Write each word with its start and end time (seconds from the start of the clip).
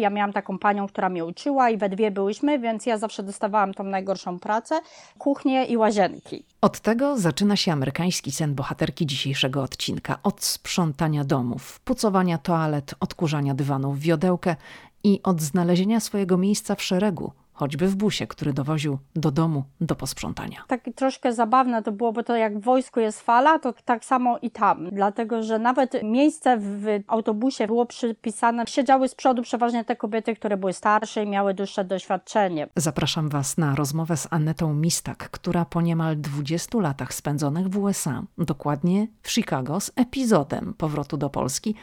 Ja 0.00 0.10
miałam 0.10 0.32
taką 0.32 0.58
panią, 0.58 0.86
która 0.86 1.08
mnie 1.08 1.24
uczyła 1.24 1.70
i 1.70 1.76
we 1.76 1.88
dwie 1.88 2.10
byłyśmy, 2.10 2.58
więc 2.58 2.86
ja 2.86 2.98
zawsze 2.98 3.22
dostawałam 3.22 3.74
tą 3.74 3.84
najgorszą 3.84 4.38
pracę, 4.38 4.80
kuchnię 5.18 5.64
i 5.64 5.76
łazienki. 5.76 6.44
Od 6.60 6.80
tego 6.80 7.18
zaczyna 7.18 7.56
się 7.56 7.72
amerykański 7.72 8.32
sen 8.32 8.54
bohaterki 8.54 9.06
dzisiejszego 9.06 9.62
odcinka. 9.62 10.18
Od 10.22 10.44
sprzątania 10.44 11.24
domów, 11.24 11.80
pucowania 11.80 12.38
toalet, 12.38 12.94
odkurzania 13.00 13.54
dywanów 13.54 13.98
w 13.98 14.02
wiodełkę 14.02 14.56
i 15.04 15.20
od 15.22 15.42
znalezienia 15.42 16.00
swojego 16.00 16.38
miejsca 16.38 16.74
w 16.74 16.82
szeregu 16.82 17.32
choćby 17.54 17.88
w 17.88 17.96
busie, 17.96 18.26
który 18.26 18.52
dowoził 18.52 18.98
do 19.16 19.30
domu 19.30 19.64
do 19.80 19.94
posprzątania. 19.94 20.64
Tak 20.68 20.84
troszkę 20.94 21.32
zabawne 21.32 21.82
to 21.82 21.92
było, 21.92 22.12
bo 22.12 22.22
to 22.22 22.36
jak 22.36 22.58
w 22.58 22.62
wojsku 22.62 23.00
jest 23.00 23.20
fala, 23.20 23.58
to 23.58 23.74
tak 23.84 24.04
samo 24.04 24.38
i 24.38 24.50
tam. 24.50 24.88
Dlatego, 24.92 25.42
że 25.42 25.58
nawet 25.58 26.02
miejsce 26.02 26.56
w 26.60 26.86
autobusie 27.06 27.66
było 27.66 27.86
przypisane, 27.86 28.64
siedziały 28.66 29.08
z 29.08 29.14
przodu 29.14 29.42
przeważnie 29.42 29.84
te 29.84 29.96
kobiety, 29.96 30.36
które 30.36 30.56
były 30.56 30.72
starsze 30.72 31.22
i 31.22 31.26
miały 31.26 31.54
dłuższe 31.54 31.84
doświadczenie. 31.84 32.68
Zapraszam 32.76 33.28
Was 33.28 33.58
na 33.58 33.74
rozmowę 33.74 34.16
z 34.16 34.28
Annetą 34.30 34.74
Mistak, 34.74 35.30
która 35.30 35.64
po 35.64 35.80
niemal 35.80 36.16
20 36.16 36.80
latach 36.80 37.14
spędzonych 37.14 37.68
w 37.68 37.78
USA, 37.78 38.22
dokładnie 38.38 39.06
w 39.22 39.30
Chicago, 39.30 39.80
z 39.80 39.92
epizodem 39.96 40.74
powrotu 40.78 41.16
do 41.16 41.30
Polski, 41.30 41.74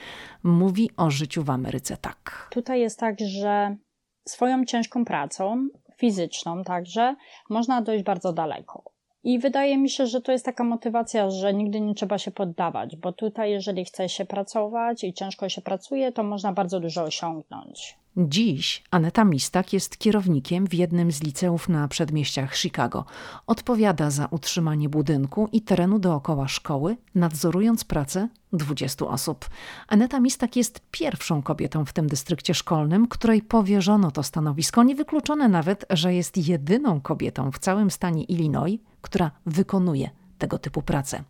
mówi 0.44 0.90
o 0.98 1.12
życiu 1.12 1.44
w 1.44 1.50
Ameryce 1.50 1.98
tak. 1.98 2.48
Tutaj 2.52 2.80
jest 2.82 3.00
tak, 3.00 3.16
że 3.20 3.76
swoją 4.26 4.66
ciężką 4.66 5.06
pracą, 5.06 5.68
fizyczną 5.98 6.64
także, 6.64 7.16
można 7.50 7.82
dojść 7.82 8.04
bardzo 8.04 8.34
daleko. 8.34 8.84
I 9.24 9.40
wydaje 9.40 9.78
mi 9.78 9.90
się, 9.90 10.08
że 10.08 10.22
to 10.22 10.32
jest 10.32 10.46
taka 10.46 10.64
motywacja, 10.64 11.30
że 11.30 11.54
nigdy 11.54 11.82
nie 11.82 11.96
trzeba 11.96 12.18
się 12.18 12.32
poddawać, 12.32 12.96
bo 12.96 13.14
tutaj, 13.14 13.52
jeżeli 13.52 13.86
chce 13.86 14.10
się 14.10 14.26
pracować 14.26 15.04
i 15.04 15.14
ciężko 15.14 15.50
się 15.50 15.62
pracuje, 15.62 16.12
to 16.12 16.24
można 16.24 16.54
bardzo 16.54 16.80
dużo 16.80 17.04
osiągnąć. 17.04 18.01
Dziś 18.18 18.84
Aneta 18.92 19.26
Mistak 19.26 19.74
jest 19.74 19.98
kierownikiem 19.98 20.68
w 20.68 20.74
jednym 20.74 21.12
z 21.12 21.24
liceów 21.24 21.70
na 21.70 21.88
przedmieściach 21.88 22.56
Chicago. 22.56 23.06
Odpowiada 23.48 24.10
za 24.10 24.26
utrzymanie 24.26 24.90
budynku 24.90 25.50
i 25.52 25.62
terenu 25.62 26.00
dookoła 26.00 26.48
szkoły, 26.48 26.98
nadzorując 27.16 27.84
pracę 27.84 28.30
20 28.54 29.06
osób. 29.06 29.50
Aneta 29.88 30.20
Mistak 30.20 30.56
jest 30.56 30.82
pierwszą 30.92 31.42
kobietą 31.42 31.86
w 31.86 31.94
tym 31.94 32.08
dystrykcie 32.08 32.54
szkolnym, 32.54 33.08
której 33.08 33.42
powierzono 33.42 34.12
to 34.12 34.24
stanowisko. 34.24 34.84
Niewykluczone 34.84 35.50
nawet, 35.50 35.86
że 35.90 36.14
jest 36.14 36.38
jedyną 36.38 37.02
kobietą 37.02 37.52
w 37.52 37.60
całym 37.60 37.92
stanie 37.92 38.24
Illinois, 38.24 38.80
która 39.02 39.32
wykonuje 39.46 40.10
tego 40.38 40.58
typu 40.58 40.82
pracę. 40.82 41.24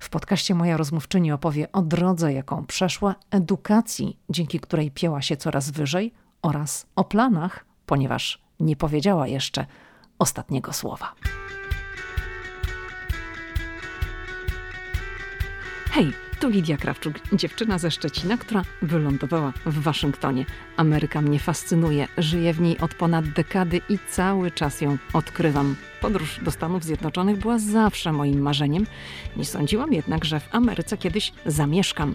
W 0.00 0.10
podcaście 0.10 0.54
moja 0.54 0.76
rozmówczyni 0.76 1.32
opowie 1.32 1.72
o 1.72 1.82
drodze, 1.82 2.32
jaką 2.32 2.66
przeszła, 2.66 3.14
edukacji, 3.30 4.18
dzięki 4.30 4.60
której 4.60 4.90
pieła 4.90 5.22
się 5.22 5.36
coraz 5.36 5.70
wyżej, 5.70 6.12
oraz 6.44 6.86
o 6.96 7.04
planach, 7.04 7.64
ponieważ 7.86 8.42
nie 8.60 8.76
powiedziała 8.76 9.26
jeszcze 9.26 9.66
ostatniego 10.18 10.72
słowa. 10.72 11.14
Hej, 15.90 16.12
tu 16.44 16.50
Lidia 16.50 16.76
Krawczuk, 16.76 17.14
dziewczyna 17.32 17.78
ze 17.78 17.90
Szczecina, 17.90 18.36
która 18.36 18.62
wylądowała 18.82 19.52
w 19.66 19.82
Waszyngtonie. 19.82 20.44
Ameryka 20.76 21.20
mnie 21.20 21.38
fascynuje, 21.38 22.08
żyję 22.18 22.52
w 22.52 22.60
niej 22.60 22.78
od 22.78 22.94
ponad 22.94 23.28
dekady 23.28 23.80
i 23.88 23.98
cały 24.10 24.50
czas 24.50 24.80
ją 24.80 24.98
odkrywam. 25.12 25.76
Podróż 26.00 26.40
do 26.42 26.50
Stanów 26.50 26.84
Zjednoczonych 26.84 27.38
była 27.38 27.58
zawsze 27.58 28.12
moim 28.12 28.40
marzeniem. 28.42 28.86
Nie 29.36 29.44
sądziłam 29.44 29.92
jednak, 29.92 30.24
że 30.24 30.40
w 30.40 30.54
Ameryce 30.54 30.96
kiedyś 30.98 31.32
zamieszkam. 31.46 32.14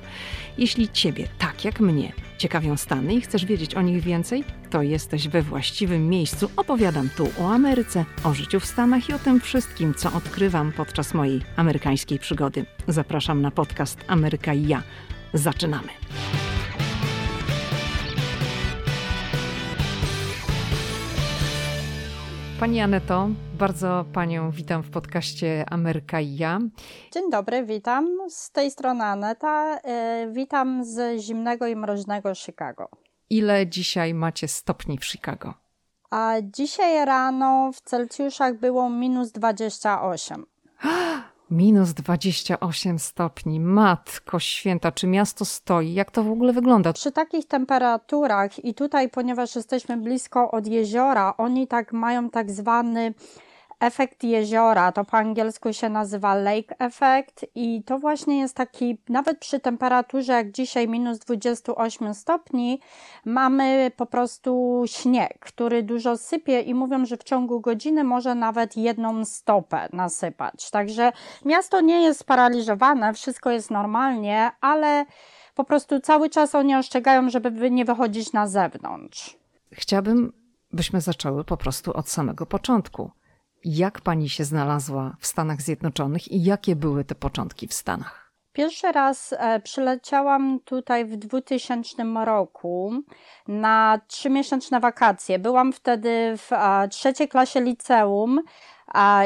Jeśli 0.57 0.89
ciebie, 0.89 1.27
tak 1.37 1.65
jak 1.65 1.79
mnie, 1.79 2.13
ciekawią 2.37 2.77
Stany 2.77 3.13
i 3.13 3.21
chcesz 3.21 3.45
wiedzieć 3.45 3.75
o 3.75 3.81
nich 3.81 4.03
więcej, 4.03 4.43
to 4.69 4.81
jesteś 4.81 5.27
we 5.27 5.41
właściwym 5.41 6.09
miejscu. 6.09 6.49
Opowiadam 6.55 7.09
tu 7.17 7.29
o 7.39 7.53
Ameryce, 7.53 8.05
o 8.23 8.33
życiu 8.33 8.59
w 8.59 8.65
Stanach 8.65 9.09
i 9.09 9.13
o 9.13 9.19
tym 9.19 9.39
wszystkim, 9.39 9.93
co 9.93 10.13
odkrywam 10.13 10.71
podczas 10.71 11.13
mojej 11.13 11.41
amerykańskiej 11.55 12.19
przygody. 12.19 12.65
Zapraszam 12.87 13.41
na 13.41 13.51
podcast 13.51 13.99
Ameryka 14.07 14.18
i 14.55 14.67
ja. 14.67 14.83
Zaczynamy. 15.33 15.89
Pani 22.59 22.81
Aneto, 22.81 23.29
bardzo 23.59 24.05
Panią 24.13 24.51
witam 24.51 24.83
w 24.83 24.89
podcaście 24.89 25.65
Ameryka 25.69 26.19
i 26.19 26.35
ja. 26.35 26.59
Dzień 27.13 27.31
dobry, 27.31 27.65
witam. 27.65 28.17
Z 28.29 28.51
tej 28.51 28.71
strony 28.71 29.03
Aneta. 29.03 29.79
Yy, 30.25 30.33
witam 30.33 30.83
z 30.85 31.21
zimnego 31.21 31.67
i 31.67 31.75
mroźnego 31.75 32.35
Chicago. 32.35 32.89
Ile 33.29 33.67
dzisiaj 33.67 34.13
macie 34.13 34.47
stopni 34.47 34.97
w 34.97 35.05
Chicago? 35.05 35.53
A 36.09 36.33
dzisiaj 36.43 37.05
rano 37.05 37.71
w 37.73 37.81
Celsjuszach 37.81 38.59
było 38.59 38.89
minus 38.89 39.31
28. 39.31 40.45
Minus 41.51 41.93
28 41.93 42.99
stopni. 42.99 43.59
Matko 43.59 44.39
święta, 44.39 44.91
czy 44.91 45.07
miasto 45.07 45.45
stoi? 45.45 45.93
Jak 45.93 46.11
to 46.11 46.23
w 46.23 46.31
ogóle 46.31 46.53
wygląda? 46.53 46.93
Przy 46.93 47.11
takich 47.11 47.47
temperaturach 47.47 48.65
i 48.65 48.73
tutaj, 48.73 49.09
ponieważ 49.09 49.55
jesteśmy 49.55 49.97
blisko 49.97 50.51
od 50.51 50.67
jeziora, 50.67 51.33
oni 51.37 51.67
tak 51.67 51.93
mają 51.93 52.29
tak 52.29 52.51
zwany 52.51 53.13
efekt 53.79 54.23
jeziora, 54.23 54.91
to 54.91 55.05
po 55.05 55.17
angielsku 55.17 55.73
się 55.73 55.89
nazywa 55.89 56.35
lake 56.35 56.79
effect 56.79 57.45
i 57.55 57.83
to 57.83 57.99
właśnie 57.99 58.39
jest 58.39 58.55
taki, 58.55 58.97
nawet 59.09 59.39
przy 59.39 59.59
temperaturze 59.59 60.33
jak 60.33 60.51
dzisiaj 60.51 60.87
minus 60.87 61.19
28 61.19 62.13
stopni, 62.13 62.81
mamy 63.25 63.91
po 63.95 64.05
prostu 64.05 64.83
śnieg, 64.85 65.39
który 65.39 65.83
dużo 65.83 66.17
sypie 66.17 66.61
i 66.61 66.73
mówią, 66.73 67.05
że 67.05 67.17
w 67.17 67.23
ciągu 67.23 67.61
godziny 67.61 68.03
może 68.03 68.35
nawet 68.35 68.77
jedną 68.77 69.25
stopę 69.25 69.89
nasypać. 69.93 70.71
Także 70.71 71.11
miasto 71.45 71.81
nie 71.81 72.01
jest 72.01 72.19
sparaliżowane, 72.19 73.13
wszystko 73.13 73.51
jest 73.51 73.71
normalnie, 73.71 74.51
ale 74.61 75.05
po 75.55 75.63
prostu 75.63 75.99
cały 75.99 76.29
czas 76.29 76.55
oni 76.55 76.75
ostrzegają, 76.75 77.29
żeby 77.29 77.71
nie 77.71 77.85
wychodzić 77.85 78.33
na 78.33 78.47
zewnątrz. 78.47 79.37
Chciałabym, 79.71 80.33
byśmy 80.71 81.01
zaczęły 81.01 81.43
po 81.43 81.57
prostu 81.57 81.93
od 81.93 82.09
samego 82.09 82.45
początku. 82.45 83.11
Jak 83.65 84.01
pani 84.01 84.29
się 84.29 84.43
znalazła 84.43 85.15
w 85.19 85.27
Stanach 85.27 85.61
Zjednoczonych 85.61 86.31
i 86.31 86.43
jakie 86.43 86.75
były 86.75 87.03
te 87.03 87.15
początki 87.15 87.67
w 87.67 87.73
Stanach? 87.73 88.29
Pierwszy 88.53 88.91
raz 88.91 89.35
e, 89.37 89.59
przyleciałam 89.59 90.59
tutaj 90.65 91.05
w 91.05 91.17
2000 91.17 92.03
roku 92.25 92.93
na 93.47 94.01
trzymiesięczne 94.07 94.79
wakacje. 94.79 95.39
Byłam 95.39 95.73
wtedy 95.73 96.33
w 96.37 96.49
trzeciej 96.89 97.27
klasie 97.27 97.61
liceum 97.61 98.41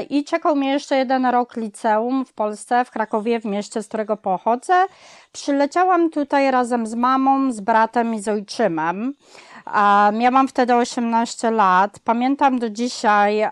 i 0.09 0.23
czekał 0.23 0.55
mnie 0.55 0.71
jeszcze 0.71 0.97
jeden 0.97 1.25
rok 1.25 1.57
liceum 1.57 2.25
w 2.25 2.33
Polsce, 2.33 2.85
w 2.85 2.91
Krakowie, 2.91 3.39
w 3.39 3.45
mieście, 3.45 3.83
z 3.83 3.87
którego 3.87 4.17
pochodzę. 4.17 4.85
Przyleciałam 5.33 6.09
tutaj 6.09 6.51
razem 6.51 6.87
z 6.87 6.95
mamą, 6.95 7.51
z 7.51 7.59
bratem 7.59 8.13
i 8.13 8.19
z 8.19 8.27
ojczymem. 8.27 9.13
Miałam 10.13 10.47
wtedy 10.47 10.75
18 10.75 11.51
lat. 11.51 11.99
Pamiętam 12.03 12.59
do 12.59 12.69
dzisiaj, 12.69 13.49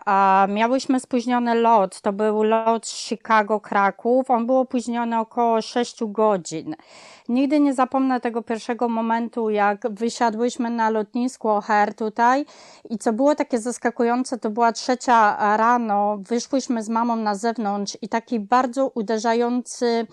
miałyśmy 0.47 1.00
spóźniony 1.00 1.56
lot. 1.56 2.02
To 2.02 2.14
był 2.14 2.44
lot 2.44 2.88
z 2.88 3.08
Chicago, 3.08 3.59
Kraków. 3.59 4.31
On 4.31 4.46
był 4.46 4.58
opóźniony 4.58 5.20
około 5.20 5.62
6 5.62 6.03
godzin. 6.06 6.75
Nigdy 7.30 7.59
nie 7.59 7.74
zapomnę 7.74 8.20
tego 8.20 8.41
pierwszego 8.41 8.90
momentu, 8.90 9.50
jak 9.50 9.90
wysiadłyśmy 9.90 10.70
na 10.70 10.90
lotnisku 10.90 11.47
O'Hare 11.47 11.94
tutaj 11.94 12.46
i 12.90 12.97
co 12.97 13.14
było 13.14 13.36
takie 13.36 13.59
zaskakujące, 13.59 14.38
to 14.38 14.50
była 14.50 14.72
trzecia 14.72 15.38
rano, 15.58 16.18
wyszłyśmy 16.18 16.84
z 16.84 16.90
mamą 16.90 17.16
na 17.16 17.36
zewnątrz 17.36 17.97
i 18.02 18.09
taki 18.09 18.40
bardzo 18.40 18.91
uderzający 18.96 20.08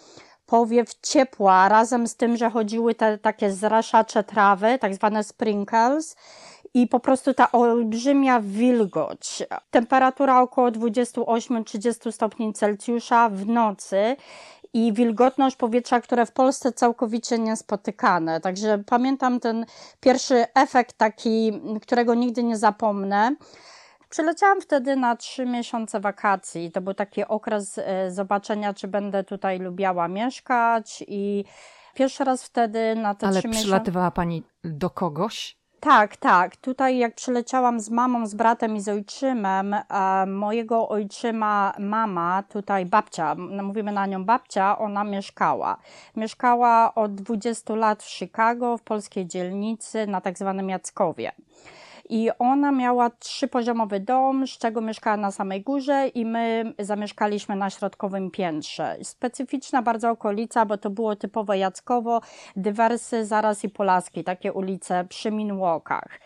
powiew 0.48 0.94
ciepła, 1.02 1.68
razem 1.68 2.06
z 2.06 2.16
tym, 2.16 2.36
że 2.36 2.50
chodziły 2.50 2.94
te 2.94 3.18
takie 3.18 3.52
zraszacze 3.52 4.24
trawy, 4.24 4.78
tak 4.78 4.94
zwane 4.94 5.24
sprinkles, 5.24 6.16
i 6.74 6.86
po 6.86 7.00
prostu 7.00 7.34
ta 7.34 7.52
olbrzymia 7.52 8.40
wilgoć. 8.40 9.42
Temperatura 9.70 10.40
około 10.40 10.68
28-30 10.68 12.12
stopni 12.12 12.52
Celsjusza 12.52 13.28
w 13.28 13.46
nocy 13.46 14.16
i 14.72 14.92
wilgotność 14.92 15.56
powietrza, 15.56 16.00
które 16.00 16.26
w 16.26 16.32
Polsce 16.32 16.72
całkowicie 16.72 17.38
niespotykane. 17.38 18.40
Także 18.40 18.82
pamiętam 18.86 19.40
ten 19.40 19.66
pierwszy 20.00 20.44
efekt 20.54 20.98
taki, 20.98 21.60
którego 21.82 22.14
nigdy 22.14 22.42
nie 22.42 22.56
zapomnę. 22.56 23.36
Przyleciałam 24.08 24.60
wtedy 24.60 24.96
na 24.96 25.16
trzy 25.16 25.46
miesiące 25.46 26.00
wakacji. 26.00 26.72
To 26.72 26.80
był 26.80 26.94
taki 26.94 27.24
okres 27.24 27.78
e, 27.78 28.10
zobaczenia, 28.10 28.74
czy 28.74 28.88
będę 28.88 29.24
tutaj 29.24 29.58
lubiała 29.58 30.08
mieszkać 30.08 31.04
i 31.08 31.44
pierwszy 31.94 32.24
raz 32.24 32.44
wtedy 32.44 32.94
na 32.94 33.14
te 33.14 33.26
Ale 33.26 33.38
trzy 33.38 33.48
miesiące... 33.48 33.64
przylatywała 33.64 34.10
Pani 34.10 34.42
do 34.64 34.90
kogoś? 34.90 35.58
Tak, 35.80 36.16
tak. 36.16 36.56
Tutaj 36.56 36.98
jak 36.98 37.14
przyleciałam 37.14 37.80
z 37.80 37.90
mamą, 37.90 38.26
z 38.26 38.34
bratem 38.34 38.76
i 38.76 38.80
z 38.80 38.88
ojczymem, 38.88 39.74
e, 39.74 40.26
mojego 40.26 40.88
ojczyma 40.88 41.74
mama, 41.78 42.42
tutaj 42.48 42.86
babcia, 42.86 43.34
no, 43.34 43.62
mówimy 43.62 43.92
na 43.92 44.06
nią 44.06 44.24
babcia, 44.24 44.78
ona 44.78 45.04
mieszkała. 45.04 45.76
Mieszkała 46.16 46.94
od 46.94 47.14
20 47.14 47.74
lat 47.74 48.02
w 48.02 48.10
Chicago, 48.10 48.76
w 48.76 48.82
polskiej 48.82 49.26
dzielnicy, 49.26 50.06
na 50.06 50.20
tak 50.20 50.38
zwanym 50.38 50.68
Jackowie. 50.68 51.32
I 52.08 52.30
ona 52.38 52.72
miała 52.72 53.10
trzypoziomowy 53.10 54.00
dom, 54.00 54.46
z 54.46 54.50
czego 54.50 54.80
mieszkała 54.80 55.16
na 55.16 55.30
samej 55.30 55.62
górze 55.62 56.08
i 56.08 56.24
my 56.24 56.74
zamieszkaliśmy 56.78 57.56
na 57.56 57.70
środkowym 57.70 58.30
piętrze. 58.30 58.96
Specyficzna 59.02 59.82
bardzo 59.82 60.10
okolica, 60.10 60.66
bo 60.66 60.78
to 60.78 60.90
było 60.90 61.16
typowo 61.16 61.54
Jackowo, 61.54 62.20
Dywersy, 62.56 63.26
Zaraz 63.26 63.64
i 63.64 63.68
Polaski, 63.68 64.24
takie 64.24 64.52
ulice 64.52 65.04
przy 65.08 65.30
Minwalkach. 65.30 66.20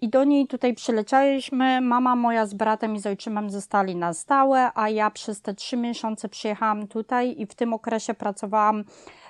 I 0.00 0.08
do 0.08 0.24
niej 0.24 0.46
tutaj 0.46 0.74
przylecieliśmy. 0.74 1.80
Mama 1.80 2.16
moja 2.16 2.46
z 2.46 2.54
bratem 2.54 2.94
i 2.94 2.98
z 3.00 3.06
ojczymem 3.06 3.50
zostali 3.50 3.96
na 3.96 4.12
stałe, 4.12 4.70
a 4.74 4.88
ja 4.88 5.10
przez 5.10 5.42
te 5.42 5.54
trzy 5.54 5.76
miesiące 5.76 6.28
przyjechałam 6.28 6.86
tutaj 6.86 7.34
i 7.38 7.46
w 7.46 7.54
tym 7.54 7.72
okresie 7.72 8.14
pracowałam 8.14 8.84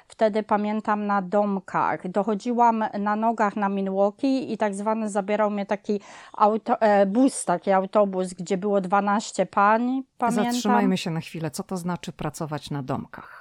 wtedy 0.08 0.42
pamiętam 0.42 1.06
na 1.06 1.22
domkach. 1.22 2.08
Dochodziłam 2.08 2.84
na 2.98 3.16
nogach 3.16 3.56
na 3.56 3.68
Milwaukee 3.68 4.52
i 4.52 4.58
tak 4.58 4.74
zwany 4.74 5.10
zabierał 5.10 5.50
mnie 5.50 5.66
taki 5.66 6.00
auto, 6.32 6.80
e, 6.80 7.06
bus, 7.06 7.44
taki 7.44 7.72
autobus, 7.72 8.34
gdzie 8.34 8.56
było 8.56 8.80
12 8.80 9.46
pań. 9.46 10.02
Pamiętam. 10.18 10.52
Zatrzymajmy 10.52 10.96
się 10.96 11.10
na 11.10 11.20
chwilę. 11.20 11.50
Co 11.50 11.62
to 11.62 11.76
znaczy 11.76 12.12
pracować 12.12 12.70
na 12.70 12.82
domkach? 12.82 13.35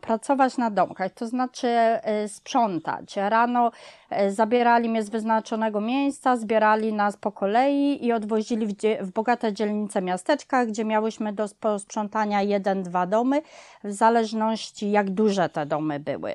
Pracować 0.00 0.56
na 0.56 0.70
domkach, 0.70 1.12
to 1.12 1.26
znaczy 1.26 1.68
e, 1.68 2.28
sprzątać. 2.28 3.16
Rano 3.16 3.70
e, 4.10 4.30
zabierali 4.30 4.88
mnie 4.88 5.02
z 5.02 5.10
wyznaczonego 5.10 5.80
miejsca, 5.80 6.36
zbierali 6.36 6.92
nas 6.92 7.16
po 7.16 7.32
kolei 7.32 8.06
i 8.06 8.12
odwozili 8.12 8.66
w, 8.66 8.74
w 9.00 9.12
bogate 9.12 9.52
dzielnice 9.52 10.02
miasteczka, 10.02 10.66
gdzie 10.66 10.84
miałyśmy 10.84 11.32
do 11.32 11.48
sprzątania 11.78 12.42
jeden, 12.42 12.82
dwa 12.82 13.06
domy, 13.06 13.42
w 13.84 13.92
zależności 13.92 14.90
jak 14.90 15.10
duże 15.10 15.48
te 15.48 15.66
domy 15.66 16.00
były. 16.00 16.34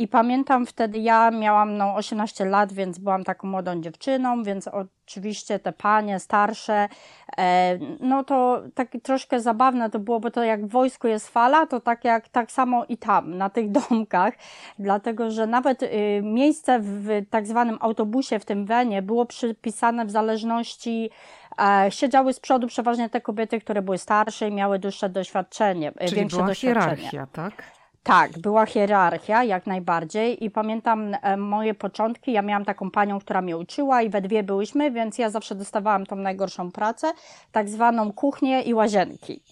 I 0.00 0.08
pamiętam 0.08 0.66
wtedy, 0.66 0.98
ja 0.98 1.30
miałam 1.30 1.76
no 1.76 1.94
18 1.94 2.44
lat, 2.44 2.72
więc 2.72 2.98
byłam 2.98 3.24
taką 3.24 3.48
młodą 3.48 3.80
dziewczyną, 3.80 4.42
więc 4.42 4.68
oczywiście 4.68 5.58
te 5.58 5.72
panie 5.72 6.18
starsze, 6.18 6.88
e, 7.38 7.78
no 8.00 8.24
to 8.24 8.62
tak 8.74 8.88
troszkę 9.02 9.40
zabawne 9.40 9.90
to 9.90 9.98
było, 9.98 10.20
bo 10.20 10.30
to 10.30 10.44
jak 10.44 10.66
w 10.66 10.70
wojsku 10.70 11.08
jest 11.08 11.28
fala, 11.28 11.66
to 11.66 11.80
tak 11.80 12.04
jak 12.04 12.28
tak 12.28 12.52
samo 12.52 12.84
i 12.84 12.96
tam, 12.96 13.38
na 13.38 13.50
tych 13.50 13.70
domkach, 13.80 14.34
dlatego 14.78 15.30
że 15.30 15.46
nawet 15.46 15.82
y, 15.82 15.88
miejsce 16.22 16.78
w 16.82 17.08
tak 17.30 17.46
zwanym 17.46 17.78
autobusie 17.80 18.38
w 18.38 18.44
tym 18.44 18.66
wenie 18.66 19.02
było 19.02 19.26
przypisane 19.26 20.06
w 20.06 20.10
zależności 20.10 21.10
e, 21.62 21.90
siedziały 21.90 22.32
z 22.32 22.40
przodu 22.40 22.66
przeważnie 22.66 23.08
te 23.10 23.20
kobiety, 23.20 23.60
które 23.60 23.82
były 23.82 23.98
starsze 23.98 24.48
i 24.48 24.52
miały 24.52 24.78
dłuższe 24.78 25.08
doświadczenie, 25.08 25.92
Czyli 25.92 26.16
większe 26.16 26.36
była 26.36 26.48
doświadczenie. 26.48 26.96
hierarchia, 26.96 27.26
tak? 27.32 27.79
Tak, 28.02 28.38
była 28.38 28.66
hierarchia, 28.66 29.44
jak 29.44 29.66
najbardziej. 29.66 30.44
I 30.44 30.50
pamiętam 30.50 31.16
e, 31.22 31.36
moje 31.36 31.74
początki. 31.74 32.32
Ja 32.32 32.42
miałam 32.42 32.64
taką 32.64 32.90
panią, 32.90 33.20
która 33.20 33.42
mnie 33.42 33.56
uczyła, 33.56 34.02
i 34.02 34.08
we 34.08 34.20
dwie 34.20 34.42
byłyśmy, 34.42 34.90
więc 34.90 35.18
ja 35.18 35.30
zawsze 35.30 35.54
dostawałam 35.54 36.06
tą 36.06 36.16
najgorszą 36.16 36.70
pracę, 36.72 37.12
tak 37.52 37.68
zwaną 37.68 38.12
kuchnię 38.12 38.62
i 38.62 38.74
łazienki. 38.74 39.42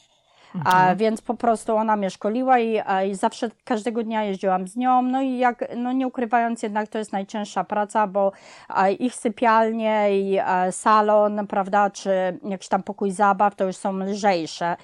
Mhm. 0.55 0.91
A, 0.91 0.97
więc 0.97 1.23
po 1.23 1.35
prostu 1.35 1.77
ona 1.77 1.97
mnie 1.97 2.11
szkoliła 2.11 2.59
i, 2.59 2.81
i, 3.11 3.15
zawsze 3.15 3.51
każdego 3.65 4.03
dnia 4.03 4.25
jeździłam 4.25 4.69
z 4.69 4.77
nią. 4.77 5.03
No 5.03 5.23
i 5.23 5.39
jak, 5.39 5.65
no 5.77 5.93
nie 5.93 6.07
ukrywając, 6.07 6.63
jednak 6.63 6.89
to 6.89 6.99
jest 6.99 7.13
najcięższa 7.13 7.65
praca, 7.65 8.07
bo 8.07 8.33
a, 8.69 8.89
ich 8.89 9.15
sypialnie 9.15 10.21
i 10.21 10.39
a, 10.39 10.73
salon, 10.73 11.47
prawda, 11.47 11.91
czy 11.91 12.11
jakiś 12.45 12.69
tam 12.69 12.83
pokój 12.83 13.11
zabaw 13.11 13.55
to 13.55 13.65
już 13.65 13.77
są 13.77 13.99
lżejsze. 13.99 14.77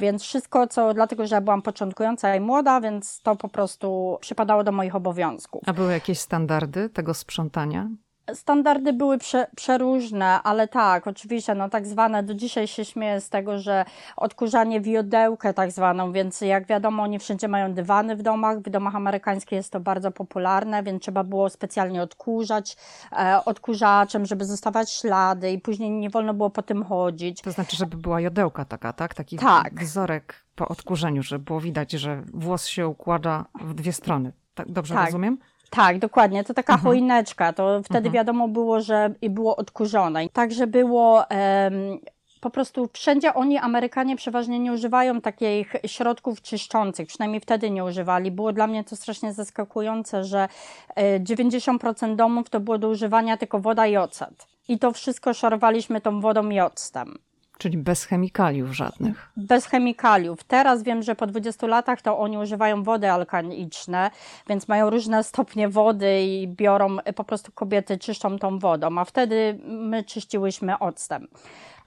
Więc 0.00 0.22
wszystko, 0.22 0.66
co, 0.66 0.94
dlatego 0.94 1.26
że 1.26 1.34
ja 1.34 1.40
byłam 1.40 1.62
początkująca 1.62 2.36
i 2.36 2.40
młoda, 2.40 2.80
więc 2.80 3.20
to 3.22 3.36
po 3.36 3.48
prostu 3.48 4.18
przypadało 4.20 4.64
do 4.64 4.72
moich 4.72 4.94
obowiązków. 4.94 5.62
A 5.66 5.72
były 5.72 5.92
jakieś 5.92 6.18
standardy 6.18 6.88
tego 6.88 7.14
sprzątania? 7.14 7.88
Standardy 8.34 8.92
były 8.92 9.18
prze, 9.18 9.46
przeróżne, 9.56 10.42
ale 10.42 10.68
tak, 10.68 11.06
oczywiście, 11.06 11.54
no 11.54 11.68
tak 11.68 11.86
zwane, 11.86 12.22
do 12.22 12.34
dzisiaj 12.34 12.66
się 12.66 12.84
śmieję 12.84 13.20
z 13.20 13.28
tego, 13.28 13.58
że 13.58 13.84
odkurzanie 14.16 14.80
wiodełkę 14.80 15.54
tak 15.54 15.70
zwaną, 15.70 16.12
więc 16.12 16.40
jak 16.40 16.66
wiadomo, 16.66 17.02
oni 17.02 17.18
wszędzie 17.18 17.48
mają 17.48 17.74
dywany 17.74 18.16
w 18.16 18.22
domach, 18.22 18.58
w 18.58 18.70
domach 18.70 18.94
amerykańskich 18.94 19.52
jest 19.52 19.72
to 19.72 19.80
bardzo 19.80 20.10
popularne, 20.10 20.82
więc 20.82 21.02
trzeba 21.02 21.24
było 21.24 21.50
specjalnie 21.50 22.02
odkurzać 22.02 22.76
e, 23.12 23.44
odkurzaczem, 23.44 24.26
żeby 24.26 24.44
zostawać 24.44 24.92
ślady 24.92 25.50
i 25.50 25.58
później 25.58 25.90
nie 25.90 26.10
wolno 26.10 26.34
było 26.34 26.50
po 26.50 26.62
tym 26.62 26.84
chodzić. 26.84 27.42
To 27.42 27.52
znaczy, 27.52 27.76
żeby 27.76 27.96
była 27.96 28.20
jodełka 28.20 28.64
taka, 28.64 28.92
tak? 28.92 29.14
Taki 29.14 29.36
tak. 29.36 29.80
wzorek 29.80 30.34
po 30.54 30.68
odkurzeniu, 30.68 31.22
żeby 31.22 31.44
było 31.44 31.60
widać, 31.60 31.92
że 31.92 32.22
włos 32.34 32.66
się 32.66 32.88
układa 32.88 33.44
w 33.60 33.74
dwie 33.74 33.92
strony. 33.92 34.32
Tak, 34.54 34.72
dobrze 34.72 34.94
tak. 34.94 35.06
rozumiem? 35.06 35.38
Tak, 35.70 35.98
dokładnie. 35.98 36.44
To 36.44 36.54
taka 36.54 36.72
mhm. 36.72 36.88
choineczka. 36.88 37.52
To 37.52 37.82
wtedy 37.82 38.08
mhm. 38.08 38.12
wiadomo 38.12 38.48
było, 38.48 38.80
że 38.80 39.14
było 39.30 39.56
odkurzone. 39.56 40.28
Także 40.28 40.66
było. 40.66 41.24
Um, 41.30 41.98
po 42.40 42.50
prostu 42.50 42.88
wszędzie 42.92 43.34
oni, 43.34 43.58
Amerykanie, 43.58 44.16
przeważnie 44.16 44.58
nie 44.58 44.72
używają 44.72 45.20
takich 45.20 45.72
środków 45.86 46.42
czyszczących, 46.42 47.08
przynajmniej 47.08 47.40
wtedy 47.40 47.70
nie 47.70 47.84
używali. 47.84 48.30
Było 48.30 48.52
dla 48.52 48.66
mnie 48.66 48.84
to 48.84 48.96
strasznie 48.96 49.32
zaskakujące, 49.32 50.24
że 50.24 50.48
90% 50.96 52.12
e, 52.12 52.16
domów 52.16 52.50
to 52.50 52.60
było 52.60 52.78
do 52.78 52.88
używania 52.88 53.36
tylko 53.36 53.60
woda 53.60 53.86
i 53.86 53.96
ocet. 53.96 54.46
I 54.68 54.78
to 54.78 54.92
wszystko 54.92 55.34
szorowaliśmy 55.34 56.00
tą 56.00 56.20
wodą 56.20 56.50
i 56.50 56.60
octem. 56.60 57.18
Czyli 57.60 57.78
bez 57.78 58.04
chemikaliów 58.04 58.72
żadnych. 58.72 59.32
Bez 59.36 59.66
chemikaliów. 59.66 60.44
Teraz 60.44 60.82
wiem, 60.82 61.02
że 61.02 61.14
po 61.14 61.26
20 61.26 61.66
latach 61.66 62.02
to 62.02 62.18
oni 62.18 62.38
używają 62.38 62.82
wody 62.82 63.10
alkaliczne, 63.10 64.10
więc 64.48 64.68
mają 64.68 64.90
różne 64.90 65.24
stopnie 65.24 65.68
wody 65.68 66.22
i 66.22 66.48
biorą, 66.48 66.96
po 67.16 67.24
prostu 67.24 67.52
kobiety 67.52 67.98
czyszczą 67.98 68.38
tą 68.38 68.58
wodą, 68.58 68.98
a 68.98 69.04
wtedy 69.04 69.58
my 69.64 70.04
czyściłyśmy 70.04 70.78
octem 70.78 71.28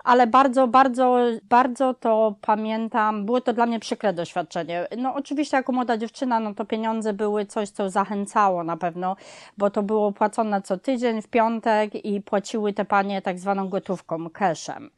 ale 0.04 0.28
bardzo, 0.28 0.68
bardzo, 0.68 1.18
bardzo 1.50 1.94
to 1.94 2.36
pamiętam. 2.42 3.26
Było 3.26 3.42
to 3.42 3.54
dla 3.54 3.66
mnie 3.66 3.80
przykre 3.80 4.14
doświadczenie. 4.14 4.88
No, 4.98 5.16
oczywiście, 5.16 5.58
jako 5.58 5.72
młoda 5.72 5.98
dziewczyna, 5.98 6.40
no 6.40 6.54
to 6.54 6.66
pieniądze 6.66 7.14
były 7.14 7.46
coś, 7.46 7.70
co 7.70 7.90
zachęcało 7.90 8.64
na 8.64 8.78
pewno, 8.78 9.16
bo 9.58 9.70
to 9.70 9.84
było 9.84 10.12
płacone 10.12 10.62
co 10.62 10.78
tydzień 10.78 11.22
w 11.22 11.28
piątek 11.28 12.06
i 12.06 12.22
płaciły 12.22 12.74
te 12.74 12.86
panie 12.86 13.22
tak 13.22 13.40
zwaną 13.40 13.70
gotówką, 13.70 14.30
cashem 14.30 14.90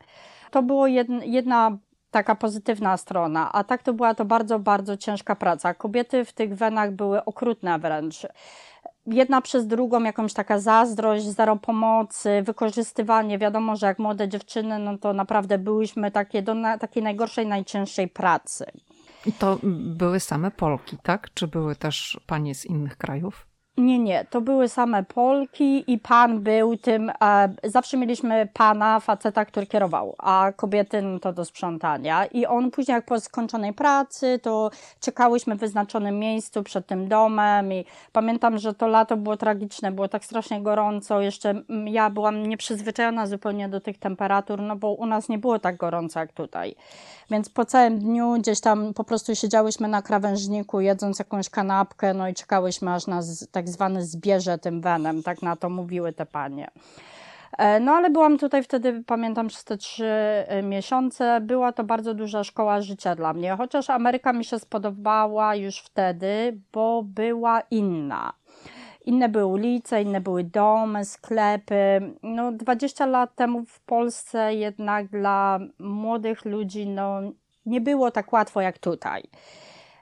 to 0.56 0.64
było 0.64 0.88
jedna 1.26 1.78
taka 2.12 2.36
pozytywna 2.36 2.98
strona, 2.98 3.52
a 3.52 3.64
tak 3.64 3.84
to 3.84 3.94
była 3.94 4.16
to 4.16 4.26
bardzo, 4.26 4.60
bardzo 4.60 4.98
ciężka 4.98 5.36
praca. 5.36 5.74
Kobiety 5.74 6.26
w 6.26 6.34
tych 6.34 6.56
wenach 6.56 6.92
były 6.92 7.26
okrutne 7.26 7.80
wręcz. 7.80 8.28
Jedna 9.06 9.42
przez 9.42 9.68
drugą 9.68 10.04
jakąś 10.04 10.34
taka 10.34 10.60
zazdrość, 10.60 11.26
zero 11.26 11.56
pomocy, 11.56 12.42
wykorzystywanie. 12.46 13.38
Wiadomo, 13.38 13.76
że 13.76 13.88
jak 13.88 14.00
młode 14.00 14.30
dziewczyny, 14.30 14.80
no 14.80 14.98
to 14.98 15.14
naprawdę 15.14 15.58
byłyśmy 15.58 16.12
takie 16.12 16.42
do 16.42 16.54
na, 16.54 16.78
takiej 16.78 17.04
najgorszej, 17.04 17.48
najcięższej 17.48 18.08
pracy. 18.08 18.66
I 19.26 19.32
to 19.34 19.58
były 19.74 20.20
same 20.20 20.52
Polki, 20.52 20.98
tak? 21.04 21.34
Czy 21.34 21.48
były 21.48 21.76
też 21.76 22.20
panie 22.28 22.56
z 22.56 22.66
innych 22.66 22.98
krajów? 22.98 23.48
Nie, 23.78 24.00
nie, 24.00 24.26
to 24.30 24.42
były 24.42 24.70
same 24.70 25.04
Polki 25.04 25.92
i 25.92 26.00
pan 26.00 26.40
był 26.40 26.78
tym, 26.78 27.12
e, 27.22 27.50
zawsze 27.64 27.98
mieliśmy 27.98 28.48
pana, 28.54 29.00
faceta, 29.00 29.46
który 29.46 29.68
kierował, 29.68 30.16
a 30.18 30.52
kobiety 30.56 31.02
no 31.02 31.20
to 31.20 31.34
do 31.34 31.46
sprzątania. 31.46 32.26
I 32.26 32.46
on 32.46 32.72
później 32.72 32.96
jak 32.96 33.06
po 33.06 33.20
skończonej 33.20 33.74
pracy, 33.74 34.40
to 34.44 34.72
czekałyśmy 35.00 35.56
w 35.56 35.60
wyznaczonym 35.60 36.20
miejscu 36.20 36.64
przed 36.64 36.88
tym 36.88 37.08
domem 37.08 37.74
i 37.74 37.86
pamiętam, 38.12 38.58
że 38.58 38.74
to 38.74 38.88
lato 38.88 39.18
było 39.18 39.38
tragiczne, 39.38 39.92
było 39.92 40.08
tak 40.08 40.26
strasznie 40.26 40.62
gorąco, 40.62 41.22
jeszcze 41.22 41.62
ja 41.86 42.10
byłam 42.10 42.48
nieprzyzwyczajona 42.48 43.28
zupełnie 43.28 43.70
do 43.70 43.82
tych 43.82 43.98
temperatur, 43.98 44.62
no 44.62 44.76
bo 44.76 44.92
u 44.92 45.06
nas 45.06 45.30
nie 45.30 45.38
było 45.38 45.60
tak 45.60 45.78
gorąco 45.78 46.20
jak 46.20 46.32
tutaj. 46.34 46.76
Więc 47.32 47.50
po 47.50 47.66
całym 47.66 48.00
dniu 48.00 48.36
gdzieś 48.40 48.60
tam 48.60 48.94
po 48.94 49.04
prostu 49.04 49.36
siedziałyśmy 49.36 49.88
na 49.88 50.02
krawężniku, 50.02 50.82
jedząc 50.82 51.20
jakąś 51.20 51.50
kanapkę, 51.50 52.14
no 52.14 52.28
i 52.28 52.34
czekałyśmy 52.34 52.94
aż 52.94 53.08
nas 53.08 53.48
tak 53.52 53.70
zwany 53.70 54.06
zbierze 54.06 54.58
tym 54.58 54.82
wenem, 54.82 55.24
tak 55.24 55.42
na 55.42 55.56
to 55.56 55.70
mówiły 55.70 56.14
te 56.14 56.26
panie. 56.26 56.72
E, 57.58 57.80
no 57.80 57.92
ale 57.92 58.10
byłam 58.10 58.38
tutaj 58.38 58.64
wtedy, 58.64 59.04
pamiętam, 59.08 59.48
przez 59.48 59.64
te 59.64 59.78
trzy 59.78 60.06
e, 60.06 60.64
miesiące. 60.64 61.42
Była 61.42 61.72
to 61.72 61.84
bardzo 61.84 62.14
duża 62.14 62.44
szkoła 62.44 62.82
życia 62.82 63.16
dla 63.16 63.34
mnie, 63.34 63.56
chociaż 63.58 63.90
Ameryka 63.90 64.34
mi 64.34 64.46
się 64.46 64.60
spodobała 64.60 65.56
już 65.56 65.78
wtedy, 65.80 66.60
bo 66.74 67.04
była 67.04 67.62
inna. 67.72 68.34
Inne 69.06 69.30
były 69.30 69.46
ulice, 69.46 70.02
inne 70.02 70.22
były 70.22 70.44
domy, 70.44 71.06
sklepy. 71.06 72.14
No 72.24 72.52
20 72.52 73.06
lat 73.06 73.36
temu 73.36 73.66
w 73.66 73.80
Polsce 73.80 74.56
jednak 74.56 75.08
dla 75.08 75.60
młodych 75.80 76.46
ludzi 76.46 76.88
no, 76.88 77.22
nie 77.66 77.82
było 77.82 78.12
tak 78.12 78.34
łatwo 78.34 78.62
jak 78.62 78.78
tutaj. 78.78 79.24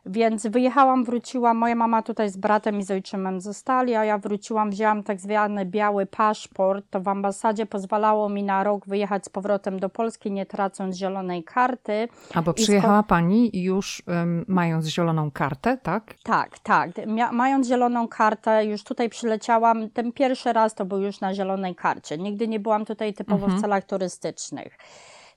Więc 0.06 0.48
wyjechałam, 0.48 1.04
wróciłam. 1.04 1.58
Moja 1.58 1.76
mama 1.76 2.02
tutaj 2.02 2.30
z 2.30 2.38
bratem 2.38 2.80
i 2.80 2.84
z 2.84 2.92
ojczymem 2.92 3.42
zostali, 3.42 3.96
a 3.96 4.06
ja 4.06 4.18
wróciłam, 4.18 4.70
wzięłam 4.70 5.04
tak 5.04 5.20
zwany 5.20 5.66
biały 5.66 6.06
paszport. 6.06 6.86
To 6.90 7.02
w 7.02 7.08
ambasadzie 7.08 7.66
pozwalało 7.66 8.30
mi 8.30 8.44
na 8.44 8.64
rok 8.64 8.86
wyjechać 8.88 9.26
z 9.26 9.30
powrotem 9.30 9.80
do 9.80 9.90
Polski, 9.90 10.32
nie 10.32 10.46
tracąc 10.46 10.96
zielonej 10.96 11.44
karty. 11.44 12.08
A 12.34 12.42
bo 12.42 12.54
przyjechała 12.54 13.04
pani 13.04 13.64
już 13.64 14.04
um, 14.08 14.46
mając 14.48 14.88
zieloną 14.88 15.32
kartę, 15.32 15.78
tak? 15.78 16.16
Tak, 16.24 16.60
tak. 16.60 16.90
Mia 17.08 17.32
mając 17.32 17.68
zieloną 17.68 18.08
kartę, 18.08 18.66
już 18.66 18.84
tutaj 18.84 19.10
przyleciałam. 19.10 19.90
Ten 19.90 20.12
pierwszy 20.12 20.54
raz 20.54 20.76
to 20.76 20.86
był 20.86 21.02
już 21.02 21.22
na 21.22 21.34
zielonej 21.34 21.76
karcie. 21.76 22.18
Nigdy 22.18 22.48
nie 22.48 22.60
byłam 22.60 22.86
tutaj 22.86 23.14
typowo 23.14 23.44
mhm. 23.44 23.60
w 23.60 23.62
celach 23.62 23.84
turystycznych. 23.84 24.78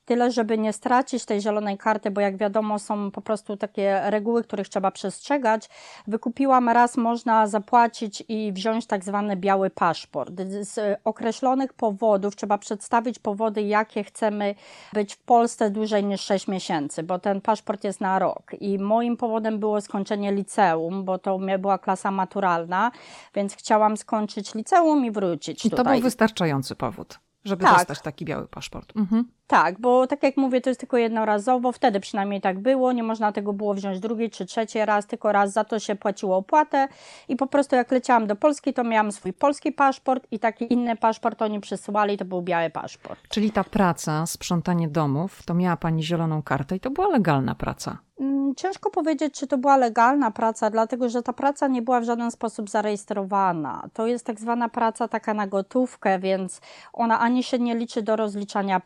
Tyle, 0.07 0.31
żeby 0.31 0.59
nie 0.59 0.73
stracić 0.73 1.25
tej 1.25 1.41
zielonej 1.41 1.79
karty, 1.79 2.11
bo 2.11 2.21
jak 2.21 2.37
wiadomo, 2.37 2.79
są 2.79 3.11
po 3.11 3.21
prostu 3.21 3.57
takie 3.57 4.01
reguły, 4.05 4.45
których 4.45 4.69
trzeba 4.69 4.91
przestrzegać. 4.91 5.69
Wykupiłam 6.07 6.69
raz, 6.69 6.97
można 6.97 7.47
zapłacić 7.47 8.25
i 8.29 8.53
wziąć 8.53 8.87
tak 8.87 9.05
zwany 9.05 9.37
biały 9.37 9.71
paszport. 9.71 10.33
Z 10.61 11.01
określonych 11.05 11.73
powodów 11.73 12.37
trzeba 12.37 12.59
przedstawić 12.59 13.19
powody, 13.19 13.63
jakie 13.63 14.05
chcemy 14.05 14.55
być 14.93 15.15
w 15.15 15.19
Polsce 15.19 15.71
dłużej 15.71 16.05
niż 16.05 16.21
6 16.21 16.49
miesięcy, 16.49 17.03
bo 17.03 17.19
ten 17.19 17.41
paszport 17.41 17.85
jest 17.85 18.01
na 18.01 18.19
rok. 18.19 18.53
I 18.61 18.79
moim 18.79 19.17
powodem 19.17 19.59
było 19.59 19.81
skończenie 19.81 20.33
liceum, 20.33 21.05
bo 21.05 21.19
to 21.19 21.39
była 21.59 21.79
klasa 21.79 22.11
maturalna, 22.11 22.91
więc 23.35 23.57
chciałam 23.57 23.97
skończyć 23.97 24.55
liceum 24.55 25.05
i 25.05 25.11
wrócić. 25.11 25.67
I 25.67 25.71
to 25.71 25.77
tutaj. 25.77 25.95
był 25.95 26.03
wystarczający 26.03 26.75
powód 26.75 27.19
żeby 27.47 27.65
tak. 27.65 27.79
dostać 27.79 28.01
taki 28.01 28.25
biały 28.25 28.49
paszport. 28.49 28.97
Mhm. 28.97 29.25
Tak, 29.47 29.81
bo 29.81 30.07
tak 30.07 30.23
jak 30.23 30.37
mówię, 30.37 30.61
to 30.61 30.71
jest 30.71 30.81
tylko 30.81 30.97
jednorazowo, 30.97 31.73
wtedy 31.73 32.01
przynajmniej 32.01 32.41
tak 32.41 32.59
było, 32.59 32.93
nie 32.93 33.03
można 33.03 33.33
tego 33.33 33.53
było 33.53 33.75
wziąć 33.75 34.01
drugi 34.01 34.31
czy 34.31 34.47
trzeci 34.47 34.85
raz, 34.85 35.07
tylko 35.07 35.33
raz 35.33 35.53
za 35.53 35.65
to 35.65 35.79
się 35.79 35.97
płaciło 35.97 36.37
opłatę 36.37 36.89
i 37.29 37.37
po 37.37 37.47
prostu 37.47 37.77
jak 37.77 37.91
leciałam 37.93 38.27
do 38.27 38.37
Polski, 38.37 38.75
to 38.75 38.85
miałam 38.85 39.13
swój 39.13 39.33
polski 39.33 39.73
paszport 39.73 40.27
i 40.31 40.39
taki 40.39 40.73
inny 40.73 40.97
paszport 40.97 41.43
oni 41.43 41.61
przysyłali, 41.61 42.19
to 42.19 42.25
był 42.25 42.43
biały 42.43 42.71
paszport. 42.71 43.21
Czyli 43.29 43.51
ta 43.51 43.65
praca, 43.65 44.27
sprzątanie 44.27 44.89
domów, 44.89 45.43
to 45.43 45.55
miała 45.55 45.77
Pani 45.77 46.03
zieloną 46.03 46.43
kartę 46.43 46.77
i 46.77 46.81
to 46.81 46.91
była 46.91 47.09
legalna 47.09 47.55
praca. 47.55 47.99
Mm, 48.21 48.55
ciężko 48.55 48.91
powiedzieć, 48.91 49.35
czy 49.35 49.47
to 49.47 49.59
była 49.59 49.77
legalna 49.77 50.31
praca, 50.31 50.71
dlatego 50.71 51.09
że 51.09 51.23
ta 51.23 51.33
praca 51.33 51.69
nie 51.69 51.83
była 51.83 52.01
w 52.01 52.05
żaden 52.05 52.31
sposób 52.31 52.71
zarejestrowana. 52.71 53.89
To 53.93 54.07
jest 54.07 54.27
tak 54.27 54.41
zwana 54.41 54.69
praca 54.69 55.09
taka 55.09 55.35
na 55.35 55.47
gotówkę, 55.47 56.19
więc 56.19 56.61
ona 56.93 57.21
ani 57.21 57.43
się 57.43 57.59
nie 57.59 57.75
liczy 57.75 58.03
do 58.03 58.17
rozliczania 58.17 58.81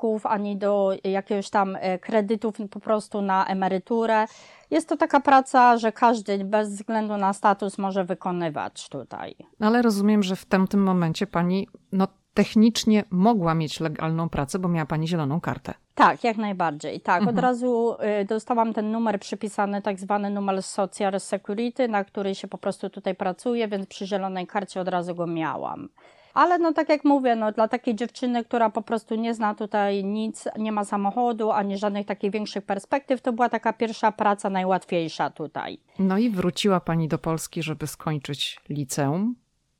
podatków, 0.00 0.26
ani 0.26 0.56
do 0.56 0.92
jakiegoś 1.04 1.50
tam 1.50 1.76
e, 1.80 1.98
kredytów 1.98 2.54
po 2.70 2.80
prostu 2.80 3.22
na 3.22 3.46
emeryturę. 3.46 4.26
Jest 4.70 4.88
to 4.88 4.96
taka 4.96 5.20
praca, 5.20 5.78
że 5.78 5.92
każdy 5.92 6.44
bez 6.44 6.68
względu 6.68 7.16
na 7.16 7.32
status 7.32 7.78
może 7.78 8.04
wykonywać 8.04 8.88
tutaj. 8.88 9.34
Ale 9.60 9.82
rozumiem, 9.82 10.22
że 10.22 10.36
w 10.36 10.44
tamtym 10.44 10.82
momencie 10.82 11.26
pani 11.26 11.68
no, 11.92 12.08
technicznie 12.34 13.04
mogła 13.10 13.54
mieć 13.54 13.80
legalną 13.80 14.28
pracę, 14.28 14.58
bo 14.58 14.68
miała 14.68 14.86
pani 14.86 15.08
zieloną 15.08 15.40
kartę. 15.40 15.74
Tak, 15.94 16.24
jak 16.24 16.36
najbardziej. 16.36 17.00
Tak, 17.00 17.18
mhm. 17.18 17.36
od 17.36 17.42
razu 17.42 17.96
y, 18.22 18.24
dostałam 18.24 18.72
ten 18.72 18.90
numer 18.90 19.20
przypisany, 19.20 19.82
tak 19.82 20.00
zwany 20.00 20.30
numer 20.30 20.62
Social 20.62 21.20
Security, 21.20 21.88
na 21.88 22.04
który 22.04 22.34
się 22.34 22.48
po 22.48 22.58
prostu 22.58 22.90
tutaj 22.90 23.14
pracuje, 23.14 23.68
więc 23.68 23.86
przy 23.86 24.06
zielonej 24.06 24.46
karcie 24.46 24.80
od 24.80 24.88
razu 24.88 25.14
go 25.14 25.26
miałam. 25.26 25.88
Ale 26.34 26.58
no 26.58 26.72
tak 26.72 26.88
jak 26.88 27.04
mówię, 27.04 27.36
no 27.36 27.52
dla 27.52 27.68
takiej 27.68 27.94
dziewczyny, 27.94 28.44
która 28.44 28.70
po 28.70 28.82
prostu 28.82 29.14
nie 29.14 29.34
zna 29.34 29.54
tutaj 29.54 30.04
nic, 30.04 30.44
nie 30.58 30.72
ma 30.72 30.84
samochodu, 30.84 31.50
ani 31.50 31.78
żadnych 31.78 32.06
takich 32.06 32.30
większych 32.30 32.64
perspektyw, 32.64 33.20
to 33.20 33.32
była 33.32 33.48
taka 33.48 33.72
pierwsza 33.72 34.12
praca 34.12 34.50
najłatwiejsza 34.50 35.30
tutaj. 35.30 35.80
No 35.98 36.18
i 36.18 36.30
wróciła 36.30 36.80
Pani 36.80 37.08
do 37.08 37.18
Polski, 37.18 37.62
żeby 37.62 37.86
skończyć 37.86 38.60
liceum. 38.68 39.34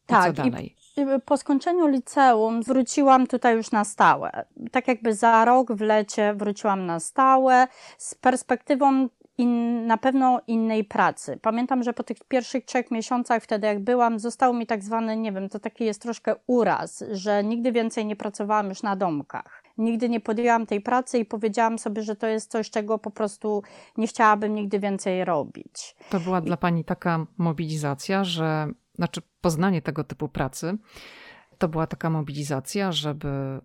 I 0.05 0.13
tak, 0.13 0.37
co 0.37 0.43
dalej? 0.43 0.77
po 1.25 1.37
skończeniu 1.37 1.87
liceum 1.87 2.63
wróciłam 2.63 3.27
tutaj 3.27 3.57
już 3.57 3.71
na 3.71 3.85
stałe. 3.85 4.45
Tak 4.73 4.89
jakby 4.89 5.15
za 5.15 5.45
rok 5.45 5.73
w 5.73 5.81
lecie 5.81 6.35
wróciłam 6.35 6.87
na 6.87 7.01
stałe 7.01 7.69
z 7.99 8.15
perspektywą 8.15 9.09
in, 9.41 9.87
na 9.87 9.97
pewno 9.97 10.41
innej 10.47 10.85
pracy. 10.85 11.39
Pamiętam, 11.43 11.83
że 11.83 11.93
po 11.93 12.03
tych 12.03 12.17
pierwszych 12.29 12.65
trzech 12.65 12.91
miesiącach, 12.91 13.43
wtedy 13.43 13.67
jak 13.67 13.81
byłam, 13.85 14.19
został 14.19 14.55
mi 14.55 14.67
tak 14.67 14.85
zwany, 14.85 15.17
nie 15.17 15.33
wiem, 15.33 15.49
to 15.49 15.59
taki 15.59 15.85
jest 15.85 16.03
troszkę 16.03 16.35
uraz, 16.47 17.05
że 17.13 17.45
nigdy 17.45 17.73
więcej 17.73 18.07
nie 18.07 18.17
pracowałam 18.17 18.69
już 18.69 18.83
na 18.83 18.97
domkach. 18.97 19.63
Nigdy 19.79 20.09
nie 20.09 20.21
podjęłam 20.21 20.67
tej 20.67 20.81
pracy 20.81 21.19
i 21.19 21.25
powiedziałam 21.25 21.79
sobie, 21.79 22.03
że 22.03 22.17
to 22.17 22.27
jest 22.27 22.51
coś, 22.51 22.71
czego 22.71 22.99
po 22.99 23.11
prostu 23.11 23.63
nie 23.97 24.07
chciałabym 24.07 24.55
nigdy 24.55 24.79
więcej 24.79 25.25
robić. 25.25 25.97
To 26.11 26.21
była 26.21 26.41
dla 26.41 26.57
Pani 26.57 26.85
taka 26.85 27.27
mobilizacja, 27.39 28.25
że 28.25 28.69
znaczy 28.95 29.23
poznanie 29.41 29.83
tego 29.83 30.05
typu 30.05 30.29
pracy, 30.29 30.79
to 31.59 31.69
była 31.69 31.87
taka 31.87 32.11
mobilizacja, 32.11 32.93
żeby 32.93 33.61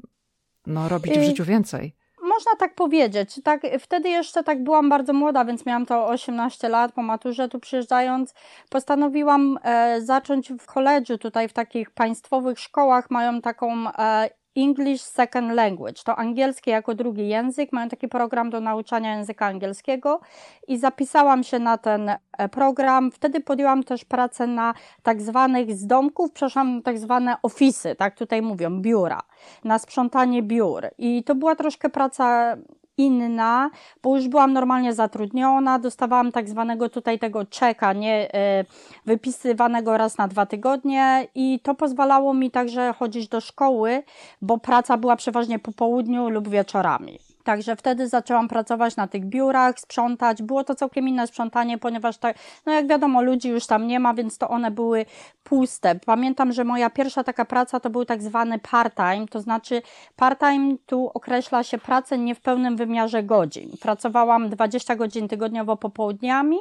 no, 0.68 0.90
robić 0.90 1.14
w 1.14 1.22
y, 1.22 1.26
życiu 1.26 1.44
więcej. 1.46 1.96
Można 2.36 2.52
tak 2.60 2.76
powiedzieć. 2.76 3.42
Tak, 3.44 3.62
wtedy 3.80 4.10
jeszcze 4.10 4.44
tak 4.44 4.64
byłam 4.64 4.90
bardzo 4.90 5.14
młoda, 5.14 5.46
więc 5.46 5.66
miałam 5.66 5.86
to 5.86 6.08
18 6.08 6.70
lat 6.70 6.92
po 6.92 7.02
maturze 7.02 7.50
tu 7.50 7.60
przyjeżdżając. 7.60 8.34
Postanowiłam 8.70 9.60
e, 9.64 10.02
zacząć 10.02 10.50
w 10.50 10.66
koledżu, 10.66 11.18
tutaj 11.18 11.48
w 11.48 11.54
takich 11.54 11.92
państwowych 11.92 12.60
szkołach 12.60 13.12
mają 13.12 13.42
taką 13.42 13.74
e, 13.98 14.30
English 14.56 15.02
Second 15.02 15.52
Language. 15.52 16.04
To 16.04 16.16
angielski 16.16 16.70
jako 16.70 16.96
drugi 16.96 17.28
język. 17.28 17.72
Mają 17.72 17.90
taki 17.90 18.08
program 18.08 18.50
do 18.50 18.60
nauczania 18.60 19.18
języka 19.18 19.46
angielskiego 19.46 20.20
i 20.68 20.78
zapisałam 20.78 21.44
się 21.44 21.60
na 21.60 21.78
ten 21.78 22.10
e, 22.10 22.50
program. 22.50 23.12
Wtedy 23.12 23.42
podjęłam 23.42 23.84
też 23.84 24.06
pracę 24.06 24.48
na 24.48 24.74
tak 25.04 25.22
zwanych 25.22 25.76
z 25.76 25.88
domków, 25.88 26.32
przepraszam, 26.32 26.82
tak 26.82 27.00
zwane 27.00 27.36
ofisy, 27.44 27.96
tak 27.96 28.16
tutaj 28.16 28.42
mówią, 28.42 28.82
biura, 28.82 29.22
na 29.64 29.80
sprzątanie 29.80 30.44
biur. 30.44 30.88
I 30.98 31.24
to 31.24 31.36
była 31.36 31.56
troszkę 31.56 31.90
praca 31.90 32.58
inna, 32.98 33.70
bo 34.04 34.16
już 34.16 34.28
byłam 34.28 34.54
normalnie 34.54 34.94
zatrudniona, 34.94 35.80
dostawałam 35.80 36.32
tak 36.32 36.50
zwanego 36.50 36.90
tutaj 36.90 37.20
tego 37.20 37.46
czeka, 37.46 37.94
nie 37.94 38.34
e, 38.34 38.66
wypisywanego 39.06 39.98
raz 39.98 40.18
na 40.18 40.28
dwa 40.28 40.46
tygodnie 40.46 41.28
i 41.36 41.60
to 41.64 41.76
pozwalało 41.76 42.34
mi 42.34 42.52
także 42.52 42.94
chodzić 42.94 43.28
do 43.28 43.42
szkoły, 43.42 44.04
bo 44.42 44.58
praca 44.58 44.98
była 44.98 45.16
przeważnie 45.16 45.60
po 45.60 45.72
południu 45.72 46.30
lub 46.30 46.50
wieczorami. 46.50 47.20
Także 47.46 47.76
wtedy 47.76 48.08
zaczęłam 48.08 48.48
pracować 48.48 48.96
na 48.96 49.08
tych 49.08 49.26
biurach, 49.26 49.80
sprzątać. 49.80 50.42
Było 50.42 50.64
to 50.64 50.76
całkiem 50.76 51.08
inne 51.08 51.28
sprzątanie, 51.28 51.78
ponieważ 51.78 52.18
tak, 52.18 52.38
no 52.66 52.74
jak 52.74 52.88
wiadomo, 52.88 53.22
ludzi 53.22 53.50
już 53.50 53.68
tam 53.68 53.88
nie 53.88 54.00
ma, 54.00 54.14
więc 54.14 54.38
to 54.38 54.50
one 54.50 54.72
były 54.72 55.06
puste. 55.44 55.96
Pamiętam, 55.96 56.52
że 56.52 56.64
moja 56.64 56.90
pierwsza 56.90 57.24
taka 57.24 57.46
praca 57.46 57.80
to 57.80 57.90
był 57.90 58.06
tak 58.06 58.22
zwany 58.22 58.60
part-time, 58.60 59.28
to 59.28 59.42
znaczy 59.42 59.82
part-time 60.16 60.76
tu 60.86 61.12
określa 61.14 61.64
się 61.64 61.78
pracę 61.78 62.18
nie 62.18 62.36
w 62.36 62.40
pełnym 62.40 62.76
wymiarze 62.76 63.24
godzin. 63.24 63.70
Pracowałam 63.82 64.50
20 64.50 64.96
godzin 64.96 65.28
tygodniowo 65.28 65.78
popołudniami, 65.78 66.58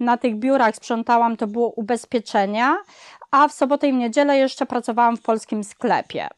na 0.00 0.16
tych 0.16 0.36
biurach 0.36 0.76
sprzątałam, 0.76 1.36
to 1.36 1.46
było 1.46 1.68
ubezpieczenia, 1.68 2.76
a 3.30 3.48
w 3.48 3.52
sobotę 3.52 3.88
i 3.88 3.92
w 3.92 3.96
niedzielę 3.96 4.38
jeszcze 4.38 4.66
pracowałam 4.66 5.16
w 5.16 5.22
polskim 5.22 5.64
sklepie. 5.64 6.28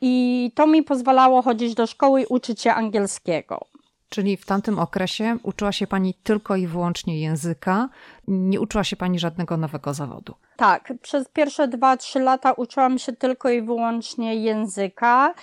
I 0.00 0.52
to 0.54 0.66
mi 0.66 0.82
pozwalało 0.82 1.42
chodzić 1.42 1.74
do 1.74 1.86
szkoły 1.86 2.22
i 2.22 2.26
uczyć 2.26 2.60
się 2.60 2.74
angielskiego. 2.74 3.60
Czyli 4.08 4.36
w 4.36 4.46
tamtym 4.46 4.78
okresie 4.78 5.36
uczyła 5.42 5.72
się 5.72 5.86
Pani 5.86 6.14
tylko 6.14 6.56
i 6.56 6.66
wyłącznie 6.66 7.20
języka, 7.20 7.88
nie 8.28 8.60
uczyła 8.60 8.84
się 8.84 8.96
Pani 8.96 9.18
żadnego 9.18 9.56
nowego 9.56 9.94
zawodu. 9.94 10.34
Tak, 10.56 10.92
przez 11.02 11.28
pierwsze 11.28 11.68
dwa, 11.68 11.96
trzy 11.96 12.20
lata 12.20 12.52
uczyłam 12.52 12.98
się 12.98 13.12
tylko 13.12 13.50
i 13.50 13.62
wyłącznie 13.62 14.34
języka, 14.34 15.34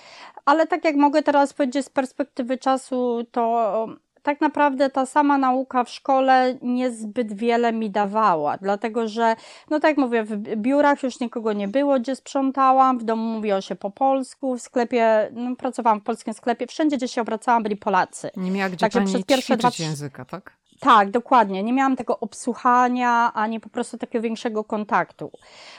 ale 0.46 0.68
tak 0.68 0.86
jak 0.86 0.96
mogę 0.96 1.24
teraz 1.24 1.54
powiedzieć 1.54 1.86
z 1.86 1.90
perspektywy 1.90 2.58
czasu, 2.58 3.26
to 3.32 3.88
tak 4.26 4.42
naprawdę 4.42 4.90
ta 4.90 5.06
sama 5.06 5.38
nauka 5.38 5.84
w 5.84 5.90
szkole 5.90 6.58
niezbyt 6.62 7.34
wiele 7.34 7.74
mi 7.74 7.90
dawała, 7.90 8.58
dlatego 8.58 9.08
że, 9.08 9.36
no 9.70 9.80
tak 9.80 9.90
jak 9.90 9.98
mówię, 9.98 10.24
w 10.24 10.38
biurach 10.56 11.04
już 11.04 11.20
nikogo 11.20 11.54
nie 11.54 11.68
było, 11.68 12.00
gdzie 12.00 12.16
sprzątałam, 12.16 13.00
w 13.00 13.04
domu 13.04 13.24
mówiło 13.24 13.62
się 13.62 13.76
po 13.76 13.92
polsku, 13.92 14.58
w 14.58 14.62
sklepie, 14.62 15.30
no, 15.34 15.56
pracowałam 15.56 16.00
w 16.00 16.04
polskim 16.04 16.34
sklepie, 16.34 16.68
wszędzie, 16.68 16.98
gdzie 16.98 17.08
się 17.08 17.22
obracałam, 17.22 17.64
byli 17.64 17.76
Polacy. 17.76 18.30
Nie 18.38 18.52
miała 18.52 18.70
gdzie 18.70 18.78
Także 18.78 19.02
przez 19.02 19.26
pierwsze 19.26 19.58
dwa, 19.58 19.70
języka, 19.80 20.26
tak? 20.26 20.58
Tak, 20.80 21.12
dokładnie. 21.12 21.64
Nie 21.64 21.74
miałam 21.74 21.96
tego 21.96 22.20
obsłuchania, 22.20 23.34
ani 23.34 23.60
po 23.60 23.70
prostu 23.70 23.98
takiego 23.98 24.24
większego 24.24 24.64
kontaktu. 24.64 25.32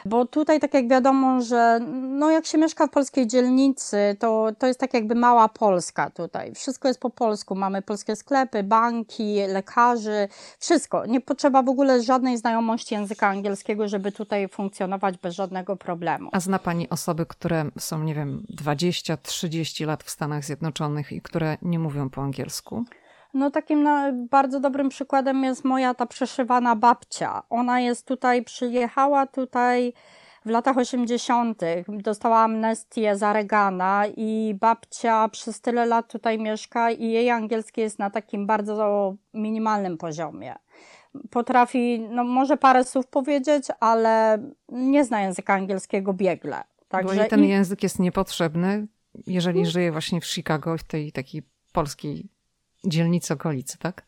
Bo 0.04 0.26
tutaj, 0.26 0.60
tak 0.60 0.74
jak 0.74 0.88
wiadomo, 0.88 1.40
że 1.40 1.80
no 1.92 2.30
jak 2.30 2.46
się 2.46 2.58
mieszka 2.58 2.86
w 2.86 2.90
polskiej 2.90 3.26
dzielnicy, 3.26 4.16
to, 4.18 4.48
to 4.58 4.66
jest 4.66 4.80
tak 4.80 4.94
jakby 4.94 5.14
mała 5.14 5.48
Polska 5.48 6.10
tutaj. 6.10 6.54
Wszystko 6.54 6.88
jest 6.88 7.00
po 7.00 7.10
polsku. 7.10 7.54
Mamy 7.54 7.82
polskie 7.82 8.16
sklepy, 8.16 8.62
banki, 8.62 9.36
lekarzy, 9.48 10.28
wszystko. 10.58 11.06
Nie 11.06 11.20
potrzeba 11.20 11.62
w 11.62 11.68
ogóle 11.68 12.02
żadnej 12.02 12.38
znajomości 12.38 12.94
języka 12.94 13.28
angielskiego, 13.28 13.88
żeby 13.88 14.12
tutaj 14.12 14.48
funkcjonować 14.48 15.18
bez 15.18 15.34
żadnego 15.34 15.76
problemu. 15.76 16.30
A 16.32 16.40
zna 16.40 16.58
Pani 16.58 16.88
osoby, 16.88 17.26
które 17.26 17.64
są, 17.78 18.02
nie 18.02 18.14
wiem, 18.14 18.42
20-30 18.56 19.86
lat 19.86 20.04
w 20.04 20.10
Stanach 20.10 20.44
Zjednoczonych 20.44 21.12
i 21.12 21.20
które 21.20 21.56
nie 21.62 21.78
mówią 21.78 22.10
po 22.10 22.22
angielsku? 22.22 22.84
No 23.36 23.50
takim 23.50 23.82
no, 23.82 24.12
bardzo 24.30 24.60
dobrym 24.60 24.88
przykładem 24.88 25.44
jest 25.44 25.64
moja 25.64 25.94
ta 25.94 26.06
przeszywana 26.06 26.76
babcia. 26.76 27.42
Ona 27.50 27.80
jest 27.80 28.06
tutaj, 28.06 28.44
przyjechała 28.44 29.26
tutaj 29.26 29.92
w 30.44 30.50
latach 30.50 30.78
80. 30.78 31.62
dostała 31.88 32.38
amnestię 32.38 33.16
za 33.16 33.32
Regana 33.32 34.04
i 34.16 34.56
babcia 34.60 35.28
przez 35.28 35.60
tyle 35.60 35.86
lat 35.86 36.12
tutaj 36.12 36.38
mieszka 36.38 36.90
i 36.90 37.10
jej 37.10 37.30
angielski 37.30 37.80
jest 37.80 37.98
na 37.98 38.10
takim 38.10 38.46
bardzo 38.46 39.14
minimalnym 39.34 39.98
poziomie. 39.98 40.54
Potrafi, 41.30 42.00
no 42.10 42.24
może 42.24 42.56
parę 42.56 42.84
słów 42.84 43.06
powiedzieć, 43.06 43.68
ale 43.80 44.38
nie 44.68 45.04
zna 45.04 45.22
języka 45.22 45.54
angielskiego 45.54 46.12
biegle. 46.12 46.64
Także 46.88 47.22
Bo 47.22 47.28
ten 47.28 47.44
i... 47.44 47.48
język 47.48 47.82
jest 47.82 47.98
niepotrzebny, 47.98 48.86
jeżeli 49.26 49.66
żyje 49.66 49.92
właśnie 49.92 50.20
w 50.20 50.26
Chicago, 50.26 50.78
w 50.78 50.84
tej 50.84 51.12
takiej 51.12 51.42
polskiej 51.72 52.35
dzielnicy 52.86 53.34
okolicy, 53.34 53.78
tak? 53.78 54.02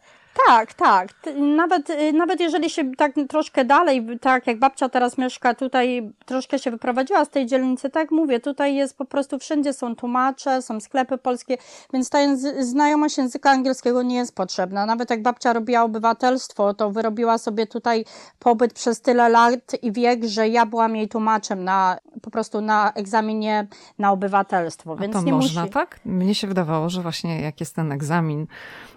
Tak, 0.47 0.75
tak. 0.75 1.09
Nawet, 1.57 1.90
y, 1.90 2.12
nawet 2.12 2.40
jeżeli 2.40 2.71
się 2.71 2.95
tak 2.97 3.12
troszkę 3.28 3.64
dalej, 3.64 4.07
tak 4.21 4.47
jak 4.47 4.59
babcia 4.59 4.88
teraz 4.88 5.18
mieszka 5.18 5.54
tutaj, 5.54 6.12
troszkę 6.26 6.59
się 6.59 6.71
wyprowadziła 6.71 7.25
z 7.25 7.28
tej 7.28 7.47
dzielnicy, 7.47 7.90
tak 7.90 8.11
mówię, 8.11 8.40
tutaj 8.40 8.75
jest 8.75 8.97
po 8.97 9.04
prostu 9.04 9.38
wszędzie 9.38 9.73
są 9.73 9.97
tłumacze, 9.97 10.62
są 10.62 10.80
sklepy 10.80 11.18
polskie, 11.18 11.57
więc 11.92 12.11
ta 12.11 12.18
znajomość 12.61 13.18
języka 13.18 13.50
angielskiego 13.50 14.02
nie 14.02 14.16
jest 14.16 14.35
potrzebna. 14.35 14.87
Nawet 14.87 15.11
jak 15.11 15.23
babcia 15.23 15.52
robiła 15.52 15.83
obywatelstwo, 15.83 16.75
to 16.75 16.90
wyrobiła 16.90 17.38
sobie 17.38 17.66
tutaj 17.66 18.04
pobyt 18.38 18.73
przez 18.73 19.00
tyle 19.00 19.28
lat 19.28 19.83
i 19.83 19.92
wiek, 19.92 20.25
że 20.25 20.49
ja 20.49 20.66
byłam 20.66 20.97
jej 20.97 21.09
tłumaczem 21.09 21.64
na, 21.64 21.99
po 22.23 22.30
prostu 22.30 22.61
na 22.61 22.92
egzaminie 22.92 23.66
na 23.99 24.12
obywatelstwo. 24.12 24.97
Więc 24.97 25.16
A 25.16 25.18
to 25.18 25.25
nie 25.25 25.33
można, 25.33 25.61
musi... 25.61 25.73
tak? 25.73 26.00
Mnie 26.04 26.35
się 26.35 26.47
wydawało, 26.47 26.88
że 26.88 27.02
właśnie 27.02 27.40
jak 27.40 27.61
jest 27.61 27.76
ten 27.76 27.92
egzamin, 27.92 28.47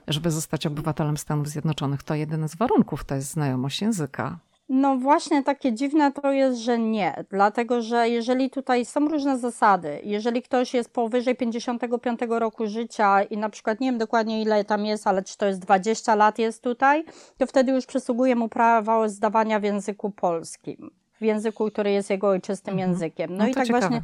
żeby 0.07 0.31
zostać 0.31 0.65
obywatelem 0.65 1.17
Stanów 1.17 1.30
Zjednoczonych, 1.45 2.03
to 2.03 2.15
jeden 2.15 2.49
z 2.49 2.55
warunków 2.55 3.03
to 3.03 3.15
jest 3.15 3.31
znajomość 3.31 3.81
języka. 3.81 4.39
No 4.73 4.97
właśnie 4.97 5.43
takie 5.43 5.73
dziwne 5.73 6.11
to 6.11 6.31
jest, 6.31 6.59
że 6.59 6.79
nie, 6.79 7.23
dlatego 7.29 7.81
że 7.81 8.09
jeżeli 8.09 8.49
tutaj 8.49 8.85
są 8.85 9.07
różne 9.07 9.39
zasady, 9.39 9.99
jeżeli 10.03 10.41
ktoś 10.41 10.73
jest 10.73 10.93
powyżej 10.93 11.35
55 11.35 12.19
roku 12.29 12.67
życia 12.67 13.23
i 13.23 13.37
na 13.37 13.49
przykład 13.49 13.79
nie 13.79 13.87
wiem 13.91 13.97
dokładnie 13.97 14.41
ile 14.41 14.63
tam 14.63 14.85
jest, 14.85 15.07
ale 15.07 15.23
czy 15.23 15.37
to 15.37 15.45
jest 15.45 15.59
20 15.59 16.15
lat 16.15 16.39
jest 16.39 16.63
tutaj, 16.63 17.05
to 17.37 17.47
wtedy 17.47 17.71
już 17.71 17.85
przysługuje 17.85 18.35
mu 18.35 18.49
prawo 18.49 19.09
zdawania 19.09 19.59
w 19.59 19.63
języku 19.63 20.09
polskim, 20.09 20.91
w 21.21 21.23
języku, 21.23 21.71
który 21.71 21.91
jest 21.91 22.09
jego 22.09 22.27
ojczystym 22.27 22.73
mhm. 22.73 22.89
językiem. 22.89 23.31
No, 23.31 23.37
no 23.37 23.47
i 23.49 23.53
tak 23.53 23.67
ciekawe. 23.67 23.87
właśnie 23.87 24.01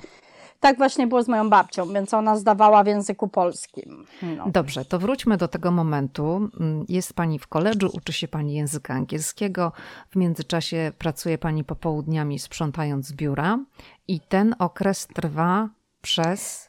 tak 0.60 0.78
właśnie 0.78 1.08
było 1.08 1.24
z 1.24 1.28
moją 1.28 1.50
babcią, 1.50 1.94
więc 1.94 2.14
ona 2.14 2.38
zdawała 2.38 2.84
w 2.84 2.88
języku 2.88 3.28
polskim. 3.28 4.06
No. 4.38 4.50
Dobrze, 4.50 4.86
to 4.86 5.00
wróćmy 5.00 5.38
do 5.38 5.48
tego 5.48 5.72
momentu. 5.72 6.50
Jest 6.90 7.14
pani 7.14 7.40
w 7.40 7.48
koledżu, 7.48 7.90
uczy 7.94 8.14
się 8.14 8.28
pani 8.28 8.54
języka 8.54 8.94
angielskiego. 8.94 9.72
W 10.10 10.16
międzyczasie 10.16 10.92
pracuje 10.98 11.38
pani 11.38 11.64
popołudniami 11.64 12.40
sprzątając 12.40 13.14
biura 13.14 13.60
i 14.08 14.20
ten 14.20 14.56
okres 14.60 15.08
trwa 15.08 15.70
przez 16.02 16.67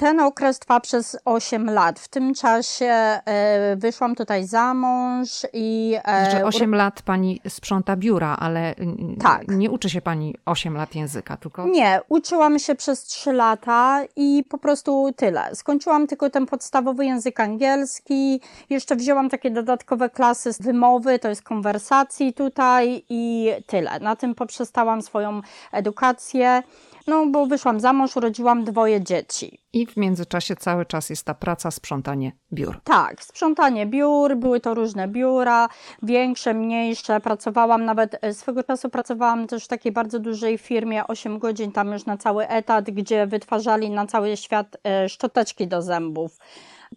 ten 0.00 0.20
okres 0.20 0.58
trwa 0.58 0.80
przez 0.80 1.16
8 1.24 1.70
lat. 1.70 2.00
W 2.00 2.08
tym 2.08 2.34
czasie 2.34 2.86
e, 2.86 3.76
wyszłam 3.76 4.14
tutaj 4.14 4.44
za 4.44 4.74
mąż 4.74 5.46
i. 5.52 5.96
E, 6.04 6.30
Że 6.30 6.44
8 6.44 6.74
lat 6.74 7.02
pani 7.02 7.40
sprząta 7.48 7.96
biura, 7.96 8.36
ale 8.40 8.74
tak. 9.22 9.48
nie 9.48 9.70
uczy 9.70 9.90
się 9.90 10.00
pani 10.00 10.34
8 10.46 10.74
lat 10.76 10.94
języka, 10.94 11.36
tylko. 11.36 11.66
Nie, 11.66 12.00
uczyłam 12.08 12.58
się 12.58 12.74
przez 12.74 13.04
3 13.04 13.32
lata 13.32 14.00
i 14.16 14.44
po 14.48 14.58
prostu 14.58 15.12
tyle. 15.16 15.54
Skończyłam 15.54 16.06
tylko 16.06 16.30
ten 16.30 16.46
podstawowy 16.46 17.06
język 17.06 17.40
angielski. 17.40 18.40
Jeszcze 18.70 18.96
wzięłam 18.96 19.30
takie 19.30 19.50
dodatkowe 19.50 20.10
klasy 20.10 20.52
z 20.52 20.62
wymowy, 20.62 21.18
to 21.18 21.28
jest 21.28 21.42
konwersacji 21.42 22.32
tutaj 22.34 23.04
i 23.08 23.50
tyle. 23.66 24.00
Na 24.00 24.16
tym 24.16 24.34
poprzestałam 24.34 25.02
swoją 25.02 25.40
edukację. 25.72 26.62
No, 27.10 27.26
bo 27.26 27.46
wyszłam 27.46 27.80
za 27.80 27.92
mąż, 27.92 28.16
urodziłam 28.16 28.64
dwoje 28.64 29.04
dzieci. 29.04 29.58
I 29.72 29.86
w 29.86 29.96
międzyczasie 29.96 30.56
cały 30.56 30.86
czas 30.86 31.10
jest 31.10 31.24
ta 31.24 31.34
praca, 31.34 31.70
sprzątanie 31.70 32.32
biur. 32.52 32.80
Tak, 32.84 33.24
sprzątanie 33.24 33.86
biur, 33.86 34.36
były 34.36 34.60
to 34.60 34.74
różne 34.74 35.08
biura, 35.08 35.68
większe, 36.02 36.54
mniejsze. 36.54 37.20
Pracowałam 37.20 37.84
nawet, 37.84 38.16
e, 38.20 38.34
swego 38.34 38.64
czasu 38.64 38.90
pracowałam 38.90 39.46
też 39.46 39.64
w 39.64 39.68
takiej 39.68 39.92
bardzo 39.92 40.18
dużej 40.18 40.58
firmie, 40.58 41.06
8 41.06 41.38
godzin 41.38 41.72
tam 41.72 41.92
już 41.92 42.06
na 42.06 42.16
cały 42.16 42.48
etat, 42.48 42.90
gdzie 42.90 43.26
wytwarzali 43.26 43.90
na 43.90 44.06
cały 44.06 44.36
świat 44.36 44.76
e, 44.84 45.08
szczoteczki 45.08 45.66
do 45.66 45.82
zębów. 45.82 46.38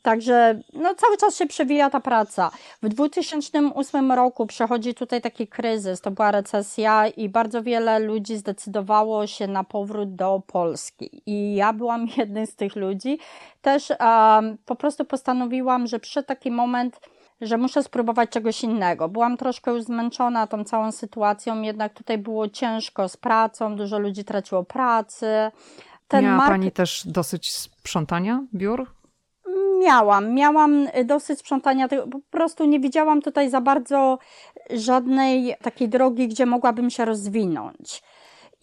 Także 0.02 0.60
no, 0.74 0.96
cały 0.96 1.18
czas 1.18 1.36
się 1.36 1.46
przewija 1.46 1.90
ta 1.90 2.00
praca. 2.00 2.52
W 2.82 2.90
2008 2.90 4.12
roku 4.12 4.48
przechodzi 4.48 4.94
tutaj 4.94 5.22
taki 5.22 5.48
kryzys, 5.48 6.02
to 6.02 6.12
była 6.12 6.32
recesja 6.32 7.08
i 7.08 7.30
bardzo 7.30 7.64
wiele 7.64 8.00
ludzi 8.00 8.38
zdecydowało 8.38 9.28
się 9.28 9.48
na 9.48 9.64
powrót 9.64 10.16
do 10.16 10.42
Polski. 10.48 11.22
I 11.26 11.56
ja 11.56 11.74
byłam 11.74 12.08
jednym 12.18 12.46
z 12.46 12.56
tych 12.56 12.76
ludzi. 12.76 13.20
Też 13.62 13.90
um, 14.00 14.58
po 14.66 14.76
prostu 14.76 15.06
postanowiłam, 15.06 15.88
że 15.88 16.00
przyszedł 16.00 16.28
taki 16.28 16.52
moment, 16.52 17.00
że 17.42 17.58
muszę 17.58 17.84
spróbować 17.84 18.30
czegoś 18.30 18.64
innego. 18.64 19.10
Byłam 19.10 19.38
troszkę 19.38 19.72
już 19.72 19.84
zmęczona 19.84 20.48
tą 20.48 20.64
całą 20.64 20.92
sytuacją, 20.92 21.62
jednak 21.62 21.94
tutaj 21.94 22.18
było 22.18 22.50
ciężko 22.50 23.10
z 23.10 23.18
pracą, 23.18 23.76
dużo 23.76 24.00
ludzi 24.00 24.24
traciło 24.24 24.64
pracy. 24.64 25.52
Ten 26.08 26.26
Miała 26.26 26.38
mark... 26.38 26.50
Pani 26.50 26.72
też 26.72 27.04
dosyć 27.06 27.54
sprzątania 27.54 28.44
biur? 28.54 28.88
Miałam. 29.84 30.34
Miałam 30.34 30.88
dosyć 31.06 31.40
sprzątania 31.40 31.88
po 31.88 32.20
prostu 32.32 32.66
nie 32.66 32.80
widziałam 32.80 33.22
tutaj 33.22 33.50
za 33.50 33.62
bardzo 33.62 34.18
żadnej 34.70 35.56
takiej 35.62 35.90
drogi, 35.90 36.28
gdzie 36.28 36.46
mogłabym 36.46 36.90
się 36.90 37.06
rozwinąć. 37.06 38.04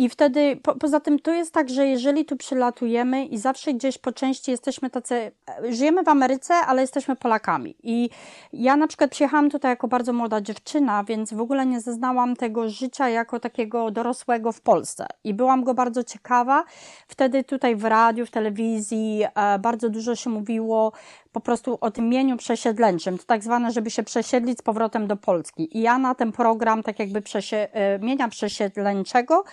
I 0.00 0.08
wtedy, 0.08 0.56
po, 0.62 0.74
poza 0.74 1.00
tym, 1.00 1.18
to 1.18 1.30
jest 1.30 1.54
tak, 1.54 1.70
że 1.70 1.86
jeżeli 1.86 2.24
tu 2.24 2.36
przylatujemy 2.36 3.24
i 3.24 3.38
zawsze 3.38 3.74
gdzieś 3.74 3.98
po 3.98 4.12
części 4.12 4.50
jesteśmy 4.50 4.90
tacy, 4.90 5.32
żyjemy 5.68 6.02
w 6.02 6.08
Ameryce, 6.08 6.54
ale 6.54 6.80
jesteśmy 6.80 7.16
Polakami. 7.16 7.76
I 7.82 8.10
ja 8.52 8.76
na 8.76 8.86
przykład 8.86 9.10
przyjechałam 9.10 9.50
tutaj 9.50 9.72
jako 9.72 9.88
bardzo 9.88 10.12
młoda 10.12 10.40
dziewczyna, 10.40 11.04
więc 11.04 11.34
w 11.34 11.40
ogóle 11.40 11.66
nie 11.66 11.80
zeznałam 11.80 12.36
tego 12.36 12.68
życia 12.68 13.08
jako 13.08 13.40
takiego 13.40 13.90
dorosłego 13.90 14.52
w 14.52 14.60
Polsce. 14.60 15.06
I 15.24 15.34
byłam 15.34 15.64
go 15.64 15.74
bardzo 15.74 16.04
ciekawa. 16.04 16.64
Wtedy 17.08 17.44
tutaj 17.44 17.76
w 17.76 17.84
radiu, 17.84 18.26
w 18.26 18.30
telewizji 18.30 19.22
e, 19.34 19.58
bardzo 19.58 19.88
dużo 19.88 20.16
się 20.16 20.30
mówiło 20.30 20.92
po 21.32 21.40
prostu 21.40 21.78
o 21.80 21.90
tym 21.90 22.08
mieniu 22.08 22.36
przesiedleńczym, 22.36 23.18
to 23.18 23.24
tak 23.24 23.44
zwane, 23.44 23.72
żeby 23.72 23.90
się 23.90 24.02
przesiedlić 24.02 24.58
z 24.58 24.62
powrotem 24.62 25.06
do 25.06 25.16
Polski. 25.16 25.78
I 25.78 25.80
ja 25.80 25.98
na 25.98 26.14
ten 26.14 26.32
program, 26.32 26.82
tak 26.82 26.98
jakby 26.98 27.22
przesie, 27.22 27.68
mienia 28.00 28.28
przesiedleńczego, 28.28 29.44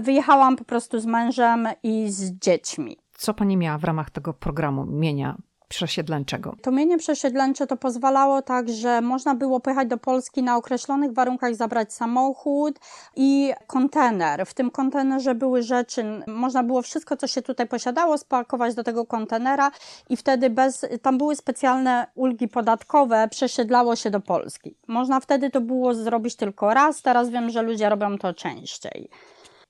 wyjechałam 0.00 0.56
po 0.56 0.64
prostu 0.64 1.00
z 1.00 1.06
mężem 1.06 1.68
i 1.82 2.10
z 2.10 2.32
dziećmi. 2.32 2.96
Co 3.12 3.34
pani 3.34 3.56
miała 3.56 3.78
w 3.78 3.84
ramach 3.84 4.10
tego 4.10 4.32
programu 4.32 4.86
mienia 4.86 5.36
przesiedleńczego. 5.68 6.56
To 6.62 6.70
mienie 6.70 6.98
przesiedleńcze 6.98 7.66
to 7.66 7.76
pozwalało 7.76 8.42
tak, 8.42 8.68
że 8.68 9.00
można 9.00 9.34
było 9.34 9.60
pojechać 9.60 9.88
do 9.88 9.98
Polski 9.98 10.42
na 10.42 10.56
określonych 10.56 11.12
warunkach, 11.12 11.54
zabrać 11.54 11.92
samochód 11.92 12.78
i 13.16 13.52
kontener. 13.66 14.46
W 14.46 14.54
tym 14.54 14.70
kontenerze 14.70 15.34
były 15.34 15.62
rzeczy, 15.62 16.04
można 16.26 16.62
było 16.62 16.82
wszystko, 16.82 17.16
co 17.16 17.26
się 17.26 17.42
tutaj 17.42 17.66
posiadało, 17.66 18.18
spakować 18.18 18.74
do 18.74 18.84
tego 18.84 19.06
kontenera 19.06 19.70
i 20.08 20.16
wtedy 20.16 20.50
bez, 20.50 20.86
tam 21.02 21.18
były 21.18 21.36
specjalne 21.36 22.06
ulgi 22.14 22.48
podatkowe, 22.48 23.28
przesiedlało 23.30 23.96
się 23.96 24.10
do 24.10 24.20
Polski. 24.20 24.76
Można 24.86 25.20
wtedy 25.20 25.50
to 25.50 25.60
było 25.60 25.94
zrobić 25.94 26.36
tylko 26.36 26.74
raz, 26.74 27.02
teraz 27.02 27.30
wiem, 27.30 27.50
że 27.50 27.62
ludzie 27.62 27.88
robią 27.88 28.18
to 28.18 28.34
częściej. 28.34 29.08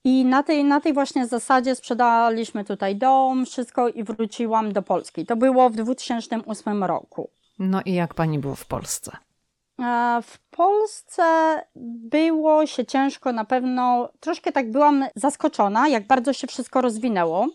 I 0.04 0.24
na 0.24 0.42
tej, 0.42 0.64
na 0.64 0.80
tej 0.80 0.92
właśnie 0.92 1.26
zasadzie 1.26 1.74
sprzedaliśmy 1.74 2.64
tutaj 2.64 2.96
dom, 2.96 3.46
wszystko 3.46 3.88
i 3.88 4.04
wróciłam 4.04 4.72
do 4.72 4.82
Polski. 4.82 5.26
To 5.26 5.36
było 5.36 5.70
w 5.70 5.76
2008 5.76 6.84
roku. 6.84 7.30
No 7.58 7.80
i 7.84 7.94
jak 7.94 8.14
pani 8.14 8.38
było 8.38 8.54
w 8.54 8.66
Polsce? 8.66 9.16
W 10.22 10.38
Polsce 10.50 11.22
było 12.10 12.66
się 12.66 12.84
ciężko, 12.86 13.32
na 13.32 13.44
pewno 13.44 14.08
troszkę 14.20 14.52
tak 14.52 14.70
byłam 14.70 15.04
zaskoczona, 15.14 15.88
jak 15.88 16.06
bardzo 16.06 16.32
się 16.32 16.46
wszystko 16.46 16.80
rozwinęło, 16.80 17.46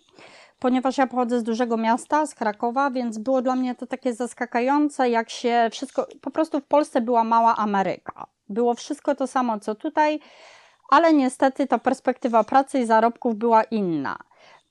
ponieważ 0.60 0.98
ja 0.98 1.08
pochodzę 1.08 1.40
z 1.40 1.44
dużego 1.44 1.78
miasta, 1.78 2.26
z 2.26 2.36
Krakowa, 2.36 2.92
więc 2.92 3.18
było 3.18 3.42
dla 3.42 3.56
mnie 3.56 3.76
to 3.76 3.88
takie 3.88 4.14
zaskakające, 4.14 5.10
jak 5.10 5.30
się 5.30 5.70
wszystko, 5.72 6.08
po 6.22 6.32
prostu 6.32 6.60
w 6.60 6.66
Polsce 6.66 7.02
była 7.02 7.24
mała 7.24 7.56
Ameryka. 7.56 8.28
Było 8.50 8.74
wszystko 8.74 9.16
to 9.16 9.28
samo, 9.28 9.60
co 9.60 9.76
tutaj 9.76 10.20
ale 10.90 11.14
niestety 11.14 11.68
ta 11.68 11.78
perspektywa 11.78 12.44
pracy 12.44 12.80
i 12.80 12.86
zarobków 12.86 13.36
była 13.36 13.64
inna. 13.64 14.18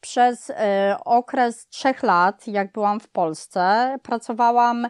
Przez 0.00 0.50
y, 0.50 0.54
okres 1.04 1.68
trzech 1.68 2.02
lat, 2.02 2.46
jak 2.46 2.72
byłam 2.72 3.00
w 3.00 3.08
Polsce, 3.08 3.96
pracowałam 4.02 4.88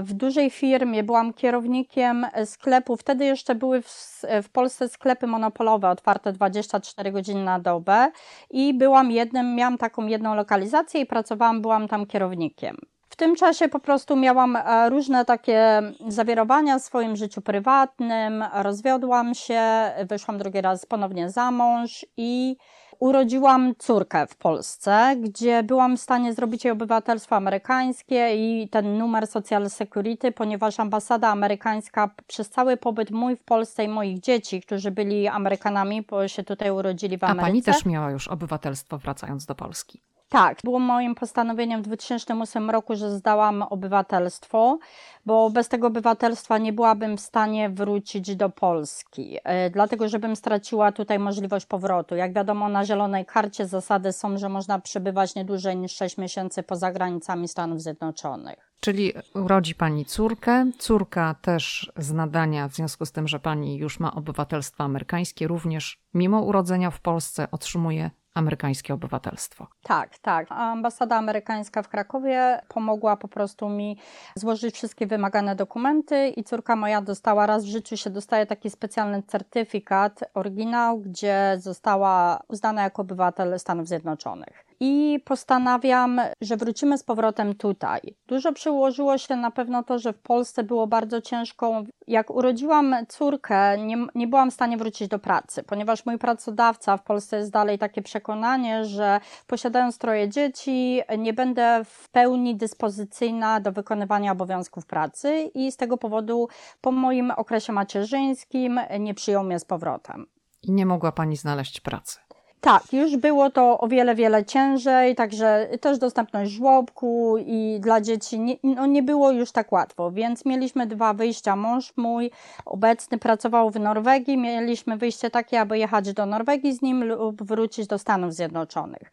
w 0.00 0.12
dużej 0.12 0.50
firmie, 0.50 1.02
byłam 1.02 1.32
kierownikiem 1.32 2.26
sklepu. 2.44 2.96
Wtedy 2.96 3.24
jeszcze 3.24 3.54
były 3.54 3.82
w, 3.82 4.22
w 4.42 4.48
Polsce 4.48 4.88
sklepy 4.88 5.26
monopolowe 5.26 5.90
otwarte 5.90 6.32
24 6.32 7.12
godziny 7.12 7.44
na 7.44 7.60
dobę 7.60 8.10
i 8.50 8.74
byłam 8.74 9.10
jednym, 9.10 9.54
miałam 9.54 9.78
taką 9.78 10.06
jedną 10.06 10.34
lokalizację 10.34 11.00
i 11.00 11.06
pracowałam, 11.06 11.62
byłam 11.62 11.88
tam 11.88 12.06
kierownikiem 12.06 12.76
tym 13.18 13.36
czasie 13.36 13.68
po 13.68 13.80
prostu 13.80 14.16
miałam 14.16 14.56
e, 14.56 14.90
różne 14.90 15.24
takie 15.24 15.82
zawirowania 16.08 16.78
w 16.78 16.82
swoim 16.82 17.16
życiu 17.16 17.42
prywatnym. 17.42 18.44
Rozwiodłam 18.54 19.34
się, 19.34 19.62
wyszłam 20.04 20.38
drugi 20.38 20.60
raz 20.60 20.86
ponownie 20.86 21.30
za 21.30 21.50
mąż 21.50 22.06
i 22.16 22.56
urodziłam 22.98 23.74
córkę 23.78 24.26
w 24.26 24.36
Polsce, 24.36 25.16
gdzie 25.20 25.62
byłam 25.62 25.96
w 25.96 26.00
stanie 26.00 26.34
zrobić 26.34 26.64
jej 26.64 26.72
obywatelstwo 26.72 27.36
amerykańskie 27.36 28.34
i 28.36 28.68
ten 28.68 28.98
numer 28.98 29.26
Social 29.26 29.70
Security, 29.70 30.32
ponieważ 30.32 30.80
ambasada 30.80 31.28
amerykańska 31.28 32.10
przez 32.26 32.50
cały 32.50 32.76
pobyt 32.76 33.10
mój 33.10 33.36
w 33.36 33.44
Polsce 33.44 33.84
i 33.84 33.88
moich 33.88 34.20
dzieci, 34.20 34.62
którzy 34.62 34.90
byli 34.90 35.28
Amerykanami, 35.28 36.02
bo 36.02 36.28
się 36.28 36.44
tutaj 36.44 36.70
urodzili 36.70 37.18
w 37.18 37.24
Ameryce. 37.24 37.42
A 37.42 37.46
pani 37.46 37.62
też 37.62 37.84
miała 37.86 38.10
już 38.10 38.28
obywatelstwo 38.28 38.98
wracając 38.98 39.46
do 39.46 39.54
Polski. 39.54 40.02
Tak, 40.28 40.58
było 40.64 40.78
moim 40.78 41.14
postanowieniem 41.14 41.82
w 41.82 41.84
2008 41.84 42.70
roku, 42.70 42.96
że 42.96 43.10
zdałam 43.10 43.62
obywatelstwo, 43.62 44.78
bo 45.26 45.50
bez 45.50 45.68
tego 45.68 45.86
obywatelstwa 45.86 46.58
nie 46.58 46.72
byłabym 46.72 47.16
w 47.16 47.20
stanie 47.20 47.70
wrócić 47.70 48.36
do 48.36 48.50
Polski, 48.50 49.38
e, 49.44 49.70
dlatego 49.70 50.08
żebym 50.08 50.36
straciła 50.36 50.92
tutaj 50.92 51.18
możliwość 51.18 51.66
powrotu. 51.66 52.16
Jak 52.16 52.34
wiadomo, 52.34 52.68
na 52.68 52.84
zielonej 52.84 53.26
karcie 53.26 53.66
zasady 53.66 54.12
są, 54.12 54.38
że 54.38 54.48
można 54.48 54.78
przebywać 54.78 55.34
nie 55.34 55.44
dłużej 55.44 55.76
niż 55.76 55.92
6 55.92 56.18
miesięcy 56.18 56.62
poza 56.62 56.92
granicami 56.92 57.48
Stanów 57.48 57.82
Zjednoczonych. 57.82 58.72
Czyli 58.80 59.12
urodzi 59.34 59.74
pani 59.74 60.04
córkę, 60.04 60.70
córka 60.78 61.34
też 61.42 61.92
z 61.96 62.12
nadania, 62.12 62.68
w 62.68 62.74
związku 62.74 63.06
z 63.06 63.12
tym, 63.12 63.28
że 63.28 63.40
pani 63.40 63.76
już 63.76 64.00
ma 64.00 64.14
obywatelstwo 64.14 64.84
amerykańskie, 64.84 65.48
również 65.48 66.00
mimo 66.14 66.40
urodzenia 66.40 66.90
w 66.90 67.00
Polsce 67.00 67.50
otrzymuje 67.50 68.10
amerykańskie 68.38 68.94
obywatelstwo. 68.94 69.66
Tak, 69.82 70.18
tak. 70.18 70.46
Ambasada 70.50 71.16
amerykańska 71.16 71.82
w 71.82 71.88
Krakowie 71.88 72.60
pomogła 72.68 73.16
po 73.16 73.28
prostu 73.28 73.68
mi 73.68 73.98
złożyć 74.34 74.74
wszystkie 74.74 75.06
wymagane 75.06 75.56
dokumenty 75.56 76.28
i 76.28 76.44
córka 76.44 76.76
moja 76.76 77.02
dostała 77.02 77.46
raz 77.46 77.64
w 77.64 77.68
życiu 77.68 77.96
się 77.96 78.10
dostaje 78.10 78.46
taki 78.46 78.70
specjalny 78.70 79.22
certyfikat, 79.22 80.24
oryginał, 80.34 80.98
gdzie 80.98 81.56
została 81.58 82.42
uznana 82.48 82.82
jako 82.82 83.02
obywatel 83.02 83.58
Stanów 83.58 83.88
Zjednoczonych 83.88 84.67
i 84.80 85.20
postanawiam, 85.24 86.20
że 86.40 86.56
wrócimy 86.56 86.98
z 86.98 87.02
powrotem 87.02 87.54
tutaj. 87.54 88.16
Dużo 88.26 88.52
przyłożyło 88.52 89.18
się 89.18 89.36
na 89.36 89.50
pewno 89.50 89.82
to, 89.82 89.98
że 89.98 90.12
w 90.12 90.18
Polsce 90.18 90.64
było 90.64 90.86
bardzo 90.86 91.20
ciężko. 91.20 91.82
Jak 92.06 92.30
urodziłam 92.30 92.96
córkę, 93.08 93.78
nie, 93.78 94.06
nie 94.14 94.26
byłam 94.26 94.50
w 94.50 94.54
stanie 94.54 94.76
wrócić 94.76 95.08
do 95.08 95.18
pracy, 95.18 95.62
ponieważ 95.62 96.06
mój 96.06 96.18
pracodawca 96.18 96.96
w 96.96 97.02
Polsce 97.02 97.36
jest 97.36 97.50
dalej 97.50 97.78
takie 97.78 98.02
przekonanie, 98.02 98.84
że 98.84 99.20
posiadając 99.46 99.98
troje 99.98 100.28
dzieci, 100.28 101.00
nie 101.18 101.32
będę 101.32 101.84
w 101.84 102.08
pełni 102.08 102.56
dyspozycyjna 102.56 103.60
do 103.60 103.72
wykonywania 103.72 104.32
obowiązków 104.32 104.86
pracy 104.86 105.50
i 105.54 105.72
z 105.72 105.76
tego 105.76 105.96
powodu 105.96 106.48
po 106.80 106.92
moim 106.92 107.30
okresie 107.30 107.72
macierzyńskim 107.72 108.80
nie 109.00 109.14
przyjął 109.14 109.44
mnie 109.44 109.58
z 109.58 109.64
powrotem. 109.64 110.26
I 110.62 110.72
nie 110.72 110.86
mogła 110.86 111.12
pani 111.12 111.36
znaleźć 111.36 111.80
pracy. 111.80 112.18
Tak, 112.60 112.92
już 112.92 113.16
było 113.16 113.50
to 113.50 113.78
o 113.78 113.88
wiele, 113.88 114.14
wiele 114.14 114.44
ciężej, 114.44 115.14
także 115.14 115.68
też 115.80 115.98
dostępność 115.98 116.50
żłobku 116.52 117.36
i 117.46 117.78
dla 117.80 118.00
dzieci 118.00 118.40
nie, 118.40 118.56
no 118.62 118.86
nie 118.86 119.02
było 119.02 119.30
już 119.30 119.52
tak 119.52 119.72
łatwo, 119.72 120.10
więc 120.10 120.44
mieliśmy 120.44 120.86
dwa 120.86 121.14
wyjścia. 121.14 121.56
Mąż 121.56 121.92
mój 121.96 122.30
obecny 122.64 123.18
pracował 123.18 123.70
w 123.70 123.80
Norwegii, 123.80 124.38
mieliśmy 124.38 124.96
wyjście 124.96 125.30
takie, 125.30 125.60
aby 125.60 125.78
jechać 125.78 126.12
do 126.12 126.26
Norwegii 126.26 126.72
z 126.72 126.82
nim 126.82 127.04
lub 127.04 127.42
wrócić 127.42 127.86
do 127.86 127.98
Stanów 127.98 128.34
Zjednoczonych 128.34 129.10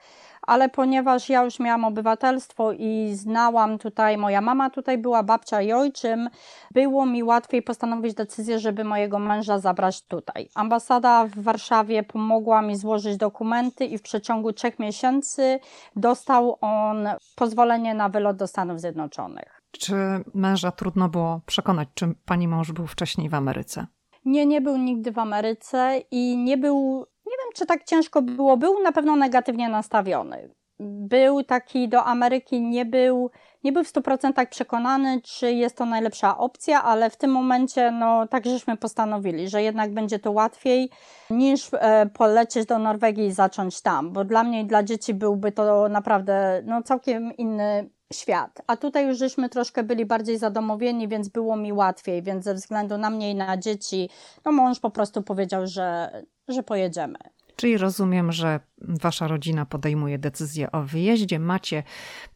ale 0.48 0.70
ponieważ 0.70 1.30
ja 1.30 1.44
już 1.44 1.60
miałam 1.60 1.86
obywatelstwo 1.86 2.72
i 2.72 3.12
znałam 3.14 3.78
tutaj, 3.78 4.18
moja 4.18 4.42
mama 4.42 4.70
tutaj 4.70 4.98
była, 4.98 5.24
babcia 5.24 5.62
i 5.62 5.74
ojczym, 5.74 6.30
było 6.72 7.06
mi 7.06 7.24
łatwiej 7.24 7.62
postanowić 7.62 8.14
decyzję, 8.14 8.60
żeby 8.60 8.84
mojego 8.84 9.20
męża 9.20 9.60
zabrać 9.60 10.02
tutaj. 10.02 10.50
Ambasada 10.56 11.26
w 11.26 11.40
Warszawie 11.40 12.04
pomogła 12.04 12.62
mi 12.62 12.76
złożyć 12.76 13.18
dokumenty 13.18 13.86
i 13.86 13.98
w 13.98 14.02
przeciągu 14.02 14.54
trzech 14.54 14.80
miesięcy 14.80 15.60
dostał 15.96 16.58
on 16.62 17.08
pozwolenie 17.36 17.94
na 17.94 18.10
wylot 18.10 18.38
do 18.38 18.48
Stanów 18.48 18.80
Zjednoczonych. 18.80 19.62
Czy 19.72 19.96
męża 20.34 20.72
trudno 20.72 21.10
było 21.10 21.42
przekonać, 21.46 21.90
czy 21.94 22.14
pani 22.26 22.48
mąż 22.48 22.72
był 22.72 22.88
wcześniej 22.88 23.30
w 23.30 23.34
Ameryce? 23.34 23.88
Nie, 24.26 24.46
nie 24.46 24.62
był 24.62 24.78
nigdy 24.78 25.12
w 25.12 25.20
Ameryce 25.20 26.02
i 26.12 26.38
nie 26.38 26.58
był 26.58 27.06
nie 27.26 27.32
wiem, 27.32 27.54
czy 27.56 27.66
tak 27.66 27.84
ciężko 27.84 28.22
było. 28.22 28.58
Był 28.58 28.84
na 28.84 28.92
pewno 28.92 29.16
negatywnie 29.16 29.70
nastawiony. 29.70 30.50
Był 30.80 31.44
taki 31.44 31.90
do 31.90 32.04
Ameryki, 32.04 32.62
nie 32.62 32.86
był, 32.86 33.32
nie 33.64 33.72
był 33.72 33.84
w 33.84 33.94
100% 33.94 34.46
przekonany, 34.50 35.22
czy 35.22 35.52
jest 35.52 35.78
to 35.78 35.86
najlepsza 35.86 36.38
opcja, 36.38 36.84
ale 36.84 37.10
w 37.10 37.18
tym 37.18 37.32
momencie, 37.32 37.92
no, 37.92 38.28
tak 38.28 38.46
żeśmy 38.46 38.78
postanowili, 38.78 39.50
że 39.50 39.64
jednak 39.64 39.94
będzie 39.94 40.20
to 40.20 40.32
łatwiej 40.32 40.90
niż 41.30 41.70
e, 41.74 42.06
polecieć 42.14 42.66
do 42.66 42.80
Norwegii 42.80 43.26
i 43.26 43.32
zacząć 43.32 43.82
tam, 43.82 44.12
bo 44.14 44.24
dla 44.24 44.44
mnie 44.44 44.62
i 44.62 44.66
dla 44.66 44.84
dzieci 44.84 45.14
byłby 45.14 45.52
to 45.52 45.90
naprawdę, 45.90 46.62
no, 46.66 46.84
całkiem 46.84 47.38
inny 47.38 47.90
świat. 48.16 48.62
A 48.68 48.78
tutaj 48.78 49.08
już 49.08 49.18
żeśmy 49.18 49.50
troszkę 49.50 49.84
byli 49.84 50.06
bardziej 50.06 50.38
zadomowieni, 50.38 51.08
więc 51.08 51.30
było 51.30 51.58
mi 51.58 51.74
łatwiej, 51.74 52.24
więc 52.24 52.44
ze 52.44 52.54
względu 52.54 52.98
na 52.98 53.10
mnie 53.10 53.32
i 53.32 53.36
na 53.36 53.58
dzieci, 53.58 54.10
no 54.46 54.52
mąż 54.52 54.80
po 54.80 54.90
prostu 54.90 55.22
powiedział, 55.24 55.68
że, 55.68 56.12
że 56.48 56.64
pojedziemy. 56.64 57.18
Czyli 57.56 57.78
rozumiem, 57.78 58.32
że 58.32 58.60
wasza 58.78 59.28
rodzina 59.28 59.66
podejmuje 59.66 60.20
decyzję 60.20 60.72
o 60.72 60.82
wyjeździe, 60.82 61.40
macie 61.40 61.84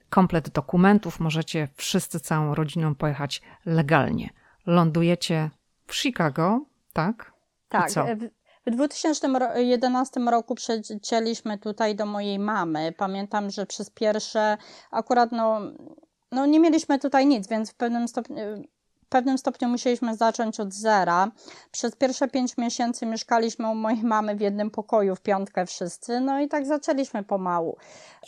komplet 0.10 0.50
dokumentów, 0.50 1.20
możecie 1.20 1.68
wszyscy 1.76 2.20
całą 2.20 2.56
rodziną 2.56 2.96
pojechać 2.96 3.42
legalnie. 3.66 4.30
Lądujecie 4.66 5.50
w 5.88 5.96
Chicago, 5.96 6.66
tak? 6.94 7.34
Tak. 7.70 7.90
W 8.72 8.72
2011 8.72 10.20
roku 10.20 10.56
przecięliśmy 10.56 11.58
tutaj 11.58 11.96
do 11.96 12.06
mojej 12.06 12.40
mamy. 12.40 12.92
Pamiętam, 12.98 13.50
że 13.50 13.66
przez 13.66 13.90
pierwsze 13.90 14.58
akurat 14.92 15.32
no, 15.32 15.62
no 16.32 16.46
nie 16.46 16.60
mieliśmy 16.60 17.00
tutaj 17.00 17.28
nic, 17.28 17.48
więc 17.48 17.72
w 17.72 17.76
pewnym 17.76 18.08
stopniu 18.08 18.36
w 19.04 19.12
pewnym 19.12 19.38
stopniu 19.38 19.68
musieliśmy 19.70 20.16
zacząć 20.16 20.60
od 20.60 20.74
zera. 20.74 21.32
Przez 21.72 21.96
pierwsze 21.96 22.28
pięć 22.28 22.58
miesięcy 22.58 23.06
mieszkaliśmy 23.06 23.70
u 23.70 23.76
mojej 23.76 24.04
mamy 24.04 24.36
w 24.36 24.42
jednym 24.42 24.72
pokoju, 24.72 25.16
w 25.16 25.22
piątkę 25.22 25.66
wszyscy, 25.66 26.20
no 26.20 26.40
i 26.40 26.48
tak 26.48 26.66
zaczęliśmy 26.66 27.24
pomału. 27.24 27.78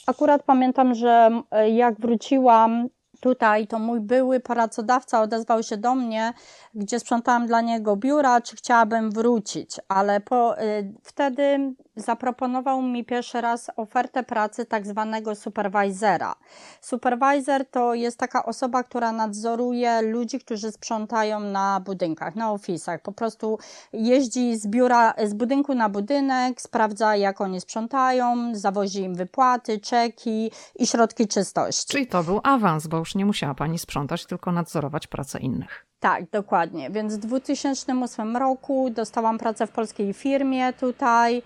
Akurat 0.07 0.43
pamiętam, 0.43 0.93
że 0.93 1.41
jak 1.73 1.99
wróciłam 1.99 2.87
tutaj, 3.21 3.67
to 3.67 3.79
mój 3.79 3.99
były 3.99 4.39
pracodawca 4.39 5.21
odezwał 5.21 5.63
się 5.63 5.77
do 5.77 5.95
mnie, 5.95 6.33
gdzie 6.73 6.99
sprzątałam 6.99 7.47
dla 7.47 7.61
niego 7.61 7.95
biura, 7.95 8.41
czy 8.41 8.55
chciałabym 8.55 9.11
wrócić, 9.11 9.79
ale 9.87 10.19
po, 10.19 10.61
y, 10.61 10.93
wtedy 11.03 11.73
zaproponował 11.95 12.81
mi 12.81 13.05
pierwszy 13.05 13.41
raz 13.41 13.71
ofertę 13.75 14.23
pracy 14.23 14.65
tak 14.65 14.87
zwanego 14.87 15.35
supervisora. 15.35 16.35
Supervisor 16.81 17.65
to 17.65 17.93
jest 17.93 18.17
taka 18.17 18.45
osoba, 18.45 18.83
która 18.83 19.11
nadzoruje 19.11 20.01
ludzi, 20.01 20.39
którzy 20.39 20.71
sprzątają 20.71 21.39
na 21.39 21.79
budynkach, 21.79 22.35
na 22.35 22.51
ofisach. 22.51 23.01
Po 23.01 23.11
prostu 23.11 23.57
jeździ 23.93 24.57
z 24.57 24.67
biura, 24.67 25.13
z 25.23 25.33
budynku 25.33 25.75
na 25.75 25.89
budynek, 25.89 26.61
sprawdza 26.61 27.15
jak 27.15 27.41
oni 27.41 27.61
sprzątają, 27.61 28.55
zawozi 28.55 29.01
im 29.01 29.15
wypłaty, 29.15 29.79
czeki 29.79 30.51
i 30.79 30.87
środki 30.87 31.27
czystości. 31.27 31.87
Czyli 31.91 32.07
to 32.07 32.23
był 32.23 32.39
awans, 32.43 32.87
bo 32.87 32.97
już 32.97 33.15
nie 33.15 33.25
musiała 33.25 33.53
pani 33.53 33.79
sprzątać, 33.79 34.25
tylko 34.25 34.51
nadzorować 34.51 35.07
pracę 35.07 35.39
innych. 35.39 35.90
Tak, 36.01 36.29
dokładnie. 36.29 36.89
Więc 36.89 37.15
w 37.15 37.17
2008 37.17 38.37
roku 38.37 38.89
dostałam 38.89 39.37
pracę 39.37 39.67
w 39.67 39.71
polskiej 39.71 40.13
firmie 40.13 40.73
tutaj 40.73 41.43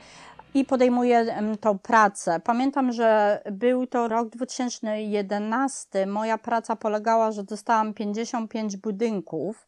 i 0.53 0.65
podejmuję 0.65 1.25
tą 1.61 1.79
pracę. 1.79 2.39
Pamiętam, 2.39 2.91
że 2.91 3.41
był 3.51 3.87
to 3.87 4.07
rok 4.07 4.29
2011. 4.29 6.05
Moja 6.05 6.37
praca 6.37 6.75
polegała, 6.75 7.31
że 7.31 7.43
dostałam 7.43 7.93
55 7.93 8.77
budynków, 8.77 9.67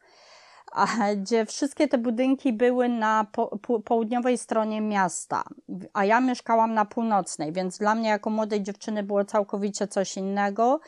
gdzie 1.17 1.45
wszystkie 1.45 1.87
te 1.87 1.97
budynki 1.97 2.53
były 2.53 2.89
na 2.89 3.25
po, 3.31 3.57
po, 3.57 3.79
południowej 3.79 4.37
stronie 4.37 4.81
miasta, 4.81 5.43
a 5.93 6.05
ja 6.05 6.21
mieszkałam 6.21 6.73
na 6.73 6.85
północnej, 6.85 7.53
więc 7.53 7.77
dla 7.77 7.95
mnie 7.95 8.09
jako 8.09 8.29
młodej 8.29 8.63
dziewczyny 8.63 9.03
było 9.03 9.25
całkowicie 9.25 9.87
coś 9.87 10.17
innego. 10.17 10.79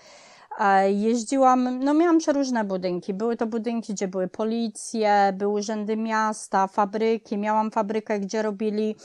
Jeździłam, 0.87 1.79
no 1.79 1.93
miałam 1.93 2.17
przeróżne 2.17 2.63
budynki. 2.63 3.13
Były 3.13 3.37
to 3.37 3.47
budynki, 3.47 3.93
gdzie 3.93 4.07
były 4.07 4.27
policje, 4.27 5.33
były 5.37 5.53
urzędy 5.53 5.97
miasta, 5.97 6.67
fabryki. 6.67 7.37
Miałam 7.37 7.71
fabrykę, 7.71 8.19
gdzie 8.19 8.41
robili 8.41 8.95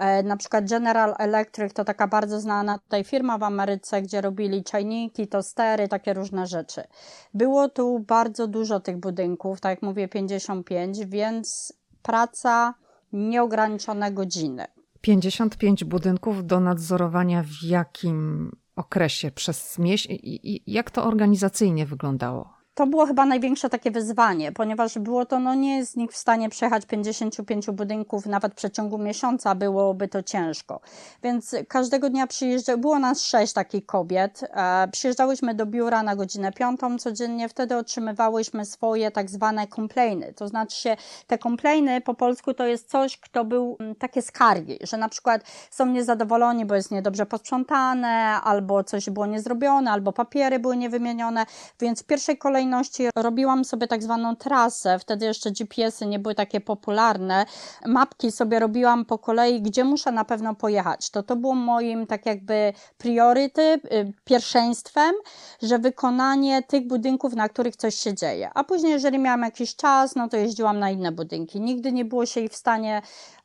e, 0.00 0.22
na 0.22 0.36
przykład 0.36 0.68
General 0.68 1.14
Electric, 1.18 1.72
to 1.72 1.84
taka 1.84 2.06
bardzo 2.08 2.40
znana 2.40 2.78
tutaj 2.78 3.04
firma 3.04 3.38
w 3.38 3.42
Ameryce, 3.42 4.02
gdzie 4.02 4.20
robili 4.20 4.64
czajniki, 4.64 5.28
tostery, 5.28 5.88
takie 5.88 6.14
różne 6.14 6.46
rzeczy. 6.46 6.82
Było 7.34 7.68
tu 7.68 7.98
bardzo 7.98 8.46
dużo 8.46 8.80
tych 8.80 8.96
budynków, 8.96 9.60
tak 9.60 9.70
jak 9.70 9.82
mówię, 9.82 10.08
55, 10.08 11.06
więc 11.06 11.72
praca 12.02 12.74
nieograniczone 13.12 14.12
godziny. 14.12 14.64
55 15.00 15.84
budynków 15.84 16.46
do 16.46 16.60
nadzorowania 16.60 17.42
w 17.42 17.64
jakim 17.64 18.50
okresie, 18.76 19.30
przez 19.30 19.78
miesiąc, 19.78 20.20
jak 20.66 20.90
to 20.90 21.04
organizacyjnie 21.04 21.86
wyglądało? 21.86 22.63
To 22.74 22.86
było 22.86 23.06
chyba 23.06 23.26
największe 23.26 23.70
takie 23.70 23.90
wyzwanie, 23.90 24.52
ponieważ 24.52 24.98
było 24.98 25.26
to, 25.26 25.38
no 25.38 25.54
nie 25.54 25.76
jest 25.76 25.96
nikt 25.96 26.14
w 26.14 26.16
stanie 26.16 26.48
przejechać 26.48 26.86
55 26.86 27.70
budynków 27.70 28.26
nawet 28.26 28.52
w 28.52 28.56
przeciągu 28.56 28.98
miesiąca, 28.98 29.54
byłoby 29.54 30.08
to 30.08 30.22
ciężko. 30.22 30.80
Więc 31.22 31.56
każdego 31.68 32.10
dnia 32.10 32.26
przyjeżdża, 32.26 32.76
było 32.76 32.98
nas 32.98 33.20
sześć 33.20 33.52
takich 33.52 33.86
kobiet, 33.86 34.40
e, 34.42 34.88
przyjeżdżałyśmy 34.92 35.54
do 35.54 35.66
biura 35.66 36.02
na 36.02 36.16
godzinę 36.16 36.52
piątą 36.52 36.98
codziennie, 36.98 37.48
wtedy 37.48 37.76
otrzymywałyśmy 37.76 38.64
swoje 38.64 39.10
tak 39.10 39.30
zwane 39.30 39.66
complainy, 39.66 40.32
to 40.36 40.48
znaczy 40.48 40.76
się 40.76 40.96
te 41.26 41.38
complainy 41.38 42.00
po 42.00 42.14
polsku 42.14 42.54
to 42.54 42.66
jest 42.66 42.90
coś, 42.90 43.16
kto 43.18 43.44
był 43.44 43.76
m, 43.80 43.86
mm, 43.86 43.94
takie 43.94 44.22
skargi, 44.22 44.78
że 44.82 44.96
na 44.96 45.08
przykład 45.08 45.42
są 45.70 45.86
niezadowoleni, 45.86 46.66
bo 46.66 46.74
jest 46.74 46.90
niedobrze 46.90 47.26
posprzątane, 47.26 48.08
albo 48.44 48.84
coś 48.84 49.10
było 49.10 49.26
niezrobione, 49.26 49.90
albo 49.90 50.12
papiery 50.12 50.58
były 50.58 50.76
niewymienione, 50.76 51.46
więc 51.80 52.02
w 52.02 52.06
pierwszej 52.06 52.38
kolejności 52.38 52.63
kolejności 52.64 53.08
robiłam 53.16 53.64
sobie 53.64 53.86
tak 53.86 54.02
zwaną 54.02 54.36
trasę, 54.36 54.98
wtedy 54.98 55.26
jeszcze 55.26 55.50
GPS-y 55.50 56.06
nie 56.06 56.18
były 56.18 56.34
takie 56.34 56.60
popularne. 56.60 57.46
Mapki 57.86 58.32
sobie 58.32 58.58
robiłam 58.58 59.04
po 59.04 59.18
kolei, 59.18 59.62
gdzie 59.62 59.84
muszę 59.84 60.12
na 60.12 60.24
pewno 60.24 60.54
pojechać. 60.54 61.10
To 61.10 61.22
to 61.22 61.36
było 61.36 61.54
moim 61.54 62.06
tak 62.06 62.26
jakby 62.26 62.72
prioryty, 62.98 63.62
y, 63.62 64.12
pierwszeństwem, 64.24 65.14
że 65.62 65.78
wykonanie 65.78 66.62
tych 66.62 66.86
budynków, 66.86 67.34
na 67.34 67.48
których 67.48 67.76
coś 67.76 67.94
się 67.94 68.14
dzieje. 68.14 68.50
A 68.54 68.64
później, 68.64 68.92
jeżeli 68.92 69.18
miałam 69.18 69.42
jakiś 69.42 69.76
czas, 69.76 70.16
no 70.16 70.28
to 70.28 70.36
jeździłam 70.36 70.78
na 70.78 70.90
inne 70.90 71.12
budynki. 71.12 71.60
Nigdy 71.60 71.92
nie 71.92 72.04
było 72.04 72.26
się 72.26 72.40
ich 72.40 72.52
w 72.52 72.56
stanie 72.56 73.02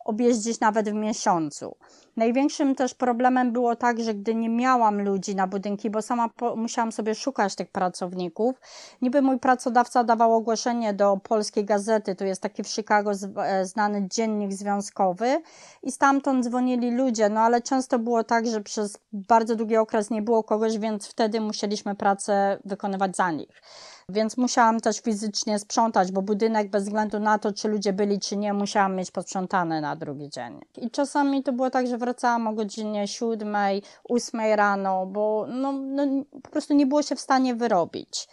objeździć 0.10 0.60
nawet 0.60 0.90
w 0.90 0.94
miesiącu. 0.94 1.76
Największym 2.18 2.76
też 2.76 2.94
problemem 2.94 3.52
było 3.52 3.76
tak, 3.76 4.00
że 4.00 4.14
gdy 4.14 4.36
nie 4.36 4.50
miałam 4.50 5.02
ludzi 5.02 5.36
na 5.36 5.48
budynki, 5.48 5.90
bo 5.90 6.02
sama 6.02 6.30
musiałam 6.56 6.92
sobie 6.92 7.16
szukać 7.16 7.56
tych 7.56 7.72
pracowników, 7.72 8.56
niby 9.02 9.22
mój 9.22 9.40
pracodawca 9.40 10.04
dawał 10.04 10.34
ogłoszenie 10.34 10.94
do 10.94 11.18
polskiej 11.18 11.66
gazety, 11.66 12.16
tu 12.16 12.26
jest 12.26 12.42
taki 12.42 12.64
w 12.64 12.68
Chicago 12.68 13.12
e, 13.12 13.66
znany 13.66 14.08
dziennik 14.08 14.54
związkowy 14.54 15.42
i 15.84 15.92
stamtąd 15.92 16.46
dzwonili 16.46 16.92
ludzie, 16.92 17.30
no 17.30 17.40
ale 17.40 17.62
często 17.62 18.00
było 18.00 18.24
tak, 18.24 18.48
że 18.48 18.62
przez 18.62 18.98
bardzo 19.14 19.56
długi 19.56 19.78
okres 19.78 20.10
nie 20.10 20.22
było 20.22 20.44
kogoś, 20.44 20.78
więc 20.78 21.08
wtedy 21.08 21.42
musieliśmy 21.42 21.96
pracę 21.96 22.58
wykonywać 22.66 23.16
za 23.16 23.32
nich 23.32 23.62
więc 24.10 24.38
musiałam 24.38 24.80
też 24.80 25.02
fizycznie 25.02 25.60
sprzątać, 25.60 26.12
bo 26.12 26.22
budynek 26.22 26.70
bez 26.70 26.84
względu 26.84 27.20
na 27.20 27.40
to, 27.40 27.54
czy 27.54 27.68
ludzie 27.68 27.94
byli, 27.94 28.20
czy 28.20 28.38
nie, 28.38 28.54
musiałam 28.54 28.96
mieć 28.96 29.12
posprzątane 29.12 29.82
na 29.82 29.96
drugi 29.96 30.30
dzień. 30.30 30.60
I 30.78 30.92
czasami 30.92 31.44
to 31.44 31.54
było 31.54 31.70
tak, 31.70 31.88
że 31.88 31.98
wracałam 31.98 32.48
o 32.48 32.54
godzinie 32.54 33.08
siódmej, 33.08 33.82
ósmej 34.10 34.56
rano, 34.56 35.06
bo 35.06 35.46
no, 35.50 35.72
no, 35.72 36.04
po 36.44 36.50
prostu 36.50 36.74
nie 36.74 36.86
było 36.86 37.04
się 37.04 37.16
w 37.16 37.20
stanie 37.20 37.56
wyrobić. 37.56 38.28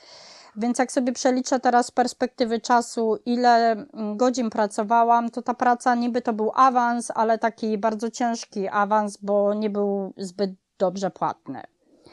Więc 0.56 0.78
jak 0.78 0.92
sobie 0.92 1.12
przeliczę 1.12 1.60
teraz 1.60 1.86
z 1.86 1.90
perspektywy 1.90 2.60
czasu, 2.60 3.18
ile 3.26 3.72
mm, 3.72 4.16
godzin 4.16 4.50
pracowałam, 4.50 5.30
to 5.30 5.42
ta 5.42 5.54
praca 5.54 5.94
niby 5.94 6.22
to 6.22 6.32
był 6.32 6.52
awans, 6.54 7.12
ale 7.14 7.38
taki 7.38 7.78
bardzo 7.78 8.10
ciężki 8.10 8.68
awans, 8.68 9.16
bo 9.16 9.54
nie 9.54 9.70
był 9.70 10.14
zbyt 10.16 10.50
dobrze 10.78 11.10
płatny. 11.10 11.62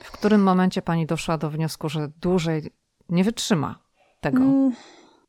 W 0.03 0.11
którym 0.11 0.43
momencie 0.43 0.81
pani 0.81 1.05
doszła 1.05 1.37
do 1.37 1.49
wniosku, 1.49 1.89
że 1.89 2.07
dłużej 2.21 2.73
nie 3.09 3.23
wytrzyma 3.23 3.79
tego. 4.21 4.37
Mm, 4.37 4.71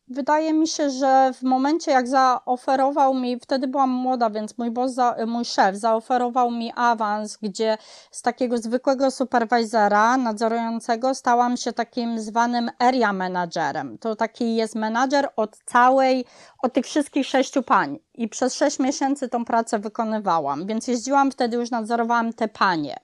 wydaje 0.09 0.53
mi 0.53 0.69
się, 0.69 0.91
że 0.91 1.33
w 1.35 1.43
momencie 1.43 1.91
jak 1.91 2.09
zaoferował 2.09 3.15
mi, 3.15 3.41
wtedy 3.41 3.69
byłam 3.69 3.91
młoda, 3.91 4.31
więc 4.31 4.59
mój 4.59 4.71
boss, 4.71 4.97
mój 5.27 5.45
szef 5.45 5.77
zaoferował 5.77 6.51
mi 6.51 6.73
awans, 6.77 7.37
gdzie 7.37 7.79
z 8.11 8.23
takiego 8.23 8.59
zwykłego 8.59 9.11
superwizora 9.11 10.17
nadzorującego 10.17 11.15
stałam 11.15 11.57
się 11.57 11.73
takim 11.73 12.21
zwanym 12.21 12.71
area 12.79 13.13
managerem. 13.13 13.99
To 13.99 14.17
taki 14.17 14.57
jest 14.57 14.75
menadżer 14.75 15.29
od 15.37 15.59
całej, 15.65 16.25
od 16.63 16.73
tych 16.73 16.85
wszystkich 16.85 17.27
sześciu 17.27 17.63
pań. 17.63 17.99
I 18.15 18.29
przez 18.29 18.55
sześć 18.55 18.79
miesięcy 18.79 19.29
tą 19.29 19.45
pracę 19.45 19.79
wykonywałam, 19.79 20.67
więc 20.67 20.89
jeździłam 20.89 21.31
wtedy 21.31 21.57
już 21.57 21.71
nadzorowałam 21.71 22.33
te 22.33 22.49
panie. 22.49 22.97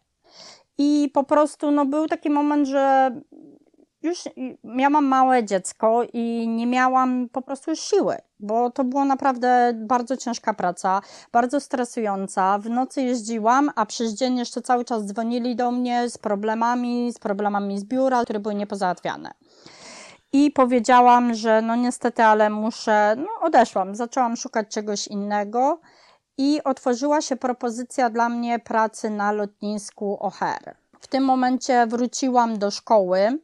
I 0.78 1.10
po 1.14 1.24
prostu 1.24 1.70
no, 1.70 1.86
był 1.86 2.06
taki 2.06 2.30
moment, 2.30 2.68
że 2.68 3.12
już 4.02 4.24
miałam 4.64 5.04
małe 5.06 5.44
dziecko 5.44 6.02
i 6.12 6.48
nie 6.48 6.66
miałam 6.66 7.28
po 7.32 7.42
prostu 7.42 7.76
siły, 7.76 8.16
bo 8.40 8.70
to 8.70 8.84
było 8.84 9.04
naprawdę 9.04 9.72
bardzo 9.74 10.16
ciężka 10.16 10.54
praca, 10.54 11.00
bardzo 11.32 11.60
stresująca. 11.60 12.58
W 12.58 12.70
nocy 12.70 13.02
jeździłam, 13.02 13.70
a 13.76 13.86
przez 13.86 14.14
dzień 14.14 14.38
jeszcze 14.38 14.62
cały 14.62 14.84
czas 14.84 15.04
dzwonili 15.04 15.56
do 15.56 15.70
mnie 15.70 16.10
z 16.10 16.18
problemami, 16.18 17.12
z 17.12 17.18
problemami 17.18 17.78
z 17.78 17.84
biura, 17.84 18.24
które 18.24 18.40
były 18.40 18.54
niepozałatwiane. 18.54 19.30
I 20.32 20.50
powiedziałam, 20.50 21.34
że 21.34 21.62
no 21.62 21.76
niestety, 21.76 22.22
ale 22.22 22.50
muszę, 22.50 23.16
no 23.18 23.28
odeszłam, 23.40 23.94
zaczęłam 23.94 24.36
szukać 24.36 24.68
czegoś 24.68 25.08
innego 25.08 25.80
i 26.38 26.60
otworzyła 26.64 27.20
się 27.20 27.36
propozycja 27.36 28.10
dla 28.10 28.28
mnie 28.28 28.58
pracy 28.58 29.10
na 29.10 29.32
lotnisku 29.32 30.18
O'Hare. 30.22 30.74
W 31.00 31.06
tym 31.06 31.24
momencie 31.24 31.86
wróciłam 31.86 32.58
do 32.58 32.70
szkoły, 32.70 33.38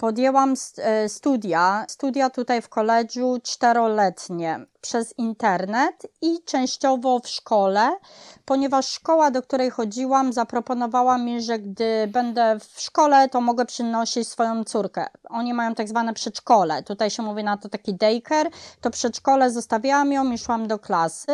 podjęłam 0.00 0.54
e, 0.78 1.08
studia, 1.08 1.84
studia 1.88 2.30
tutaj 2.30 2.62
w 2.62 2.68
koledżu 2.68 3.38
czteroletnie 3.42 4.66
przez 4.80 5.18
internet 5.18 6.06
i 6.22 6.44
częściowo 6.44 7.18
w 7.18 7.28
szkole, 7.28 7.90
ponieważ 8.44 8.88
szkoła, 8.88 9.30
do 9.30 9.42
której 9.42 9.70
chodziłam, 9.70 10.32
zaproponowała 10.32 11.18
mi, 11.18 11.42
że 11.42 11.58
gdy 11.58 12.08
będę 12.08 12.58
w 12.60 12.80
szkole, 12.80 13.28
to 13.28 13.40
mogę 13.40 13.64
przynosić 13.66 14.28
swoją 14.28 14.64
córkę. 14.64 15.06
Oni 15.28 15.54
mają 15.54 15.74
tak 15.74 15.88
zwane 15.88 16.14
przedszkole, 16.14 16.82
tutaj 16.82 17.10
się 17.10 17.22
mówi 17.22 17.44
na 17.44 17.56
to 17.56 17.68
taki 17.68 17.94
daycare, 17.94 18.50
to 18.80 18.90
przedszkole 18.90 19.50
zostawiałam 19.50 20.12
ją 20.12 20.32
i 20.32 20.38
szłam 20.38 20.68
do 20.68 20.78
klasy 20.78 21.32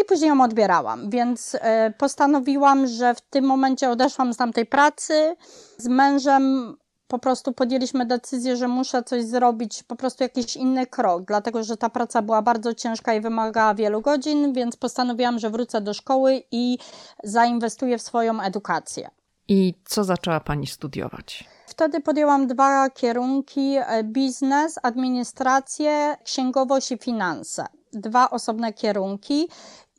i 0.00 0.04
później 0.04 0.28
ją 0.28 0.40
odbierałam, 0.40 1.10
więc 1.10 1.56
e, 1.60 1.90
postanowiłam, 1.98 2.86
że 2.86 3.14
w 3.14 3.20
tym 3.20 3.44
momencie 3.44 3.90
odeszłam 3.90 4.32
z 4.32 4.36
tamtej 4.36 4.66
pracy. 4.66 5.36
Z 5.76 5.88
mężem 5.88 6.76
po 7.08 7.18
prostu 7.18 7.52
podjęliśmy 7.52 8.06
decyzję, 8.06 8.56
że 8.56 8.68
muszę 8.68 9.02
coś 9.02 9.24
zrobić, 9.24 9.82
po 9.82 9.96
prostu 9.96 10.22
jakiś 10.22 10.56
inny 10.56 10.86
krok, 10.86 11.24
dlatego 11.24 11.64
że 11.64 11.76
ta 11.76 11.88
praca 11.88 12.22
była 12.22 12.42
bardzo 12.42 12.74
ciężka 12.74 13.14
i 13.14 13.20
wymagała 13.20 13.74
wielu 13.74 14.00
godzin, 14.00 14.52
więc 14.52 14.76
postanowiłam, 14.76 15.38
że 15.38 15.50
wrócę 15.50 15.80
do 15.80 15.94
szkoły 15.94 16.42
i 16.50 16.78
zainwestuję 17.24 17.98
w 17.98 18.02
swoją 18.02 18.40
edukację. 18.40 19.10
I 19.48 19.74
co 19.84 20.04
zaczęła 20.04 20.40
Pani 20.40 20.66
studiować? 20.66 21.44
Wtedy 21.66 22.00
podjęłam 22.00 22.46
dwa 22.46 22.90
kierunki: 22.90 23.76
e, 23.76 24.04
biznes, 24.04 24.78
administrację, 24.82 26.16
księgowość 26.24 26.92
i 26.92 26.98
finanse. 26.98 27.66
Dwa 27.92 28.30
osobne 28.30 28.72
kierunki. 28.72 29.48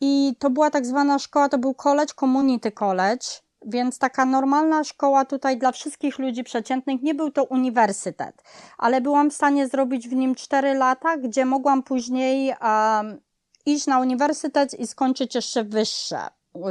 I 0.02 0.36
to 0.40 0.50
była 0.50 0.70
tak 0.70 0.86
zwana 0.86 1.20
szkoła, 1.20 1.50
to 1.50 1.58
był 1.58 1.74
college, 1.74 2.14
community 2.20 2.72
college 2.72 3.26
więc 3.66 4.00
taka 4.00 4.26
normalna 4.26 4.84
szkoła 4.84 5.26
tutaj 5.26 5.58
dla 5.58 5.72
wszystkich 5.72 6.20
ludzi 6.20 6.44
przeciętnych 6.44 7.02
nie 7.02 7.16
był 7.16 7.32
to 7.32 7.44
uniwersytet, 7.44 8.44
ale 8.78 9.02
byłam 9.02 9.32
w 9.32 9.34
stanie 9.34 9.68
zrobić 9.68 10.10
w 10.10 10.14
nim 10.14 10.36
4 10.36 10.74
lata, 10.74 11.18
gdzie 11.18 11.46
mogłam 11.46 11.84
później 11.84 12.54
um, 12.62 13.22
iść 13.66 13.88
na 13.88 14.00
uniwersytet 14.00 14.80
i 14.80 14.88
skończyć 14.88 15.36
jeszcze 15.36 15.64
wyższe 15.64 16.28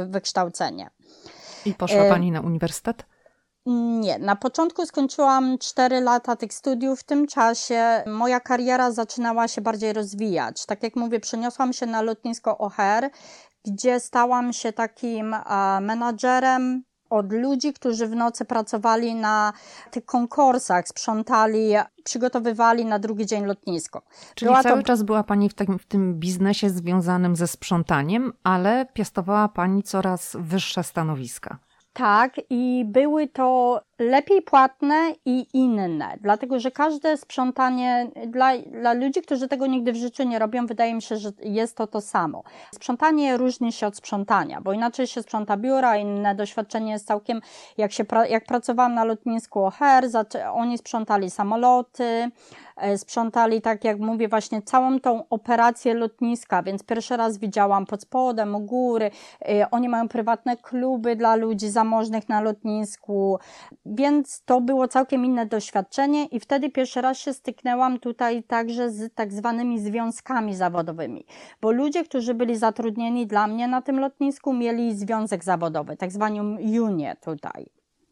wykształcenie. 0.07 0.89
I 1.65 1.73
poszła 1.73 2.03
e, 2.03 2.09
Pani 2.09 2.31
na 2.31 2.41
uniwersytet? 2.41 3.05
Nie, 3.65 4.19
na 4.19 4.35
początku 4.35 4.85
skończyłam 4.85 5.57
4 5.57 6.01
lata 6.01 6.35
tych 6.35 6.53
studiów. 6.53 6.99
W 6.99 7.03
tym 7.03 7.27
czasie 7.27 8.03
moja 8.07 8.39
kariera 8.39 8.91
zaczynała 8.91 9.47
się 9.47 9.61
bardziej 9.61 9.93
rozwijać. 9.93 10.65
Tak 10.65 10.83
jak 10.83 10.95
mówię, 10.95 11.19
przeniosłam 11.19 11.73
się 11.73 11.85
na 11.85 12.01
lotnisko 12.01 12.57
O'Hare 12.59 13.09
gdzie 13.65 13.99
stałam 13.99 14.53
się 14.53 14.73
takim 14.73 15.35
menadżerem 15.81 16.83
od 17.09 17.33
ludzi, 17.33 17.73
którzy 17.73 18.07
w 18.07 18.15
nocy 18.15 18.45
pracowali 18.45 19.15
na 19.15 19.53
tych 19.91 20.05
konkursach, 20.05 20.87
sprzątali, 20.87 21.73
przygotowywali 22.03 22.85
na 22.85 22.99
drugi 22.99 23.25
dzień 23.25 23.45
lotnisko. 23.45 24.01
Czyli 24.35 24.49
była 24.49 24.63
cały 24.63 24.81
to... 24.81 24.87
czas 24.87 25.03
była 25.03 25.23
Pani 25.23 25.49
w, 25.49 25.53
takim, 25.53 25.79
w 25.79 25.85
tym 25.85 26.19
biznesie 26.19 26.69
związanym 26.69 27.35
ze 27.35 27.47
sprzątaniem, 27.47 28.33
ale 28.43 28.85
piastowała 28.93 29.47
Pani 29.47 29.83
coraz 29.83 30.37
wyższe 30.39 30.83
stanowiska. 30.83 31.57
Tak, 31.93 32.41
i 32.49 32.85
były 32.87 33.27
to 33.27 33.81
lepiej 33.99 34.41
płatne 34.41 35.13
i 35.25 35.45
inne, 35.53 36.17
dlatego 36.21 36.59
że 36.59 36.71
każde 36.71 37.17
sprzątanie 37.17 38.11
dla, 38.27 38.57
dla 38.57 38.93
ludzi, 38.93 39.21
którzy 39.21 39.47
tego 39.47 39.67
nigdy 39.67 39.93
w 39.93 39.95
życiu 39.95 40.23
nie 40.23 40.39
robią, 40.39 40.65
wydaje 40.65 40.93
mi 40.93 41.01
się, 41.01 41.17
że 41.17 41.31
jest 41.43 41.77
to 41.77 41.87
to 41.87 42.01
samo. 42.01 42.43
Sprzątanie 42.75 43.37
różni 43.37 43.71
się 43.71 43.87
od 43.87 43.97
sprzątania, 43.97 44.61
bo 44.61 44.73
inaczej 44.73 45.07
się 45.07 45.21
sprząta 45.21 45.57
biura, 45.57 45.97
inne 45.97 46.35
doświadczenie 46.35 46.91
jest 46.91 47.07
całkiem, 47.07 47.41
jak, 47.77 47.91
się, 47.91 48.05
jak 48.29 48.45
pracowałam 48.45 48.93
na 48.93 49.03
lotnisku 49.03 49.59
O'Hare, 49.59 50.27
oni 50.53 50.77
sprzątali 50.77 51.29
samoloty, 51.29 52.31
E, 52.79 52.97
sprzątali, 52.97 53.61
tak 53.61 53.83
jak 53.83 53.99
mówię, 53.99 54.27
właśnie 54.27 54.61
całą 54.61 54.99
tą 54.99 55.29
operację 55.29 55.93
lotniska, 55.93 56.63
więc 56.63 56.83
pierwszy 56.83 57.17
raz 57.17 57.37
widziałam 57.37 57.85
pod 57.85 58.01
spodem, 58.01 58.55
u 58.55 58.59
góry. 58.59 59.11
E, 59.41 59.71
oni 59.71 59.89
mają 59.89 60.07
prywatne 60.07 60.57
kluby 60.57 61.15
dla 61.15 61.35
ludzi 61.35 61.69
zamożnych 61.69 62.29
na 62.29 62.41
lotnisku, 62.41 63.39
więc 63.89 64.43
to 64.45 64.61
było 64.61 64.87
całkiem 64.87 65.25
inne 65.25 65.45
doświadczenie 65.45 66.25
i 66.25 66.39
wtedy 66.39 66.69
pierwszy 66.69 67.01
raz 67.01 67.17
się 67.17 67.33
styknęłam 67.33 67.99
tutaj 67.99 68.43
także 68.43 68.91
z 68.91 69.13
tak 69.13 69.33
zwanymi 69.33 69.79
związkami 69.79 70.55
zawodowymi, 70.55 71.25
bo 71.61 71.71
ludzie, 71.71 72.03
którzy 72.03 72.33
byli 72.33 72.57
zatrudnieni 72.57 73.27
dla 73.27 73.47
mnie 73.47 73.67
na 73.67 73.81
tym 73.81 73.99
lotnisku, 73.99 74.53
mieli 74.53 74.95
związek 74.95 75.43
zawodowy, 75.43 75.97
tak 75.97 76.11
zwaną 76.11 76.57
unię 76.81 77.15
tutaj. 77.21 77.65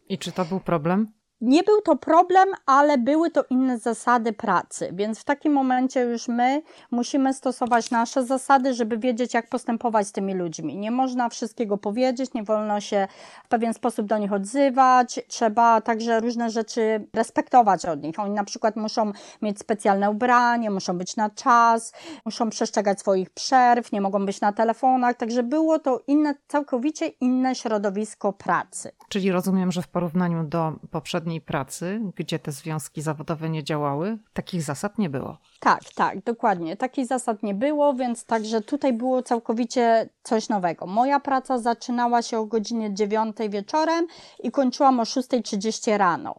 I 0.09 0.17
czy 0.17 0.31
to 0.31 0.45
był 0.45 0.59
problem? 0.59 1.11
Nie 1.41 1.63
był 1.63 1.81
to 1.81 1.95
problem, 1.95 2.49
ale 2.65 2.97
były 2.97 3.31
to 3.31 3.43
inne 3.49 3.77
zasady 3.77 4.33
pracy, 4.33 4.89
więc 4.93 5.19
w 5.19 5.23
takim 5.23 5.53
momencie 5.53 6.01
już 6.01 6.27
my 6.27 6.61
musimy 6.91 7.33
stosować 7.33 7.91
nasze 7.91 8.25
zasady, 8.25 8.73
żeby 8.73 8.97
wiedzieć, 8.97 9.33
jak 9.33 9.49
postępować 9.49 10.07
z 10.07 10.11
tymi 10.11 10.33
ludźmi. 10.33 10.77
Nie 10.77 10.91
można 10.91 11.29
wszystkiego 11.29 11.77
powiedzieć, 11.77 12.33
nie 12.33 12.43
wolno 12.43 12.81
się 12.81 13.07
w 13.45 13.47
pewien 13.47 13.73
sposób 13.73 14.07
do 14.07 14.17
nich 14.17 14.33
odzywać, 14.33 15.19
trzeba 15.27 15.81
także 15.81 16.19
różne 16.19 16.49
rzeczy 16.49 17.07
respektować 17.13 17.85
od 17.85 18.03
nich. 18.03 18.19
Oni 18.19 18.31
na 18.31 18.43
przykład 18.43 18.75
muszą 18.75 19.11
mieć 19.41 19.59
specjalne 19.59 20.11
ubranie, 20.11 20.69
muszą 20.69 20.97
być 20.97 21.15
na 21.15 21.29
czas, 21.29 21.93
muszą 22.25 22.49
przestrzegać 22.49 22.99
swoich 22.99 23.29
przerw, 23.29 23.91
nie 23.91 24.01
mogą 24.01 24.25
być 24.25 24.41
na 24.41 24.53
telefonach, 24.53 25.17
także 25.17 25.43
było 25.43 25.79
to 25.79 26.01
inne, 26.07 26.35
całkowicie 26.47 27.07
inne 27.07 27.55
środowisko 27.55 28.33
pracy. 28.33 28.91
Czyli 29.09 29.31
rozumiem, 29.31 29.71
że 29.71 29.81
w 29.81 29.87
porównaniu 29.87 30.43
do 30.43 30.73
poprzednich 30.91 31.26
poprzedniej 31.27 31.41
pracy, 31.41 32.01
gdzie 32.15 32.39
te 32.39 32.51
związki 32.51 33.01
zawodowe 33.01 33.49
nie 33.49 33.63
działały, 33.63 34.17
takich 34.33 34.61
zasad 34.61 34.97
nie 34.97 35.09
było. 35.09 35.37
Tak, 35.59 35.81
tak, 35.95 36.23
dokładnie. 36.23 36.77
Takich 36.77 37.05
zasad 37.05 37.43
nie 37.43 37.53
było, 37.53 37.93
więc 37.93 38.25
także 38.25 38.61
tutaj 38.61 38.93
było 38.93 39.23
całkowicie 39.23 40.09
coś 40.23 40.49
nowego. 40.49 40.85
Moja 40.85 41.19
praca 41.19 41.57
zaczynała 41.57 42.21
się 42.21 42.39
o 42.39 42.45
godzinie 42.45 42.93
9 42.93 43.37
wieczorem 43.49 44.07
i 44.43 44.51
kończyłam 44.51 44.99
o 44.99 45.03
6.30 45.03 45.97
rano. 45.97 46.35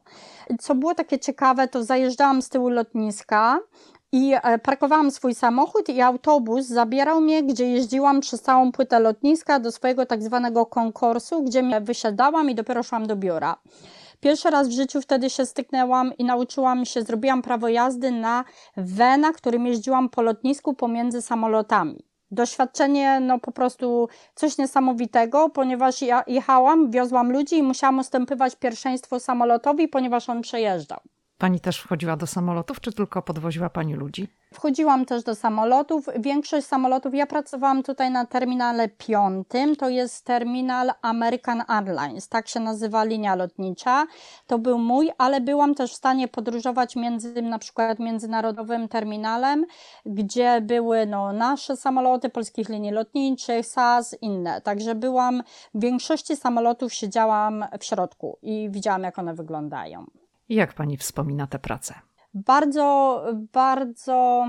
Co 0.61 0.74
było 0.74 0.94
takie 0.94 1.18
ciekawe, 1.18 1.68
to 1.68 1.85
zajeżdżałam 1.85 2.42
z 2.42 2.48
tyłu 2.48 2.68
lotniska, 2.68 3.61
i 4.12 4.35
e, 4.42 4.59
parkowałam 4.59 5.11
swój 5.11 5.35
samochód 5.35 5.88
i 5.88 6.01
autobus 6.01 6.66
zabierał 6.66 7.20
mnie, 7.20 7.42
gdzie 7.42 7.70
jeździłam 7.70 8.20
przez 8.20 8.42
całą 8.42 8.72
płytę 8.72 9.01
lotniska 9.01 9.61
do 9.61 9.72
swojego 9.72 10.07
tak 10.07 10.22
zwanego 10.22 10.66
konkursu, 10.66 11.42
gdzie 11.42 11.62
mnie 11.62 11.81
wysiadałam 11.81 12.51
i 12.51 12.55
dopiero 12.55 12.83
szłam 12.83 13.07
do 13.07 13.16
biura. 13.16 13.57
Pierwszy 14.20 14.50
raz 14.50 14.68
w 14.68 14.72
życiu 14.72 15.00
wtedy 15.00 15.31
się 15.31 15.46
styknęłam 15.46 16.12
i 16.18 16.24
nauczyłam 16.24 16.85
się, 16.85 17.02
zrobiłam 17.02 17.42
prawo 17.42 17.68
jazdy 17.68 18.11
na 18.11 18.44
wena, 18.76 19.33
którym 19.33 19.66
jeździłam 19.66 20.09
po 20.09 20.22
lotnisku 20.22 20.74
pomiędzy 20.74 21.22
samolotami. 21.22 22.04
Doświadczenie, 22.31 23.20
no 23.20 23.38
po 23.38 23.52
prostu 23.52 24.09
coś 24.35 24.59
niesamowitego, 24.59 25.48
ponieważ 25.48 26.02
ja 26.02 26.24
jechałam, 26.26 26.90
wiozłam 26.90 27.33
ludzi 27.33 27.59
i 27.59 27.62
musiałam 27.62 27.98
ustępywać 27.98 28.57
pierwszeństwo 28.57 29.20
samolotowi, 29.20 29.88
ponieważ 29.88 30.28
on 30.28 30.42
przejeżdżał. 30.42 31.00
Pani 31.38 31.61
też 31.61 31.78
wchodziła 31.78 32.16
do 32.16 32.26
samolotów, 32.26 32.81
czy 32.81 32.92
tylko 32.92 33.22
podwoziła 33.22 33.70
Pani 33.70 33.94
ludzi? 33.94 34.28
Wchodziłam 34.54 35.04
też 35.04 35.22
do 35.22 35.34
samolotów. 35.34 36.06
Większość 36.18 36.66
samolotów, 36.66 37.14
ja 37.14 37.26
pracowałam 37.26 37.82
tutaj 37.82 38.11
na 38.11 38.26
terminale 38.26 38.88
piątym, 38.88 39.76
to 39.76 39.88
jest 39.88 40.24
terminal 40.24 40.92
American 41.02 41.62
Airlines, 41.68 42.28
tak 42.28 42.48
się 42.48 42.61
nazywa 42.61 43.04
linia 43.04 43.34
lotnicza. 43.34 44.06
To 44.46 44.58
był 44.58 44.78
mój, 44.78 45.11
ale 45.18 45.40
byłam 45.40 45.74
też 45.74 45.92
w 45.92 45.96
stanie 45.96 46.28
podróżować 46.28 46.96
między 46.96 47.42
na 47.42 47.58
przykład 47.58 47.98
międzynarodowym 47.98 48.88
terminalem, 48.88 49.66
gdzie 50.06 50.61
były 50.61 51.06
no, 51.06 51.32
nasze 51.32 51.76
samoloty 51.76 52.28
polskich 52.28 52.68
linii 52.68 52.90
lotniczych, 52.90 53.66
SAS, 53.66 54.16
inne. 54.20 54.61
Także 54.61 54.94
byłam, 54.94 55.42
w 55.74 55.80
większości 55.80 56.37
samolotów 56.37 56.94
siedziałam 56.94 57.64
w 57.80 57.84
środku 57.84 58.38
i 58.42 58.68
widziałam, 58.70 59.02
jak 59.02 59.18
one 59.18 59.34
wyglądają. 59.34 60.06
Jak 60.48 60.74
pani 60.74 60.96
wspomina 60.96 61.46
tę 61.46 61.58
pracę? 61.58 62.08
Bardzo, 62.46 63.22
bardzo 63.53 64.46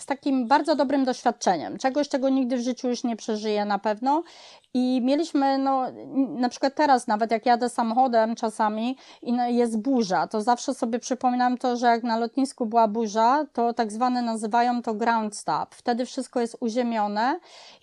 z 0.00 0.06
takim 0.06 0.46
bardzo 0.46 0.76
dobrym 0.76 1.04
doświadczeniem, 1.04 1.78
czegoś, 1.78 2.08
czego 2.08 2.28
nigdy 2.28 2.56
w 2.56 2.60
życiu 2.60 2.88
już 2.88 3.04
nie 3.04 3.16
przeżyję 3.16 3.64
na 3.64 3.78
pewno. 3.78 4.22
I 4.74 5.00
mieliśmy, 5.04 5.58
no, 5.58 5.86
na 6.28 6.48
przykład 6.48 6.74
teraz, 6.74 7.06
nawet 7.06 7.30
jak 7.30 7.46
jadę 7.46 7.68
samochodem 7.68 8.34
czasami 8.34 8.96
i 9.22 9.32
no, 9.32 9.48
jest 9.48 9.78
burza, 9.78 10.26
to 10.26 10.42
zawsze 10.42 10.74
sobie 10.74 10.98
przypominam 10.98 11.58
to, 11.58 11.76
że 11.76 11.86
jak 11.86 12.02
na 12.02 12.18
lotnisku 12.18 12.66
była 12.66 12.88
burza, 12.88 13.46
to 13.52 13.72
tak 13.72 13.92
zwane 13.92 14.22
nazywają 14.22 14.82
to 14.82 14.94
ground 14.94 15.36
stop. 15.36 15.74
Wtedy 15.74 16.06
wszystko 16.06 16.40
jest 16.40 16.56
uziemione 16.60 17.40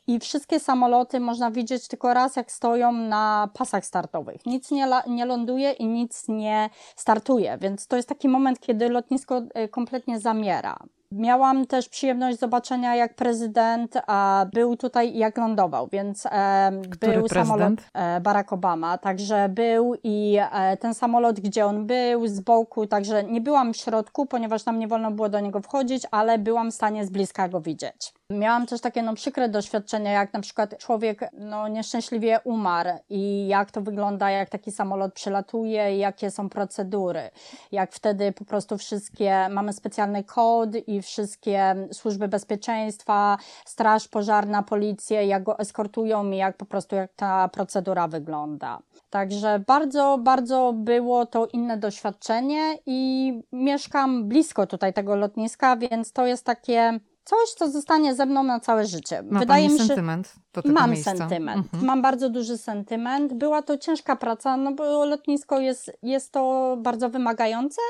i 0.08 0.20
wszystkie 0.20 0.60
samoloty 0.60 1.20
można 1.20 1.52
widzieć 1.52 1.88
tylko 1.88 2.14
raz, 2.14 2.36
jak 2.36 2.52
stoją 2.52 2.92
na 2.92 3.50
pasach 3.54 3.86
startowych. 3.86 4.46
Nic 4.46 4.72
nie, 4.72 4.88
nie 5.08 5.26
ląduje 5.26 5.72
i 5.72 5.88
nic 5.88 6.28
nie 6.28 6.70
startuje, 6.96 7.58
więc 7.62 7.88
to 7.88 7.96
jest 7.96 8.10
taki 8.10 8.30
moment, 8.30 8.60
kiedy 8.60 8.90
lotnisko 8.90 9.42
e, 9.54 9.68
kompletnie 9.68 10.20
zamiera. 10.20 10.78
Miałam 11.12 11.66
też 11.66 11.90
przyjemność 11.90 12.40
zobaczenia, 12.40 12.96
jak 12.96 13.16
prezydent 13.16 13.98
a, 14.08 14.46
był 14.54 14.78
tutaj 14.78 15.16
i 15.16 15.18
jak 15.18 15.38
lądował, 15.38 15.88
więc 15.92 16.26
e, 16.26 16.72
był 17.00 17.28
samolot 17.28 17.74
e, 17.94 18.22
Barack 18.22 18.54
Obama, 18.54 18.98
także 18.98 19.50
był 19.50 19.96
i 20.04 20.38
e, 20.52 20.78
ten 20.78 20.94
samolot, 20.94 21.40
gdzie 21.40 21.66
on 21.66 21.88
był, 21.88 22.28
z 22.28 22.40
boku, 22.40 22.88
także 22.88 23.24
nie 23.24 23.42
byłam 23.42 23.74
w 23.74 23.78
środku, 23.78 24.26
ponieważ 24.26 24.64
tam 24.64 24.80
nie 24.80 24.88
wolno 24.88 25.12
było 25.12 25.30
do 25.30 25.40
niego 25.40 25.62
wchodzić, 25.62 26.04
ale 26.12 26.40
byłam 26.40 26.72
w 26.72 26.76
stanie 26.76 27.06
z 27.06 27.10
bliska 27.10 27.50
go 27.50 27.62
widzieć. 27.62 28.14
Miałam 28.32 28.66
też 28.66 28.82
takie 28.82 29.04
no, 29.04 29.14
przykre 29.14 29.50
doświadczenia, 29.50 30.12
jak 30.12 30.34
na 30.34 30.42
przykład 30.42 30.78
człowiek 30.78 31.20
no, 31.34 31.68
nieszczęśliwie 31.68 32.40
umarł 32.44 32.90
i 33.10 33.48
jak 33.48 33.72
to 33.72 33.82
wygląda, 33.82 34.30
jak 34.30 34.50
taki 34.50 34.72
samolot 34.72 35.14
przylatuje, 35.14 35.98
jakie 35.98 36.32
są 36.32 36.50
procedury, 36.50 37.30
jak 37.72 37.92
wtedy 37.92 38.32
po 38.32 38.46
prostu 38.46 38.78
wszystkie, 38.78 39.50
mamy 39.50 39.74
specjalny 39.74 40.24
kod 40.24 40.70
i 40.88 41.02
wszystkie 41.02 41.76
służby 41.92 42.28
bezpieczeństwa, 42.28 43.38
straż 43.66 44.08
pożarna, 44.08 44.64
policję, 44.64 45.26
jak 45.26 45.44
go 45.44 45.60
eskortują 45.60 46.32
i 46.32 46.38
jak 46.38 46.58
po 46.58 46.66
prostu 46.66 46.96
jak 46.96 47.14
ta 47.14 47.48
procedura 47.48 48.08
wygląda. 48.08 48.80
Także 49.10 49.60
bardzo, 49.68 50.18
bardzo 50.24 50.74
było 50.76 51.26
to 51.26 51.48
inne 51.48 51.78
doświadczenie 51.78 52.78
i 52.86 53.34
mieszkam 53.52 54.28
blisko 54.28 54.68
tutaj 54.68 54.94
tego 54.94 55.16
lotniska, 55.16 55.78
więc 55.78 56.12
to 56.12 56.26
jest 56.26 56.46
takie 56.46 57.00
coś, 57.26 57.50
co 57.50 57.70
zostanie 57.70 58.16
ze 58.16 58.26
mną 58.26 58.44
na 58.44 58.60
całe 58.60 58.86
życie. 58.86 59.24
Ma 59.24 59.40
Wydaje 59.40 59.70
mi 59.70 59.78
się, 59.80 59.86
sentyment 59.86 60.36
do 60.54 60.62
tego 60.62 60.74
Mam 60.74 60.92
miejsca. 60.92 61.16
sentyment. 61.16 61.66
Mhm. 61.66 61.86
Mam 61.86 62.02
bardzo 62.02 62.30
duży 62.30 62.58
sentyment. 62.58 63.34
Była 63.34 63.62
to 63.62 63.78
ciężka 63.78 64.16
praca, 64.16 64.58
no 64.58 64.72
bo 64.72 65.06
lotnisko 65.06 65.60
jest, 65.60 65.92
jest 66.04 66.32
to 66.32 66.76
bardzo 66.82 67.10
wymagające, 67.10 67.82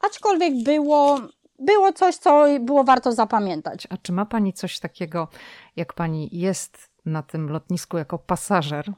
aczkolwiek 0.00 0.62
było, 0.62 1.20
było 1.58 1.92
coś, 1.92 2.16
co 2.16 2.44
było 2.60 2.84
warto 2.84 3.12
zapamiętać. 3.12 3.86
A 3.90 3.96
czy 3.96 4.12
ma 4.12 4.26
Pani 4.26 4.52
coś 4.52 4.80
takiego, 4.80 5.28
jak 5.76 5.92
Pani 5.92 6.28
jest 6.32 6.90
na 7.04 7.22
tym 7.22 7.50
lotnisku 7.50 7.98
jako 7.98 8.18
pasażer, 8.18 8.92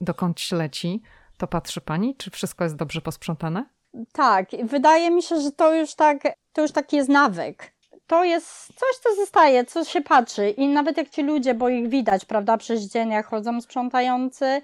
dokąd 0.00 0.52
leci, 0.52 1.02
to 1.38 1.46
patrzy 1.46 1.80
Pani, 1.80 2.16
czy 2.16 2.30
wszystko 2.30 2.64
jest 2.64 2.76
dobrze 2.76 3.00
posprzątane? 3.00 3.64
Tak, 4.12 4.48
wydaje 4.64 5.10
mi 5.10 5.22
się, 5.22 5.40
że 5.40 5.52
to 5.52 5.74
już 5.74 5.94
tak, 5.94 6.22
to 6.52 6.62
już 6.62 6.72
taki 6.72 6.96
jest 6.96 7.08
nawyk 7.08 7.72
to 8.06 8.24
jest 8.24 8.66
coś, 8.66 8.98
co 9.02 9.14
zostaje, 9.16 9.64
co 9.64 9.84
się 9.84 10.00
patrzy 10.00 10.50
i 10.50 10.68
nawet 10.68 10.96
jak 10.96 11.08
ci 11.08 11.22
ludzie, 11.22 11.54
bo 11.54 11.68
ich 11.68 11.88
widać, 11.88 12.24
prawda, 12.24 12.56
przez 12.56 12.82
dzień, 12.82 13.10
jak 13.10 13.26
chodzą 13.26 13.60
sprzątający, 13.60 14.62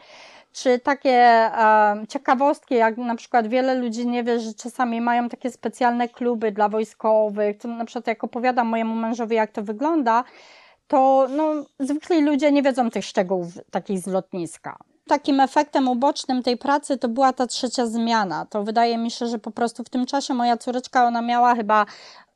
czy 0.52 0.78
takie 0.78 1.10
e, 1.10 1.96
ciekawostki, 2.08 2.74
jak 2.74 2.96
na 2.96 3.14
przykład 3.14 3.46
wiele 3.46 3.74
ludzi 3.74 4.06
nie 4.06 4.24
wie, 4.24 4.40
że 4.40 4.54
czasami 4.54 5.00
mają 5.00 5.28
takie 5.28 5.50
specjalne 5.50 6.08
kluby 6.08 6.52
dla 6.52 6.68
wojskowych, 6.68 7.58
to 7.58 7.68
na 7.68 7.84
przykład 7.84 8.06
jak 8.06 8.24
opowiadam 8.24 8.66
mojemu 8.66 8.94
mężowi, 8.94 9.36
jak 9.36 9.52
to 9.52 9.62
wygląda, 9.62 10.24
to 10.88 11.26
no, 11.30 11.52
zwykli 11.80 12.22
ludzie 12.22 12.52
nie 12.52 12.62
wiedzą 12.62 12.90
tych 12.90 13.04
szczegółów 13.04 13.48
takich 13.70 13.98
z 13.98 14.06
lotniska. 14.06 14.76
Takim 15.08 15.40
efektem 15.40 15.88
ubocznym 15.88 16.42
tej 16.42 16.56
pracy 16.56 16.98
to 16.98 17.08
była 17.08 17.32
ta 17.32 17.46
trzecia 17.46 17.86
zmiana. 17.86 18.46
To 18.46 18.64
wydaje 18.64 18.98
mi 18.98 19.10
się, 19.10 19.26
że 19.26 19.38
po 19.38 19.50
prostu 19.50 19.84
w 19.84 19.88
tym 19.88 20.06
czasie 20.06 20.34
moja 20.34 20.56
córeczka, 20.56 21.04
ona 21.04 21.22
miała 21.22 21.54
chyba 21.54 21.86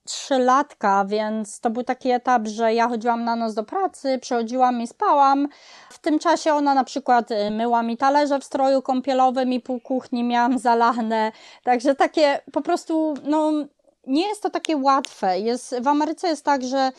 trzylatka, 0.05 1.05
więc 1.05 1.61
to 1.61 1.71
był 1.71 1.83
taki 1.83 2.11
etap, 2.11 2.47
że 2.47 2.75
ja 2.75 2.89
chodziłam 2.89 3.25
na 3.25 3.37
noc 3.37 3.55
do 3.55 3.65
pracy, 3.65 4.19
przychodziłam 4.19 4.81
i 4.81 4.87
spałam. 4.87 5.49
W 5.91 5.99
tym 5.99 6.19
czasie 6.19 6.55
ona 6.55 6.75
na 6.75 6.85
przykład 6.85 7.31
y, 7.31 7.51
myła 7.51 7.83
mi 7.83 7.97
talerze 7.97 8.41
w 8.41 8.45
stroju 8.45 8.83
kąpielowym 8.83 9.53
i 9.53 9.61
pół 9.61 9.81
kuchni 9.81 10.25
miałam 10.25 10.59
zalane. 10.59 11.33
Także 11.65 11.95
takie 11.95 12.41
po 12.53 12.61
prostu, 12.61 13.15
no 13.25 13.53
nie 14.07 14.29
jest 14.29 14.43
to 14.43 14.51
takie 14.51 14.77
łatwe. 14.77 15.41
Jest, 15.41 15.75
w 15.81 15.89
Ameryce 15.89 16.29
jest 16.29 16.45
tak, 16.45 16.63
że 16.63 16.93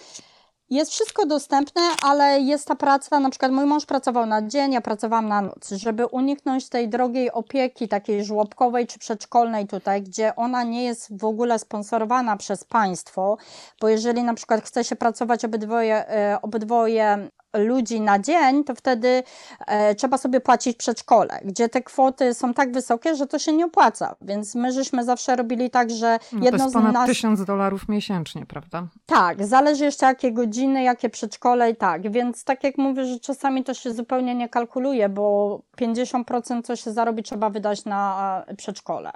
jest 0.69 0.91
wszystko 0.91 1.25
dostępne, 1.25 1.81
ale 2.03 2.39
jest 2.39 2.67
ta 2.67 2.75
praca, 2.75 3.19
na 3.19 3.29
przykład 3.29 3.51
mój 3.51 3.65
mąż 3.65 3.85
pracował 3.85 4.25
na 4.25 4.47
dzień, 4.47 4.73
ja 4.73 4.81
pracowałam 4.81 5.27
na 5.27 5.41
noc, 5.41 5.69
żeby 5.69 6.05
uniknąć 6.05 6.69
tej 6.69 6.89
drogiej 6.89 7.31
opieki, 7.31 7.87
takiej 7.87 8.25
żłobkowej 8.25 8.87
czy 8.87 8.99
przedszkolnej 8.99 9.67
tutaj, 9.67 10.01
gdzie 10.01 10.35
ona 10.35 10.63
nie 10.63 10.83
jest 10.83 11.19
w 11.19 11.25
ogóle 11.25 11.59
sponsorowana 11.59 12.37
przez 12.37 12.63
państwo, 12.63 13.37
bo 13.81 13.89
jeżeli 13.89 14.23
na 14.23 14.33
przykład 14.33 14.63
chce 14.63 14.83
się 14.83 14.95
pracować 14.95 15.45
obydwoje, 15.45 16.09
e, 16.09 16.41
obydwoje 16.41 17.29
ludzi 17.53 18.01
na 18.01 18.19
dzień, 18.19 18.63
to 18.63 18.75
wtedy 18.75 19.23
e, 19.67 19.95
trzeba 19.95 20.17
sobie 20.17 20.41
płacić 20.41 20.77
przedszkole, 20.77 21.39
gdzie 21.45 21.69
te 21.69 21.81
kwoty 21.81 22.33
są 22.33 22.53
tak 22.53 22.71
wysokie, 22.71 23.15
że 23.15 23.27
to 23.27 23.39
się 23.39 23.53
nie 23.53 23.65
opłaca. 23.65 24.15
Więc 24.21 24.55
my 24.55 24.71
żeśmy 24.71 25.03
zawsze 25.03 25.35
robili 25.35 25.69
tak, 25.69 25.91
że 25.91 26.19
no 26.31 26.43
jedno 26.43 26.57
to 26.57 26.63
jest 26.63 26.75
ponad 26.75 26.93
nas... 26.93 27.05
tysiąc 27.05 27.45
dolarów 27.45 27.89
miesięcznie, 27.89 28.45
prawda? 28.45 28.87
Tak, 29.05 29.45
zależy 29.45 29.85
jeszcze 29.85 30.05
jakie 30.05 30.31
godziny, 30.31 30.83
jakie 30.83 31.09
przedszkole 31.09 31.69
i 31.69 31.75
tak. 31.75 32.11
Więc 32.11 32.43
tak 32.43 32.63
jak 32.63 32.77
mówię, 32.77 33.05
że 33.05 33.19
czasami 33.19 33.63
to 33.63 33.73
się 33.73 33.93
zupełnie 33.93 34.35
nie 34.35 34.49
kalkuluje, 34.49 35.09
bo 35.09 35.59
50% 35.77 36.63
co 36.63 36.75
się 36.75 36.91
zarobi 36.91 37.23
trzeba 37.23 37.49
wydać 37.49 37.85
na 37.85 38.43
przedszkole. 38.57 39.11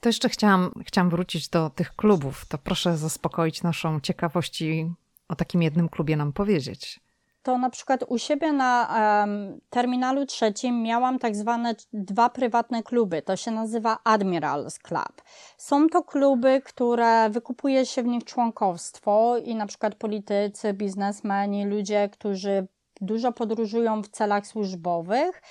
To 0.00 0.08
jeszcze 0.08 0.28
chciałam, 0.28 0.70
chciałam 0.86 1.10
wrócić 1.10 1.48
do 1.48 1.70
tych 1.70 1.96
klubów. 1.96 2.46
To 2.48 2.58
proszę 2.58 2.96
zaspokoić 2.96 3.62
naszą 3.62 4.00
ciekawość 4.00 4.62
i 4.62 4.92
o 5.28 5.36
takim 5.36 5.62
jednym 5.62 5.88
klubie 5.88 6.16
nam 6.16 6.32
powiedzieć 6.32 7.00
to 7.48 7.58
na 7.58 7.70
przykład 7.70 8.04
u 8.08 8.18
siebie 8.18 8.52
na 8.52 8.88
um, 9.22 9.60
terminalu 9.70 10.26
trzecim 10.26 10.82
miałam 10.82 11.18
tak 11.18 11.36
zwane 11.36 11.74
dwa 11.92 12.30
prywatne 12.30 12.82
kluby. 12.82 13.22
To 13.22 13.36
się 13.36 13.50
nazywa 13.50 13.98
Admirals 14.04 14.78
Club. 14.78 15.22
Są 15.58 15.88
to 15.88 16.02
kluby, 16.02 16.60
które 16.64 17.30
wykupuje 17.30 17.86
się 17.86 18.02
w 18.02 18.06
nich 18.06 18.24
członkowstwo 18.24 19.36
i 19.44 19.54
na 19.54 19.66
przykład 19.66 19.94
politycy, 19.94 20.72
biznesmeni, 20.72 21.66
ludzie, 21.66 22.08
którzy 22.12 22.66
dużo 23.00 23.32
podróżują 23.32 24.02
w 24.02 24.08
celach 24.08 24.46
służbowych. 24.46 25.42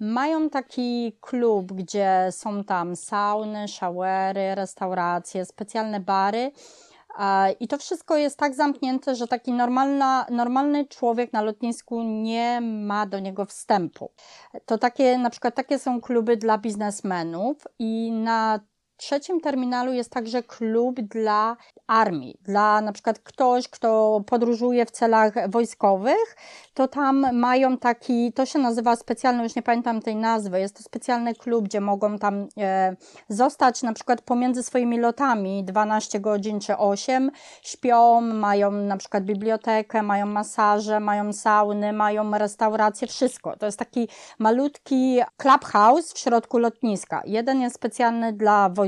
Mają 0.00 0.50
taki 0.50 1.18
klub, 1.20 1.72
gdzie 1.72 2.28
są 2.30 2.64
tam 2.64 2.96
sauny, 2.96 3.68
showery, 3.68 4.54
restauracje, 4.54 5.44
specjalne 5.44 6.00
bary 6.00 6.52
i 7.60 7.68
to 7.68 7.78
wszystko 7.78 8.16
jest 8.16 8.38
tak 8.38 8.54
zamknięte, 8.54 9.14
że 9.14 9.28
taki 9.28 9.52
normalna, 9.52 10.26
normalny 10.30 10.86
człowiek 10.86 11.32
na 11.32 11.42
lotnisku 11.42 12.02
nie 12.02 12.60
ma 12.60 13.06
do 13.06 13.18
niego 13.18 13.44
wstępu. 13.44 14.10
To 14.66 14.78
takie, 14.78 15.18
na 15.18 15.30
przykład 15.30 15.54
takie 15.54 15.78
są 15.78 16.00
kluby 16.00 16.36
dla 16.36 16.58
biznesmenów 16.58 17.56
i 17.78 18.12
na 18.12 18.60
trzecim 18.96 19.40
terminalu 19.40 19.92
jest 19.92 20.10
także 20.10 20.42
klub 20.42 21.00
dla 21.00 21.56
armii, 21.86 22.38
dla 22.42 22.80
na 22.80 22.92
przykład 22.92 23.18
ktoś, 23.18 23.68
kto 23.68 24.20
podróżuje 24.26 24.86
w 24.86 24.90
celach 24.90 25.50
wojskowych, 25.50 26.36
to 26.74 26.88
tam 26.88 27.36
mają 27.36 27.78
taki, 27.78 28.32
to 28.32 28.46
się 28.46 28.58
nazywa 28.58 28.96
specjalny, 28.96 29.42
już 29.42 29.56
nie 29.56 29.62
pamiętam 29.62 30.02
tej 30.02 30.16
nazwy, 30.16 30.60
jest 30.60 30.76
to 30.76 30.82
specjalny 30.82 31.34
klub, 31.34 31.64
gdzie 31.64 31.80
mogą 31.80 32.18
tam 32.18 32.48
e, 32.58 32.96
zostać 33.28 33.82
na 33.82 33.92
przykład 33.92 34.22
pomiędzy 34.22 34.62
swoimi 34.62 34.98
lotami 34.98 35.64
12 35.64 36.20
godzin 36.20 36.60
czy 36.60 36.76
8, 36.76 37.30
śpią, 37.62 38.20
mają 38.20 38.70
na 38.70 38.96
przykład 38.96 39.24
bibliotekę, 39.24 40.02
mają 40.02 40.26
masaże, 40.26 41.00
mają 41.00 41.32
sauny, 41.32 41.92
mają 41.92 42.38
restaurację, 42.38 43.08
wszystko. 43.08 43.56
To 43.56 43.66
jest 43.66 43.78
taki 43.78 44.08
malutki 44.38 45.20
clubhouse 45.36 46.12
w 46.12 46.18
środku 46.18 46.58
lotniska. 46.58 47.22
Jeden 47.24 47.60
jest 47.60 47.76
specjalny 47.76 48.32
dla 48.32 48.68
wojskowych 48.68 48.83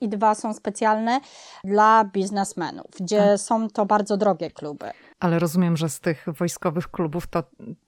i 0.00 0.08
dwa 0.08 0.34
są 0.34 0.54
specjalne 0.54 1.20
dla 1.64 2.04
biznesmenów, 2.04 2.86
gdzie 3.00 3.18
tak. 3.18 3.40
są 3.40 3.68
to 3.68 3.86
bardzo 3.86 4.16
drogie 4.16 4.50
kluby. 4.50 4.90
Ale 5.20 5.38
rozumiem, 5.38 5.76
że 5.76 5.88
z 5.88 6.00
tych 6.00 6.26
wojskowych 6.38 6.90
klubów 6.90 7.26
to 7.26 7.42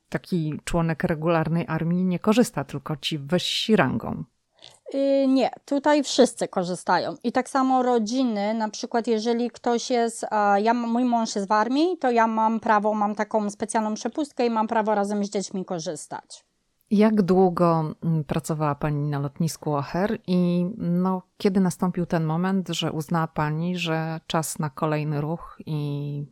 taki 0.09 0.61
członek 0.65 1.05
regularnej 1.05 1.65
armii 1.69 2.05
nie 2.05 2.19
korzysta, 2.19 2.65
tylko 2.65 2.97
ci 2.97 3.19
wyżsi 3.19 3.77
rangą. 3.77 4.25
Yy, 4.95 5.27
nie, 5.27 5.51
tutaj 5.65 6.05
wszyscy 6.05 6.49
korzystają. 6.49 7.15
I 7.25 7.33
tak 7.33 7.49
samo 7.49 7.83
rodziny, 7.83 8.55
na 8.55 8.69
przykład 8.69 9.07
jeżeli 9.07 9.51
ktoś 9.51 9.91
jest, 9.91 10.27
ja, 10.57 10.75
mój 10.75 11.05
mąż 11.05 11.37
jest 11.37 11.49
w 11.49 11.53
armii, 11.53 11.99
to 11.99 12.11
ja 12.11 12.27
mam 12.27 12.61
prawo, 12.61 12.95
mam 12.95 13.15
taką 13.15 13.51
specjalną 13.51 13.95
przepustkę 13.95 14.47
i 14.47 14.51
mam 14.51 14.69
prawo 14.69 14.95
razem 14.95 15.25
z 15.25 15.31
dziećmi 15.31 15.65
korzystać. 15.65 16.45
Jak 16.93 17.23
długo 17.23 17.95
mm, 18.05 18.25
pracowała 18.25 18.75
Pani 18.75 19.11
na 19.11 19.19
lotnisku 19.19 19.71
O'Hare 19.71 20.19
i 20.27 20.67
no, 20.79 21.23
kiedy 21.37 21.61
nastąpił 21.61 22.07
ten 22.07 22.25
moment, 22.25 22.69
że 22.69 22.93
uznała 22.93 23.27
Pani, 23.27 23.79
że 23.79 24.21
czas 24.27 24.59
na 24.59 24.71
kolejny 24.71 25.21
ruch 25.21 25.59
i 25.67 26.25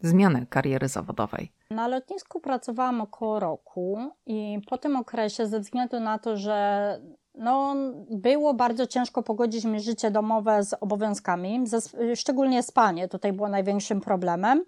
zmianę 0.00 0.46
kariery 0.46 0.88
zawodowej? 0.88 1.52
Na 1.70 1.88
lotnisku 1.88 2.40
pracowałam 2.40 3.00
około 3.00 3.40
roku 3.40 4.10
i 4.26 4.60
po 4.70 4.78
tym 4.78 4.96
okresie, 4.96 5.46
ze 5.46 5.60
względu 5.60 6.00
na 6.00 6.18
to, 6.18 6.36
że 6.36 6.98
no, 7.34 7.74
było 8.10 8.54
bardzo 8.54 8.86
ciężko 8.86 9.22
pogodzić 9.22 9.64
mi 9.64 9.80
życie 9.80 10.10
domowe 10.10 10.64
z 10.64 10.74
obowiązkami, 10.80 11.60
ze, 11.66 11.78
szczególnie 12.16 12.62
spanie 12.62 13.08
tutaj 13.08 13.32
było 13.32 13.48
największym 13.48 14.00
problemem. 14.00 14.64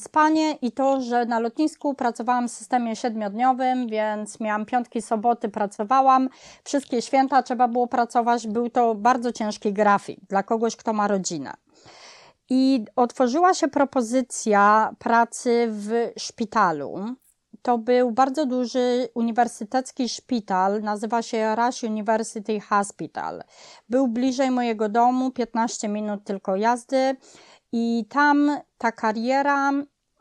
Spanie 0.00 0.52
i 0.52 0.72
to, 0.72 1.00
że 1.00 1.26
na 1.26 1.40
lotnisku 1.40 1.94
pracowałam 1.94 2.48
w 2.48 2.52
systemie 2.52 2.96
siedmiodniowym, 2.96 3.88
więc 3.88 4.40
miałam 4.40 4.66
piątki, 4.66 5.02
soboty, 5.02 5.48
pracowałam. 5.48 6.28
Wszystkie 6.64 7.02
święta 7.02 7.42
trzeba 7.42 7.68
było 7.68 7.86
pracować. 7.86 8.46
Był 8.46 8.70
to 8.70 8.94
bardzo 8.94 9.32
ciężki 9.32 9.72
grafik 9.72 10.20
dla 10.28 10.42
kogoś, 10.42 10.76
kto 10.76 10.92
ma 10.92 11.08
rodzinę. 11.08 11.54
I 12.50 12.84
otworzyła 12.96 13.54
się 13.54 13.68
propozycja 13.68 14.94
pracy 14.98 15.66
w 15.70 16.12
szpitalu. 16.18 17.14
To 17.64 17.78
był 17.78 18.10
bardzo 18.10 18.46
duży 18.46 19.08
uniwersytecki 19.14 20.08
szpital, 20.08 20.82
nazywa 20.82 21.22
się 21.22 21.56
Rush 21.56 21.82
University 21.82 22.60
Hospital. 22.60 23.42
Był 23.88 24.08
bliżej 24.08 24.50
mojego 24.50 24.88
domu, 24.88 25.30
15 25.30 25.88
minut 25.88 26.24
tylko 26.24 26.56
jazdy, 26.56 27.16
i 27.72 28.06
tam 28.08 28.60
ta 28.78 28.92
kariera 28.92 29.72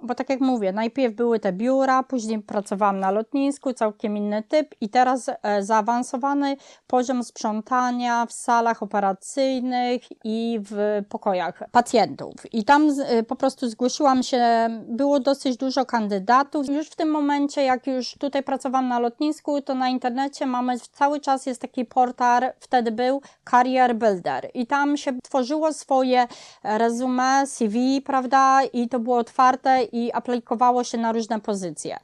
bo 0.04 0.16
tak 0.16 0.30
jak 0.30 0.40
mówię, 0.40 0.72
najpierw 0.72 1.16
były 1.16 1.40
te 1.40 1.54
biura, 1.54 2.04
później 2.04 2.40
pracowałam 2.40 3.00
na 3.00 3.12
lotnisku, 3.12 3.74
całkiem 3.74 4.18
inny 4.18 4.44
typ 4.44 4.76
i 4.82 4.90
teraz 4.90 5.30
e, 5.30 5.64
zaawansowany 5.64 6.58
poziom 6.88 7.24
sprzątania 7.24 8.26
w 8.26 8.34
salach 8.34 8.84
operacyjnych 8.84 10.02
i 10.24 10.60
w 10.62 11.02
pokojach 11.10 11.64
pacjentów. 11.72 12.54
I 12.54 12.66
tam 12.66 12.90
e, 13.06 13.24
po 13.24 13.36
prostu 13.36 13.70
zgłosiłam 13.70 14.24
się, 14.24 14.44
było 14.88 15.20
dosyć 15.20 15.58
dużo 15.58 15.86
kandydatów. 15.86 16.70
Już 16.70 16.88
w 16.88 16.96
tym 16.96 17.10
momencie, 17.12 17.64
jak 17.64 17.88
już 17.88 18.16
tutaj 18.20 18.44
pracowałam 18.44 18.88
na 18.88 19.00
lotnisku, 19.00 19.62
to 19.62 19.76
na 19.76 19.90
internecie 19.90 20.46
mamy 20.46 20.80
cały 20.80 21.20
czas 21.20 21.46
jest 21.46 21.62
taki 21.62 21.86
portal, 21.86 22.44
wtedy 22.60 22.92
był 22.92 23.22
Career 23.52 23.96
Builder 23.96 24.50
i 24.54 24.68
tam 24.68 24.98
się 24.98 25.22
tworzyło 25.22 25.74
swoje 25.74 26.28
resume, 26.64 27.48
CV, 27.48 28.02
prawda, 28.02 28.64
i 28.74 28.90
to 28.90 29.00
było 29.00 29.18
otwarte 29.18 29.84
i 29.94 30.12
aplikowało 30.12 30.84
się 30.84 30.98
na 30.98 31.12
różne 31.12 31.40
pozycje. 31.40 31.98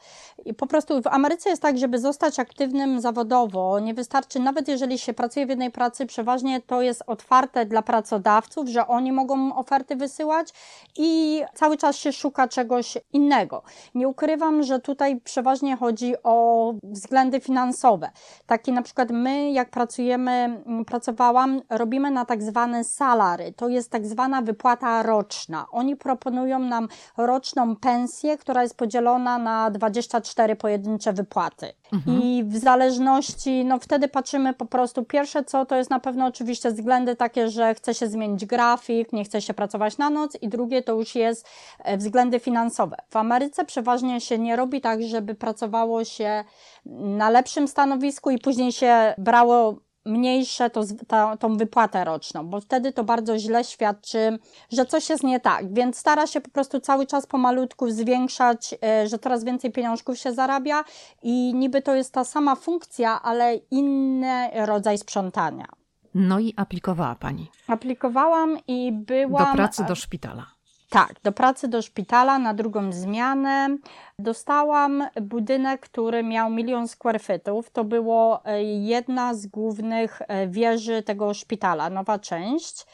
I 0.45 0.53
po 0.53 0.67
prostu 0.67 1.01
w 1.01 1.07
Ameryce 1.07 1.49
jest 1.49 1.61
tak, 1.61 1.77
żeby 1.77 1.99
zostać 1.99 2.39
aktywnym 2.39 3.01
zawodowo, 3.01 3.79
nie 3.79 3.93
wystarczy, 3.93 4.39
nawet 4.39 4.67
jeżeli 4.67 4.99
się 4.99 5.13
pracuje 5.13 5.45
w 5.45 5.49
jednej 5.49 5.71
pracy, 5.71 6.05
przeważnie 6.05 6.61
to 6.61 6.81
jest 6.81 7.03
otwarte 7.07 7.65
dla 7.65 7.81
pracodawców, 7.81 8.69
że 8.69 8.87
oni 8.87 9.11
mogą 9.11 9.55
oferty 9.55 9.95
wysyłać 9.95 10.53
i 10.97 11.41
cały 11.53 11.77
czas 11.77 11.95
się 11.95 12.11
szuka 12.13 12.47
czegoś 12.47 12.97
innego. 13.13 13.63
Nie 13.95 14.07
ukrywam, 14.07 14.63
że 14.63 14.79
tutaj 14.79 15.21
przeważnie 15.21 15.77
chodzi 15.77 16.13
o 16.23 16.73
względy 16.83 17.39
finansowe. 17.39 18.11
Takie 18.45 18.71
na 18.71 18.81
przykład 18.81 19.09
my, 19.11 19.51
jak 19.51 19.69
pracujemy, 19.69 20.63
pracowałam, 20.87 21.61
robimy 21.69 22.11
na 22.11 22.25
tak 22.25 22.43
zwane 22.43 22.83
salary. 22.83 23.53
To 23.55 23.67
jest 23.67 23.91
tak 23.91 24.07
zwana 24.07 24.41
wypłata 24.41 25.03
roczna. 25.03 25.65
Oni 25.71 25.95
proponują 25.95 26.59
nam 26.59 26.87
roczną 27.17 27.75
pensję, 27.81 28.37
która 28.37 28.63
jest 28.63 28.77
podzielona 28.77 29.37
na 29.37 29.71
24 29.71 30.55
pojedyncze 30.55 31.13
wypłaty. 31.13 31.73
Mhm. 31.93 32.21
I 32.21 32.43
w 32.43 32.57
zależności, 32.57 33.65
no 33.65 33.79
wtedy 33.79 34.07
patrzymy 34.07 34.53
po 34.53 34.65
prostu, 34.65 35.03
pierwsze 35.05 35.43
co, 35.43 35.65
to 35.65 35.75
jest 35.75 35.89
na 35.89 35.99
pewno 35.99 36.25
oczywiście 36.25 36.71
względy 36.71 37.15
takie, 37.15 37.49
że 37.49 37.75
chce 37.75 37.93
się 37.93 38.07
zmienić 38.07 38.45
grafik, 38.45 39.13
nie 39.13 39.23
chce 39.23 39.41
się 39.41 39.53
pracować 39.53 39.97
na 39.97 40.09
noc 40.09 40.37
i 40.41 40.49
drugie 40.49 40.81
to 40.81 40.93
już 40.93 41.15
jest 41.15 41.47
e, 41.79 41.97
względy 41.97 42.39
finansowe. 42.39 42.97
W 43.09 43.15
Ameryce 43.15 43.65
przeważnie 43.65 44.21
się 44.21 44.39
nie 44.39 44.55
robi 44.55 44.81
tak, 44.81 45.03
żeby 45.03 45.35
pracowało 45.35 46.03
się 46.03 46.43
na 46.85 47.29
lepszym 47.29 47.67
stanowisku 47.67 48.29
i 48.29 48.39
później 48.39 48.71
się 48.71 49.13
brało 49.17 49.88
mniejsze 50.05 50.69
to, 50.69 50.81
ta, 51.07 51.37
tą 51.37 51.57
wypłatę 51.57 52.05
roczną, 52.05 52.47
bo 52.47 52.61
wtedy 52.61 52.93
to 52.93 53.03
bardzo 53.03 53.39
źle 53.39 53.63
świadczy, 53.63 54.39
że 54.71 54.85
coś 54.85 55.09
jest 55.09 55.23
nie 55.23 55.39
tak, 55.39 55.73
więc 55.73 55.97
stara 55.97 56.27
się 56.27 56.41
po 56.41 56.49
prostu 56.49 56.79
cały 56.79 57.07
czas 57.07 57.25
pomalutku 57.27 57.91
zwiększać, 57.91 58.75
e, 58.83 59.07
że 59.07 59.19
coraz 59.19 59.43
więcej 59.43 59.71
pieniążków 59.71 60.17
się 60.17 60.33
zarabia 60.33 60.83
i 61.23 61.53
niby 61.53 61.81
to 61.81 61.95
jest 61.95 62.13
ta 62.13 62.23
sama 62.23 62.55
funkcja, 62.55 63.21
ale 63.21 63.55
inny 63.55 64.65
rodzaj 64.65 64.97
sprzątania. 64.97 65.65
No 66.13 66.39
i 66.39 66.53
aplikowała 66.57 67.15
Pani? 67.15 67.51
Aplikowałam 67.67 68.57
i 68.67 68.91
byłam... 68.91 69.47
Do 69.47 69.53
pracy 69.53 69.83
do 69.83 69.95
szpitala. 69.95 70.58
Tak, 70.89 71.13
do 71.23 71.31
pracy 71.31 71.67
do 71.67 71.81
szpitala 71.81 72.39
na 72.39 72.53
drugą 72.53 72.91
zmianę. 72.91 73.77
Dostałam 74.19 75.03
budynek, 75.21 75.81
który 75.81 76.23
miał 76.23 76.49
milion 76.49 76.87
square 76.87 77.21
feetów. 77.21 77.69
To 77.69 77.83
było 77.83 78.45
e, 78.45 78.63
jedna 78.63 79.33
z 79.33 79.47
głównych 79.47 80.21
e, 80.27 80.47
wieży 80.47 81.03
tego 81.03 81.33
szpitala, 81.33 81.89
nowa 81.89 82.19
część. 82.19 82.85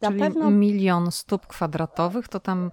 Na 0.00 0.08
Czyli 0.08 0.20
pewno 0.20 0.50
milion 0.50 1.10
stóp 1.10 1.46
kwadratowych 1.46 2.28
to 2.28 2.40
tam 2.40 2.70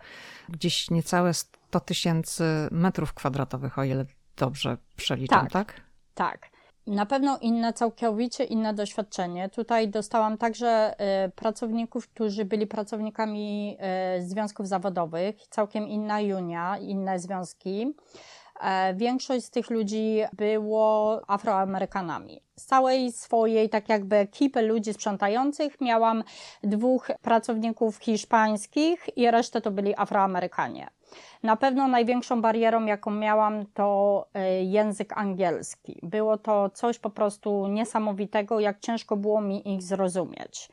gdzieś 0.49 0.89
niecałe 0.89 1.33
100 1.33 1.79
tysięcy 1.79 2.43
metrów 2.71 3.13
kwadratowych, 3.13 3.79
o 3.79 3.83
ile 3.83 4.05
dobrze 4.37 4.77
przeliczam, 4.95 5.47
tak? 5.47 5.73
Tak. 5.73 5.81
tak. 6.13 6.58
Na 6.89 7.05
pewno 7.05 7.37
inne, 7.41 7.73
całkowicie 7.73 8.43
inne 8.43 8.73
doświadczenie. 8.73 9.49
Tutaj 9.49 9.89
dostałam 9.89 10.37
także 10.37 10.95
y, 11.25 11.31
pracowników, 11.31 12.07
którzy 12.07 12.45
byli 12.45 12.67
pracownikami 12.67 13.77
y, 14.17 14.27
związków 14.27 14.67
zawodowych, 14.67 15.47
całkiem 15.47 15.87
inna 15.87 16.21
junia, 16.21 16.77
inne 16.77 17.19
związki. 17.19 17.93
E, 18.59 18.93
większość 18.93 19.45
z 19.45 19.49
tych 19.49 19.69
ludzi 19.69 20.21
było 20.33 21.21
Afroamerykanami. 21.27 22.41
Z 22.55 22.65
całej 22.65 23.11
swojej, 23.11 23.69
tak 23.69 23.89
jakby 23.89 24.15
ekipy 24.15 24.61
ludzi 24.61 24.93
sprzątających, 24.93 25.81
miałam 25.81 26.23
dwóch 26.63 27.07
pracowników 27.21 27.97
hiszpańskich 27.97 29.17
i 29.17 29.31
resztę 29.31 29.61
to 29.61 29.71
byli 29.71 29.93
Afroamerykanie. 29.97 30.87
Na 31.43 31.55
pewno 31.55 31.87
największą 31.87 32.41
barierą, 32.41 32.85
jaką 32.85 33.11
miałam, 33.11 33.65
to 33.73 34.25
e, 34.33 34.63
język 34.63 35.17
angielski. 35.17 35.99
Było 36.03 36.37
to 36.37 36.69
coś 36.69 36.99
po 36.99 37.09
prostu 37.09 37.67
niesamowitego, 37.67 38.59
jak 38.59 38.79
ciężko 38.79 39.17
było 39.17 39.41
mi 39.41 39.73
ich 39.73 39.83
zrozumieć. 39.83 40.69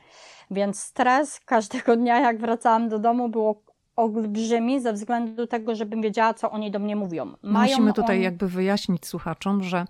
Więc 0.51 0.79
stres 0.79 1.39
każdego 1.39 1.95
dnia, 1.95 2.19
jak 2.19 2.37
wracałam 2.37 2.89
do 2.89 2.99
domu, 2.99 3.29
było 3.29 3.61
olbrzymi 3.97 4.81
ze 4.81 4.93
względu 4.93 5.47
tego, 5.47 5.75
żebym 5.75 6.01
wiedziała, 6.01 6.33
co 6.33 6.51
oni 6.51 6.71
do 6.71 6.79
mnie 6.79 6.95
mówią. 6.95 7.33
Mają 7.43 7.71
Musimy 7.71 7.93
tutaj 7.93 8.17
on... 8.17 8.23
jakby 8.23 8.47
wyjaśnić 8.47 9.05
słuchaczom, 9.05 9.63
że 9.63 9.85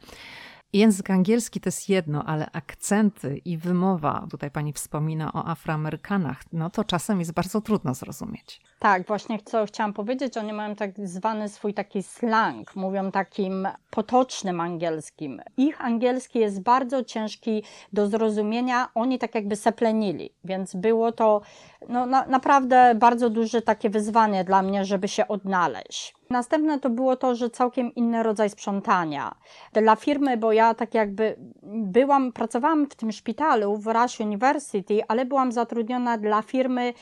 Język 0.73 1.09
angielski 1.09 1.59
to 1.59 1.67
jest 1.67 1.89
jedno, 1.89 2.23
ale 2.23 2.51
akcenty 2.51 3.37
i 3.37 3.57
wymowa, 3.57 4.27
tutaj 4.29 4.51
pani 4.51 4.73
wspomina 4.73 5.33
o 5.33 5.47
Afroamerykanach, 5.47 6.43
no 6.53 6.69
to 6.69 6.83
czasem 6.83 7.19
jest 7.19 7.33
bardzo 7.33 7.61
trudno 7.61 7.93
zrozumieć. 7.93 8.61
Tak, 8.79 9.07
właśnie 9.07 9.39
co 9.45 9.65
chciałam 9.65 9.93
powiedzieć, 9.93 10.37
oni 10.37 10.53
mają 10.53 10.75
tak 10.75 10.91
zwany 11.07 11.49
swój 11.49 11.73
taki 11.73 12.03
slang, 12.03 12.75
mówią 12.75 13.11
takim 13.11 13.67
potocznym 13.89 14.61
angielskim. 14.61 15.41
Ich 15.57 15.81
angielski 15.85 16.39
jest 16.39 16.61
bardzo 16.61 17.03
ciężki 17.03 17.63
do 17.93 18.07
zrozumienia, 18.07 18.89
oni 18.95 19.19
tak 19.19 19.35
jakby 19.35 19.55
seplenili, 19.55 20.29
więc 20.43 20.75
było 20.75 21.11
to 21.11 21.41
no, 21.89 22.05
na, 22.05 22.25
naprawdę 22.25 22.95
bardzo 22.95 23.29
duże 23.29 23.61
takie 23.61 23.89
wyzwanie 23.89 24.43
dla 24.43 24.61
mnie, 24.61 24.85
żeby 24.85 25.07
się 25.07 25.27
odnaleźć. 25.27 26.15
Następne 26.29 26.79
to 26.79 26.89
było 26.89 27.15
to, 27.15 27.35
że 27.35 27.49
całkiem 27.49 27.95
inny 27.95 28.23
rodzaj 28.23 28.49
sprzątania. 28.49 29.35
Dla 29.73 29.95
firmy, 29.95 30.37
bo 30.37 30.51
ja 30.51 30.73
tak 30.73 30.93
jakby 30.93 31.35
byłam, 31.63 32.31
pracowałam 32.31 32.85
w 32.85 32.95
tym 32.95 33.11
szpitalu 33.11 33.77
w 33.77 33.87
Rush 33.87 34.19
University, 34.19 35.01
ale 35.07 35.25
byłam 35.25 35.51
zatrudniona 35.51 36.17
dla 36.17 36.41
firmy 36.41 36.93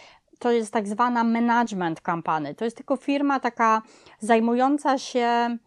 to 0.46 0.52
jest 0.52 0.74
tak 0.74 0.88
zwana 0.88 1.24
management 1.24 2.02
company. 2.02 2.56
To 2.56 2.66
jest 2.66 2.78
tylko 2.78 2.96
firma 2.96 3.40
taka 3.40 3.82
zajmująca 4.20 4.98
się 4.98 5.58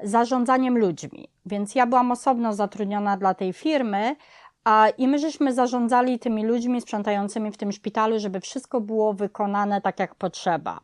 zarządzaniem 0.00 0.78
ludźmi. 0.78 1.28
Więc 1.46 1.74
ja 1.74 1.86
byłam 1.86 2.12
osobno 2.12 2.52
zatrudniona 2.52 3.16
dla 3.16 3.34
tej 3.34 3.52
firmy, 3.52 4.16
a 4.64 4.88
i 4.98 5.08
my 5.08 5.18
żeśmy 5.18 5.54
zarządzali 5.54 6.18
tymi 6.18 6.44
ludźmi 6.44 6.80
sprzątającymi 6.80 7.50
w 7.50 7.56
tym 7.56 7.72
szpitalu, 7.72 8.18
żeby 8.18 8.40
wszystko 8.40 8.80
było 8.80 9.14
wykonane 9.14 9.80
tak 9.80 9.98
jak 9.98 10.14
potrzeba. 10.14 10.80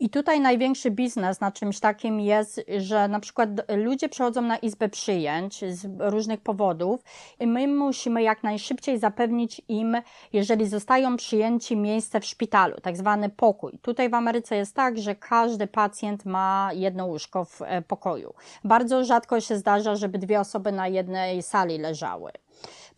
I 0.00 0.10
tutaj 0.10 0.40
największy 0.40 0.90
biznes 0.90 1.40
na 1.40 1.52
czymś 1.52 1.80
takim 1.80 2.20
jest, 2.20 2.60
że 2.78 3.08
na 3.08 3.20
przykład 3.20 3.48
ludzie 3.76 4.08
przychodzą 4.08 4.42
na 4.42 4.56
izbę 4.56 4.88
przyjęć 4.88 5.64
z 5.68 5.86
różnych 5.98 6.40
powodów 6.40 7.00
i 7.40 7.46
my 7.46 7.68
musimy 7.68 8.22
jak 8.22 8.42
najszybciej 8.42 8.98
zapewnić 8.98 9.62
im, 9.68 9.96
jeżeli 10.32 10.68
zostają 10.68 11.16
przyjęci, 11.16 11.76
miejsce 11.76 12.20
w 12.20 12.24
szpitalu, 12.24 12.80
tak 12.80 12.96
zwany 12.96 13.28
pokój. 13.28 13.78
Tutaj 13.82 14.08
w 14.08 14.14
Ameryce 14.14 14.56
jest 14.56 14.74
tak, 14.74 14.98
że 14.98 15.14
każdy 15.14 15.66
pacjent 15.66 16.24
ma 16.24 16.70
jedno 16.72 17.06
łóżko 17.06 17.44
w 17.44 17.62
e, 17.62 17.82
pokoju. 17.82 18.34
Bardzo 18.64 19.04
rzadko 19.04 19.40
się 19.40 19.56
zdarza, 19.56 19.96
żeby 19.96 20.18
dwie 20.18 20.40
osoby 20.40 20.72
na 20.72 20.88
jednej 20.88 21.42
sali 21.42 21.78
leżały. 21.78 22.32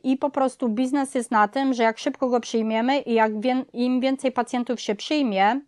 I 0.03 0.17
po 0.17 0.31
prostu 0.31 0.69
biznes 0.69 1.15
jest 1.15 1.31
na 1.31 1.49
tym, 1.49 1.75
że 1.75 1.83
jak 1.83 1.99
szybko 1.99 2.29
go 2.29 2.41
przyjmiemy 2.41 3.01
i 3.01 3.15
jak 3.15 3.33
im 3.73 4.01
więcej 4.01 4.33
pacjentów 4.33 4.81
się 4.81 4.95
przyjmie, 4.95 5.61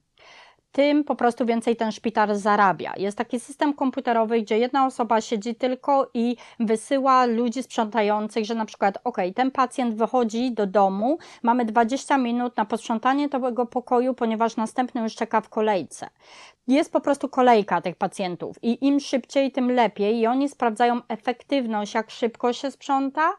tym 0.72 1.04
po 1.04 1.16
prostu 1.16 1.46
więcej 1.46 1.76
ten 1.76 1.92
szpital 1.92 2.36
zarabia. 2.36 2.92
Jest 2.96 3.18
taki 3.18 3.40
system 3.40 3.74
komputerowy, 3.74 4.42
gdzie 4.42 4.58
jedna 4.58 4.86
osoba 4.86 5.20
siedzi 5.20 5.54
tylko 5.54 6.10
i 6.14 6.36
wysyła 6.60 7.26
ludzi 7.26 7.62
sprzątających, 7.62 8.44
że 8.44 8.54
na 8.54 8.64
przykład, 8.64 8.98
ok, 9.04 9.16
ten 9.34 9.50
pacjent 9.50 9.94
wychodzi 9.94 10.52
do 10.52 10.66
domu, 10.66 11.18
mamy 11.42 11.64
20 11.64 12.18
minut 12.18 12.56
na 12.56 12.64
posprzątanie 12.64 13.28
tego 13.28 13.66
pokoju, 13.66 14.14
ponieważ 14.14 14.56
następny 14.56 15.00
już 15.00 15.14
czeka 15.14 15.40
w 15.40 15.48
kolejce. 15.48 16.10
Jest 16.68 16.92
po 16.92 17.00
prostu 17.00 17.28
kolejka 17.28 17.80
tych 17.80 17.96
pacjentów 17.96 18.56
i 18.62 18.86
im 18.86 19.00
szybciej, 19.00 19.52
tym 19.52 19.70
lepiej 19.70 20.18
i 20.18 20.26
oni 20.26 20.48
sprawdzają 20.48 21.00
efektywność, 21.08 21.94
jak 21.94 22.10
szybko 22.10 22.52
się 22.52 22.70
sprząta, 22.70 23.32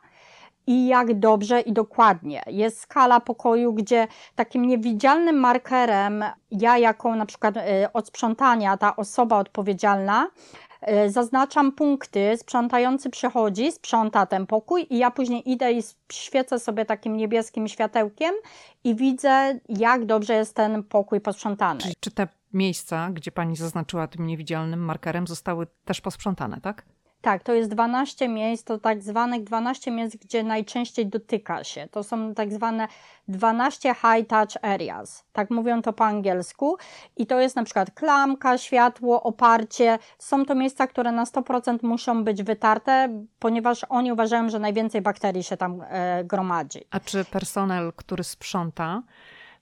i 0.69 0.87
jak 0.87 1.19
dobrze 1.19 1.61
i 1.61 1.73
dokładnie. 1.73 2.43
Jest 2.47 2.79
skala 2.79 3.19
pokoju, 3.19 3.73
gdzie 3.73 4.07
takim 4.35 4.65
niewidzialnym 4.65 5.35
markerem 5.35 6.23
ja 6.51 6.77
jako 6.77 7.15
na 7.15 7.25
przykład 7.25 7.57
y, 7.57 7.61
od 7.93 8.07
sprzątania, 8.07 8.77
ta 8.77 8.95
osoba 8.95 9.37
odpowiedzialna, 9.37 10.27
y, 11.05 11.09
zaznaczam 11.11 11.71
punkty, 11.71 12.37
sprzątający 12.37 13.09
przychodzi, 13.09 13.71
sprząta 13.71 14.25
ten 14.25 14.47
pokój 14.47 14.87
i 14.89 14.97
ja 14.97 15.11
później 15.11 15.51
idę 15.51 15.73
i 15.73 15.83
świecę 16.11 16.59
sobie 16.59 16.85
takim 16.85 17.17
niebieskim 17.17 17.67
światełkiem 17.67 18.33
i 18.83 18.95
widzę, 18.95 19.59
jak 19.69 20.05
dobrze 20.05 20.33
jest 20.33 20.55
ten 20.55 20.83
pokój 20.83 21.21
posprzątany. 21.21 21.79
Czy 21.99 22.11
te 22.11 22.27
miejsca, 22.53 23.09
gdzie 23.13 23.31
pani 23.31 23.55
zaznaczyła 23.55 24.07
tym 24.07 24.27
niewidzialnym 24.27 24.79
markerem, 24.79 25.27
zostały 25.27 25.67
też 25.85 26.01
posprzątane, 26.01 26.61
tak? 26.61 26.85
Tak, 27.21 27.43
to 27.43 27.53
jest 27.53 27.69
12 27.69 28.29
miejsc, 28.29 28.63
to 28.63 28.77
tak 28.77 29.03
zwanych 29.03 29.43
12 29.43 29.91
miejsc, 29.91 30.15
gdzie 30.15 30.43
najczęściej 30.43 31.07
dotyka 31.07 31.63
się. 31.63 31.87
To 31.91 32.03
są 32.03 32.33
tak 32.33 32.53
zwane 32.53 32.87
12 33.27 33.95
high 33.95 34.27
touch 34.27 34.57
areas. 34.61 35.25
Tak 35.33 35.49
mówią 35.49 35.81
to 35.81 35.93
po 35.93 36.05
angielsku. 36.05 36.77
I 37.17 37.27
to 37.27 37.39
jest 37.39 37.55
na 37.55 37.63
przykład 37.63 37.91
klamka, 37.91 38.57
światło, 38.57 39.23
oparcie. 39.23 39.99
Są 40.17 40.45
to 40.45 40.55
miejsca, 40.55 40.87
które 40.87 41.11
na 41.11 41.23
100% 41.23 41.77
muszą 41.83 42.23
być 42.23 42.43
wytarte, 42.43 43.23
ponieważ 43.39 43.85
oni 43.89 44.11
uważają, 44.11 44.49
że 44.49 44.59
najwięcej 44.59 45.01
bakterii 45.01 45.43
się 45.43 45.57
tam 45.57 45.83
e, 45.89 46.23
gromadzi. 46.23 46.79
A 46.91 46.99
czy 46.99 47.25
personel, 47.25 47.93
który 47.95 48.23
sprząta, 48.23 49.03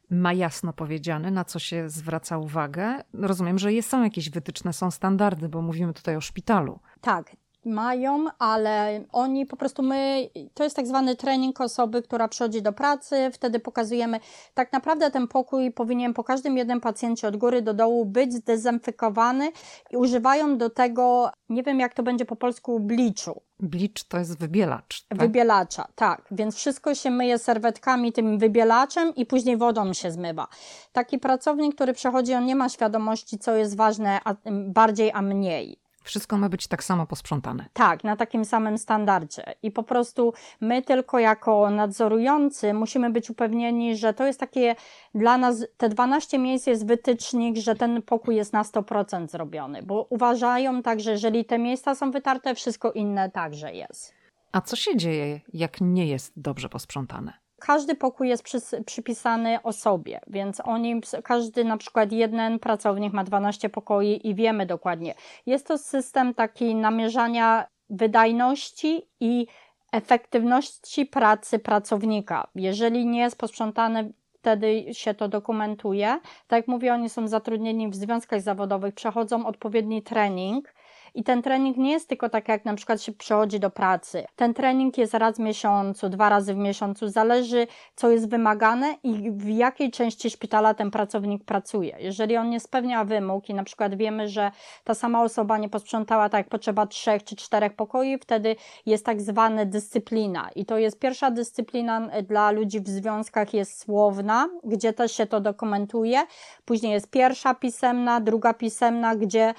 ma 0.09 0.33
jasno 0.33 0.73
powiedziane, 0.73 1.31
na 1.31 1.45
co 1.45 1.59
się 1.59 1.89
zwraca 1.89 2.37
uwagę. 2.37 3.03
Rozumiem, 3.13 3.59
że 3.59 3.81
są 3.81 4.03
jakieś 4.03 4.29
wytyczne, 4.29 4.73
są 4.73 4.91
standardy, 4.91 5.49
bo 5.49 5.61
mówimy 5.61 5.93
tutaj 5.93 6.15
o 6.15 6.21
szpitalu. 6.21 6.79
Tak, 7.01 7.35
mają, 7.67 8.25
ale 8.39 9.03
oni 9.11 9.45
po 9.45 9.57
prostu 9.57 9.83
my, 9.83 10.29
to 10.53 10.63
jest 10.63 10.75
tak 10.75 10.87
zwany 10.87 11.15
trening 11.15 11.61
osoby, 11.61 12.01
która 12.01 12.27
przychodzi 12.27 12.61
do 12.61 12.73
pracy, 12.73 13.29
wtedy 13.33 13.59
pokazujemy, 13.59 14.19
tak 14.53 14.73
naprawdę 14.73 15.11
ten 15.11 15.27
pokój 15.27 15.71
powinien 15.71 16.13
po 16.13 16.23
każdym 16.23 16.57
jednym 16.57 16.81
pacjencie 16.81 17.27
od 17.27 17.37
góry 17.37 17.61
do 17.61 17.73
dołu 17.73 18.05
być 18.05 18.33
zdezynfekowany 18.33 19.51
i 19.91 19.97
używają 19.97 20.57
do 20.57 20.69
tego, 20.69 21.31
nie 21.49 21.63
wiem 21.63 21.79
jak 21.79 21.93
to 21.93 22.03
będzie 22.03 22.25
po 22.25 22.35
polsku, 22.35 22.79
bliczu. 22.79 23.41
Blicz 23.59 24.03
to 24.03 24.17
jest 24.17 24.39
wybielacz. 24.39 25.01
Tak? 25.01 25.19
Wybielacza, 25.19 25.87
tak. 25.95 26.21
Więc 26.31 26.55
wszystko 26.55 26.95
się 26.95 27.11
myje 27.11 27.39
serwetkami, 27.39 28.13
tym 28.13 28.39
wybielaczem 28.39 29.15
i 29.15 29.25
później 29.25 29.57
wodą 29.57 29.93
się 29.93 30.11
zmywa. 30.11 30.47
Taki 30.91 31.19
pracownik, 31.19 31.75
który 31.75 31.93
przychodzi, 31.93 32.33
on 32.33 32.45
nie 32.45 32.55
ma 32.55 32.69
świadomości, 32.69 33.39
co 33.39 33.55
jest 33.55 33.77
ważne 33.77 34.19
a, 34.25 34.35
bardziej, 34.51 35.11
a 35.11 35.21
mniej. 35.21 35.86
Wszystko 36.07 36.37
ma 36.37 36.49
być 36.49 36.67
tak 36.67 36.83
samo 36.83 37.05
posprzątane. 37.05 37.65
Tak, 37.73 38.03
na 38.03 38.15
takim 38.15 38.45
samym 38.45 38.77
standardzie. 38.77 39.43
I 39.63 39.71
po 39.71 39.83
prostu 39.83 40.33
my 40.61 40.81
tylko 40.81 41.19
jako 41.19 41.69
nadzorujący 41.69 42.73
musimy 42.73 43.09
być 43.09 43.29
upewnieni, 43.29 43.97
że 43.97 44.13
to 44.13 44.25
jest 44.25 44.39
takie 44.39 44.75
dla 45.15 45.37
nas, 45.37 45.65
te 45.77 45.89
12 45.89 46.39
miejsc 46.39 46.67
jest 46.67 46.87
wytycznik, 46.87 47.57
że 47.57 47.75
ten 47.75 48.01
pokój 48.01 48.35
jest 48.35 48.53
na 48.53 48.63
100% 48.63 49.29
zrobiony, 49.29 49.83
bo 49.83 50.07
uważają 50.09 50.81
tak, 50.81 50.99
że 50.99 51.11
jeżeli 51.11 51.45
te 51.45 51.59
miejsca 51.59 51.95
są 51.95 52.11
wytarte, 52.11 52.55
wszystko 52.55 52.91
inne 52.91 53.29
także 53.31 53.73
jest. 53.73 54.13
A 54.51 54.61
co 54.61 54.75
się 54.75 54.97
dzieje, 54.97 55.41
jak 55.53 55.81
nie 55.81 56.07
jest 56.07 56.33
dobrze 56.35 56.69
posprzątane? 56.69 57.46
Każdy 57.59 57.95
pokój 57.95 58.29
jest 58.29 58.43
przy, 58.43 58.59
przypisany 58.85 59.61
osobie, 59.63 60.19
więc 60.27 60.61
oni, 60.65 61.01
każdy 61.23 61.63
na 61.63 61.77
przykład 61.77 62.11
jeden 62.11 62.59
pracownik 62.59 63.13
ma 63.13 63.23
12 63.23 63.69
pokoi 63.69 64.27
i 64.27 64.35
wiemy 64.35 64.65
dokładnie. 64.65 65.15
Jest 65.45 65.67
to 65.67 65.77
system 65.77 66.33
taki 66.33 66.75
namierzania 66.75 67.67
wydajności 67.89 69.07
i 69.19 69.47
efektywności 69.91 71.05
pracy 71.05 71.59
pracownika. 71.59 72.47
Jeżeli 72.55 73.05
nie 73.05 73.19
jest 73.19 73.37
posprzątane 73.37 74.09
wtedy 74.47 74.93
się 74.93 75.13
to 75.13 75.27
dokumentuje. 75.27 76.07
Tak 76.47 76.57
jak 76.57 76.67
mówię, 76.67 76.93
oni 76.93 77.09
są 77.09 77.27
zatrudnieni 77.27 77.89
w 77.89 77.95
związkach 77.95 78.41
zawodowych, 78.41 78.93
przechodzą 78.93 79.45
odpowiedni 79.45 80.01
trening, 80.01 80.73
i 81.17 81.23
ten 81.23 81.41
trening 81.41 81.77
nie 81.77 81.91
jest 81.91 82.07
tylko 82.07 82.29
tak, 82.29 82.47
jak 82.47 82.65
na 82.65 82.73
przykład 82.73 83.01
się 83.01 83.11
przychodzi 83.11 83.59
do 83.59 83.69
pracy. 83.69 84.25
Ten 84.35 84.53
trening 84.53 84.97
jest 84.97 85.13
raz 85.13 85.35
w 85.35 85.39
miesiącu, 85.39 86.09
dwa 86.09 86.29
razy 86.29 86.53
w 86.53 86.57
miesiącu, 86.57 87.07
zależy 87.07 87.67
co 87.95 88.09
jest 88.09 88.29
wymagane 88.29 88.95
i 89.03 89.31
w 89.31 89.49
jakiej 89.49 89.91
części 89.91 90.29
szpitala 90.29 90.73
ten 90.73 90.91
pracownik 90.91 91.43
pracuje. 91.43 91.95
Jeżeli 91.99 92.37
on 92.37 92.49
nie 92.49 92.59
spełnia 92.59 93.05
wymóg 93.05 93.49
i 93.49 93.53
na 93.53 93.63
przykład 93.63 93.95
wiemy, 93.95 94.27
że 94.27 94.51
ta 94.83 94.93
sama 94.93 95.23
osoba 95.23 95.57
nie 95.57 95.69
posprzątała 95.69 96.29
tak 96.29 96.39
jak 96.39 96.49
potrzeba 96.49 96.87
trzech 96.87 97.23
czy 97.23 97.35
czterech 97.35 97.73
pokoi, 97.73 98.17
wtedy 98.17 98.55
jest 98.85 99.05
tak 99.05 99.21
zwana 99.21 99.65
dyscyplina. 99.65 100.49
I 100.55 100.65
to 100.65 100.77
jest 100.77 100.99
pierwsza 100.99 101.31
dyscyplina 101.31 102.09
dla 102.27 102.51
ludzi 102.51 102.81
w 102.81 102.87
związkach 102.87 103.53
jest 103.53 103.79
słowna, 103.79 104.49
gdzie 104.63 104.93
też 104.93 105.11
się 105.11 105.25
to 105.25 105.39
dokumentuje. 105.39 106.23
Później 106.65 106.91
jest 106.91 107.11
pierwsza 107.11 107.55
pisemna, 107.55 108.21
druga 108.21 108.53
pisemna, 108.53 109.15
gdzie 109.15 109.53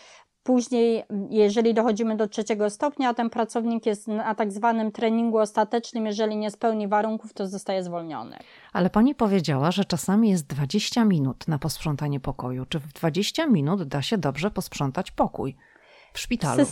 Później, 0.48 1.04
jeżeli 1.30 1.74
dochodzimy 1.74 2.16
do 2.16 2.28
trzeciego 2.28 2.70
stopnia, 2.70 3.14
ten 3.14 3.30
pracownik 3.30 3.86
jest 3.86 4.08
na 4.08 4.34
tak 4.34 4.52
zwanym 4.52 4.92
treningu 4.92 5.38
ostatecznym. 5.38 6.06
Jeżeli 6.06 6.36
nie 6.36 6.50
spełni 6.50 6.88
warunków, 6.88 7.32
to 7.32 7.46
zostaje 7.46 7.82
zwolniony. 7.82 8.36
Ale 8.72 8.90
pani 8.90 9.14
powiedziała, 9.14 9.70
że 9.70 9.84
czasami 9.84 10.30
jest 10.30 10.46
20 10.46 11.04
minut 11.04 11.48
na 11.48 11.58
posprzątanie 11.58 12.20
pokoju. 12.20 12.66
Czy 12.66 12.78
w 12.78 12.92
20 12.92 13.46
minut 13.46 13.82
da 13.82 14.02
się 14.02 14.18
dobrze 14.18 14.50
posprzątać 14.50 15.10
pokój 15.10 15.56
w 16.12 16.18
szpitalu? 16.18 16.64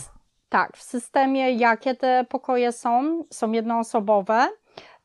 Tak, 0.49 0.77
w 0.77 0.83
systemie 0.83 1.51
jakie 1.51 1.95
te 1.95 2.25
pokoje 2.29 2.71
są, 2.71 3.23
są 3.33 3.51
jednoosobowe 3.51 4.49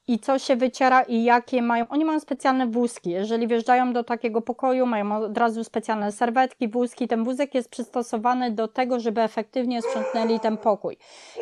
i 0.08 0.18
co 0.18 0.38
się 0.38 0.56
wyciera 0.56 1.02
i 1.02 1.24
jakie 1.24 1.62
mają. 1.62 1.88
Oni 1.88 2.04
mają 2.04 2.20
specjalne 2.20 2.66
wózki. 2.66 3.10
Jeżeli 3.10 3.48
wjeżdżają 3.48 3.92
do 3.92 4.04
takiego 4.04 4.40
pokoju, 4.40 4.86
mają 4.86 5.16
od 5.16 5.38
razu 5.38 5.64
specjalne 5.64 6.12
serwetki, 6.12 6.68
wózki. 6.68 7.08
Ten 7.08 7.24
wózek 7.24 7.54
jest 7.54 7.70
przystosowany 7.70 8.50
do 8.50 8.68
tego, 8.68 9.00
żeby 9.00 9.20
efektywnie 9.20 9.82
sprzątnęli 9.82 10.40
ten 10.40 10.56
pokój. 10.56 10.96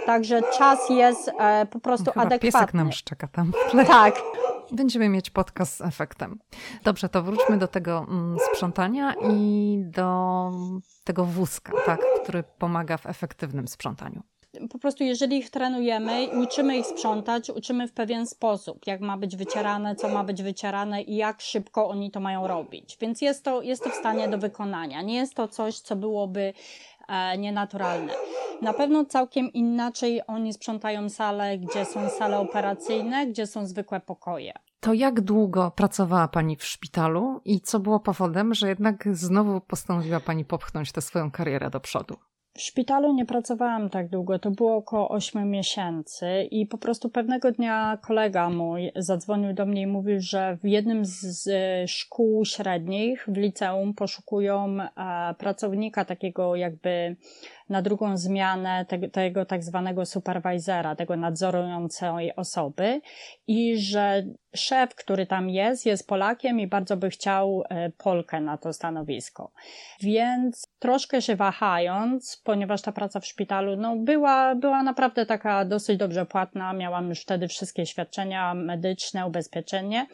Także 0.07 0.41
czas 0.59 0.91
jest 0.91 1.31
e, 1.39 1.67
po 1.67 1.81
prostu 1.81 2.11
Chyba 2.11 2.23
adekwatny. 2.23 2.61
Piesek 2.61 2.75
nam 2.75 2.93
szczeka 2.93 3.29
tam 3.29 3.53
w 3.53 3.71
tle. 3.71 3.85
Tak. 3.85 4.15
Będziemy 4.73 5.09
mieć 5.09 5.31
podcast 5.31 5.77
z 5.77 5.81
efektem. 5.81 6.39
Dobrze, 6.85 7.09
to 7.09 7.23
wróćmy 7.23 7.59
do 7.59 7.69
tego 7.69 8.07
mm, 8.09 8.37
sprzątania 8.53 9.15
i 9.31 9.77
do 9.87 10.51
tego 11.05 11.25
wózka, 11.25 11.73
tak, 11.87 12.01
który 12.23 12.45
pomaga 12.59 12.97
w 12.97 13.07
efektywnym 13.07 13.69
sprzątaniu 13.69 14.23
po 14.71 14.79
prostu 14.79 15.05
jeżeli 15.05 15.37
ich 15.37 15.51
trenujemy 15.51 16.25
i 16.25 16.37
uczymy 16.37 16.77
ich 16.77 16.87
sprzątać, 16.87 17.51
uczymy 17.51 17.89
w 17.89 17.93
pewien 17.93 18.27
sposób, 18.27 18.87
jak 18.87 19.01
ma 19.01 19.17
być 19.17 19.37
wycierane, 19.37 19.97
co 19.97 20.09
ma 20.09 20.25
być 20.25 20.43
wycierane 20.43 21.03
i 21.03 21.17
jak 21.17 21.41
szybko 21.41 21.89
oni 21.89 22.11
to 22.11 22.21
mają 22.21 22.47
robić. 22.47 22.97
Więc 23.01 23.23
jest 23.23 23.45
to, 23.45 23.63
jest 23.63 23.85
to 23.85 23.91
w 23.91 23.95
stanie 23.95 24.29
do 24.29 24.39
wykonania. 24.39 25.03
Nie 25.03 25.15
jest 25.15 25.35
to 25.35 25.49
coś, 25.49 25.79
co 25.79 25.97
byłoby 25.97 26.53
e, 27.09 27.39
nienaturalne. 27.39 28.13
Na 28.63 28.73
pewno 28.73 29.05
całkiem 29.05 29.53
inaczej 29.53 30.21
oni 30.27 30.53
sprzątają 30.53 31.09
sale, 31.09 31.59
gdzie 31.59 31.85
są 31.85 32.09
sale 32.09 32.39
operacyjne, 32.39 33.27
gdzie 33.27 33.47
są 33.47 33.67
zwykłe 33.67 34.01
pokoje. 34.01 34.53
To 34.81 34.93
jak 34.93 35.21
długo 35.21 35.71
pracowała 35.71 36.29
Pani 36.29 36.57
w 36.57 36.65
szpitalu 36.65 37.41
i 37.45 37.61
co 37.61 37.81
było 37.81 38.01
powodem, 38.01 38.55
że 38.55 38.69
jednak 38.69 39.09
znowu 39.13 39.61
postanowiła 39.61 40.21
Pani 40.21 40.45
popchnąć 40.45 40.93
tę 40.93 41.01
swoją 41.01 41.31
karierę 41.31 41.71
do 41.71 41.81
przodu? 41.81 42.17
W 42.55 42.61
szpitalu 42.61 43.15
nie 43.15 43.27
pracowałam 43.27 43.91
tak 43.91 44.09
długo, 44.09 44.39
to 44.39 44.51
było 44.51 44.77
około 44.77 45.09
8 45.09 45.51
miesięcy 45.51 46.27
i 46.51 46.67
po 46.67 46.79
prostu 46.79 47.11
pewnego 47.11 47.53
dnia 47.53 47.99
kolega 48.03 48.51
mój 48.51 48.93
zadzwonił 48.97 49.53
do 49.53 49.67
mnie 49.67 49.83
i 49.83 49.87
mówił, 49.87 50.21
że 50.21 50.59
w 50.63 50.69
jednym 50.69 51.05
z 51.05 51.51
szkół 51.91 52.45
średnich 52.45 53.27
w 53.29 53.37
liceum 53.37 53.95
poszukują 53.95 54.77
e, 54.81 55.35
pracownika 55.39 56.05
takiego 56.05 56.57
jakby 56.57 57.17
na 57.71 57.83
drugą 57.83 58.17
zmianę 58.17 58.87
tego, 59.13 59.47
tak 59.47 59.65
zwanego 59.65 60.07
supervisora, 60.07 60.97
tego 60.97 61.17
nadzorującej 61.17 62.37
osoby 62.37 63.01
i 63.47 63.79
że 63.79 64.23
szef, 64.55 64.95
który 64.95 65.27
tam 65.27 65.51
jest, 65.51 65.87
jest 65.87 66.09
Polakiem 66.09 66.61
i 66.61 66.67
bardzo 66.67 66.97
by 66.97 67.11
chciał 67.11 67.63
e, 67.69 67.91
Polkę 67.91 68.41
na 68.41 68.59
to 68.59 68.73
stanowisko. 68.73 69.53
Więc 70.03 70.67
troszkę 70.79 71.23
się 71.23 71.37
wahając, 71.37 72.41
ponieważ 72.45 72.83
ta 72.83 72.93
praca 72.93 73.21
w 73.21 73.27
szpitalu 73.27 73.77
no, 73.77 73.97
była, 73.97 74.55
była 74.55 74.83
naprawdę 74.83 75.27
taka 75.27 75.65
dosyć 75.65 75.97
dobrze 75.97 76.27
płatna, 76.27 76.73
miałam 76.73 77.09
już 77.09 77.21
wtedy 77.21 77.49
wszystkie 77.49 77.87
świadczenia 77.87 78.55
medyczne, 78.55 79.27
ubezpieczenie, 79.27 80.07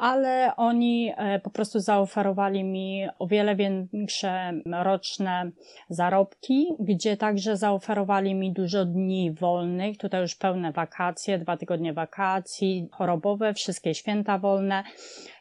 ale 0.00 0.56
oni 0.56 1.12
e, 1.16 1.38
po 1.38 1.50
prostu 1.50 1.80
zaoferowali 1.80 2.64
mi 2.64 3.06
o 3.18 3.26
wiele 3.26 3.56
większe 3.56 4.52
roczne 4.82 5.50
zarobki, 5.88 6.66
gdzie 6.78 7.16
także 7.16 7.56
zaoferowali 7.56 8.34
mi 8.34 8.52
dużo 8.52 8.84
dni 8.84 9.32
wolnych, 9.32 9.98
tutaj 9.98 10.20
już 10.20 10.34
pełne 10.34 10.72
wakacje, 10.72 11.38
dwa 11.38 11.56
tygodnie 11.56 11.92
wakacji, 11.92 12.88
chorobowe, 12.92 13.54
wszystkie 13.54 13.94
święta 13.94 14.38
wolne. 14.38 14.84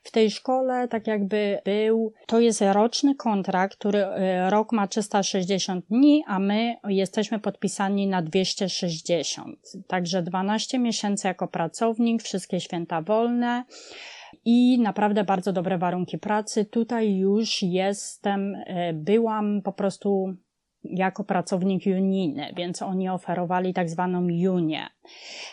W 0.04 0.12
tej 0.12 0.32
szkole 0.32 0.88
tak 0.88 1.08
jakby 1.08 1.60
był, 1.66 2.14
to 2.28 2.40
jest 2.40 2.62
roczny 2.62 3.16
kontrakt, 3.16 3.78
który 3.78 4.06
e, 4.06 4.50
rok 4.50 4.72
ma 4.72 4.88
360 4.88 5.86
dni, 5.86 6.24
a 6.28 6.40
my 6.40 6.76
jesteśmy 6.88 7.40
podpisani 7.40 8.08
na 8.08 8.22
260. 8.22 9.60
Także 9.88 10.22
12 10.22 10.80
miesięcy 10.80 11.28
jako 11.28 11.48
pracownik, 11.48 12.24
wszystkie 12.24 12.60
święta 12.60 13.02
wolne 13.02 13.64
i 14.46 14.80
naprawdę 14.80 15.24
bardzo 15.24 15.54
dobre 15.54 15.78
warunki 15.78 16.18
pracy. 16.18 16.66
Tutaj 16.66 17.18
już 17.18 17.62
jestem, 17.62 18.56
e, 18.56 18.94
byłam 18.94 19.62
po 19.62 19.74
prostu 19.74 20.34
jako 20.84 21.24
pracownik 21.24 21.84
unijny, 21.86 22.54
więc 22.58 22.82
oni 22.82 23.10
oferowali 23.10 23.74
tak 23.74 23.90
zwaną 23.90 24.28
junię. 24.28 24.88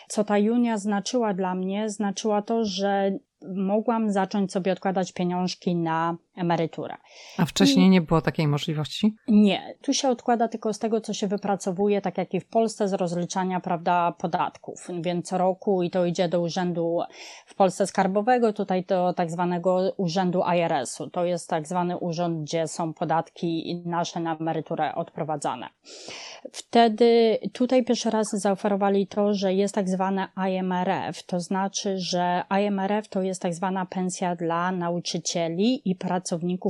Co 0.07 0.23
ta 0.23 0.37
junia 0.37 0.77
znaczyła 0.77 1.33
dla 1.33 1.55
mnie? 1.55 1.89
Znaczyła 1.89 2.41
to, 2.41 2.65
że 2.65 3.11
mogłam 3.55 4.11
zacząć 4.11 4.51
sobie 4.51 4.71
odkładać 4.71 5.13
pieniążki 5.13 5.75
na 5.75 6.17
emeryturę. 6.37 6.95
A 7.37 7.45
wcześniej 7.45 7.85
I 7.85 7.89
nie 7.89 8.01
było 8.01 8.21
takiej 8.21 8.47
możliwości? 8.47 9.15
Nie. 9.27 9.75
Tu 9.81 9.93
się 9.93 10.09
odkłada 10.09 10.47
tylko 10.47 10.73
z 10.73 10.79
tego, 10.79 11.01
co 11.01 11.13
się 11.13 11.27
wypracowuje, 11.27 12.01
tak 12.01 12.17
jak 12.17 12.33
i 12.33 12.39
w 12.39 12.47
Polsce, 12.47 12.87
z 12.87 12.93
rozliczania, 12.93 13.59
prawda, 13.59 14.11
podatków. 14.11 14.87
Więc 15.01 15.27
co 15.27 15.37
roku 15.37 15.83
i 15.83 15.89
to 15.89 16.05
idzie 16.05 16.29
do 16.29 16.41
urzędu 16.41 16.99
w 17.45 17.55
Polsce 17.55 17.87
skarbowego, 17.87 18.53
tutaj 18.53 18.83
do 18.83 19.13
tak 19.13 19.31
zwanego 19.31 19.93
urzędu 19.97 20.41
IRS-u. 20.55 21.09
To 21.09 21.25
jest 21.25 21.49
tak 21.49 21.67
zwany 21.67 21.97
urząd, 21.97 22.41
gdzie 22.41 22.67
są 22.67 22.93
podatki 22.93 23.81
nasze 23.85 24.19
na 24.19 24.37
emeryturę 24.37 24.95
odprowadzane. 24.95 25.69
Wtedy 26.51 27.37
tutaj 27.53 27.83
pierwszy 27.83 28.09
raz 28.09 28.27
zaoferowali 28.29 29.07
to, 29.07 29.33
że 29.33 29.53
jest 29.53 29.75
tak 29.75 29.89
zwane 29.89 30.27
IMRF, 30.49 31.23
to 31.23 31.39
znaczy, 31.39 31.97
że 31.97 32.43
IMRF 32.61 33.07
to 33.07 33.21
jest 33.21 33.41
tak 33.41 33.53
zwana 33.53 33.85
pensja 33.85 34.35
dla 34.35 34.71
nauczycieli 34.71 35.89
i 35.89 35.95
pracowników 35.95 36.26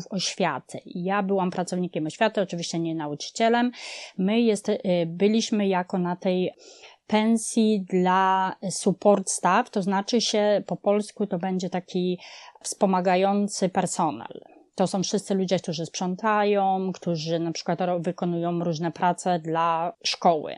oświaty. 0.09 0.79
Ja 0.85 1.23
byłam 1.23 1.51
pracownikiem 1.51 2.05
oświaty, 2.05 2.41
oczywiście 2.41 2.79
nie 2.79 2.95
nauczycielem. 2.95 3.71
My 4.17 4.41
jest, 4.41 4.69
y, 4.69 4.79
byliśmy 5.05 5.67
jako 5.67 5.97
na 5.97 6.15
tej 6.15 6.53
pensji 7.07 7.85
dla 7.89 8.55
support 8.69 9.29
staff, 9.29 9.69
to 9.69 9.81
znaczy 9.81 10.21
się 10.21 10.63
po 10.65 10.75
polsku 10.75 11.27
to 11.27 11.39
będzie 11.39 11.69
taki 11.69 12.19
wspomagający 12.61 13.69
personel. 13.69 14.41
To 14.75 14.87
są 14.87 15.03
wszyscy 15.03 15.35
ludzie, 15.35 15.59
którzy 15.59 15.85
sprzątają, 15.85 16.91
którzy 16.93 17.39
na 17.39 17.51
przykład 17.51 17.79
wykonują 17.99 18.63
różne 18.63 18.91
prace 18.91 19.39
dla 19.39 19.93
szkoły 20.03 20.57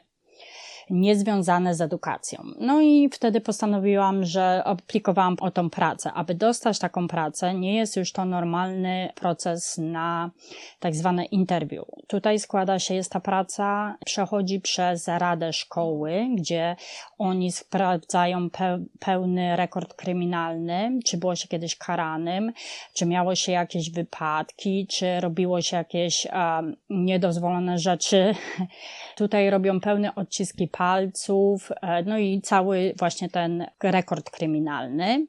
niezwiązane 0.89 1.75
z 1.75 1.81
edukacją. 1.81 2.43
No 2.59 2.81
i 2.81 3.09
wtedy 3.09 3.41
postanowiłam, 3.41 4.25
że 4.25 4.63
aplikowałam 4.65 5.35
o 5.39 5.51
tą 5.51 5.69
pracę. 5.69 6.11
Aby 6.13 6.35
dostać 6.35 6.79
taką 6.79 7.07
pracę, 7.07 7.53
nie 7.53 7.75
jest 7.75 7.95
już 7.97 8.11
to 8.11 8.25
normalny 8.25 9.09
proces 9.15 9.77
na 9.77 10.31
tak 10.79 10.95
zwane 10.95 11.25
interview. 11.25 11.85
Tutaj 12.07 12.39
składa 12.39 12.79
się, 12.79 12.93
jest 12.93 13.11
ta 13.11 13.19
praca, 13.19 13.97
przechodzi 14.05 14.61
przez 14.61 15.07
Radę 15.07 15.53
Szkoły, 15.53 16.27
gdzie 16.35 16.75
oni 17.17 17.51
sprawdzają 17.51 18.49
pe 18.49 18.85
pełny 18.99 19.55
rekord 19.55 19.93
kryminalny, 19.93 20.99
czy 21.05 21.17
było 21.17 21.35
się 21.35 21.47
kiedyś 21.47 21.75
karanym, 21.75 22.53
czy 22.93 23.05
miało 23.05 23.35
się 23.35 23.51
jakieś 23.51 23.91
wypadki, 23.91 24.87
czy 24.87 25.19
robiło 25.19 25.61
się 25.61 25.77
jakieś 25.77 26.27
um, 26.33 26.75
niedozwolone 26.89 27.77
rzeczy. 27.77 28.35
Tutaj 29.17 29.49
robią 29.49 29.79
pełne 29.79 30.15
odciski 30.15 30.67
palców, 30.79 31.71
e, 31.81 32.03
no 32.03 32.17
i 32.17 32.41
cały 32.41 32.93
właśnie 32.97 33.29
ten 33.29 33.65
rekord 33.83 34.29
kryminalny. 34.29 35.27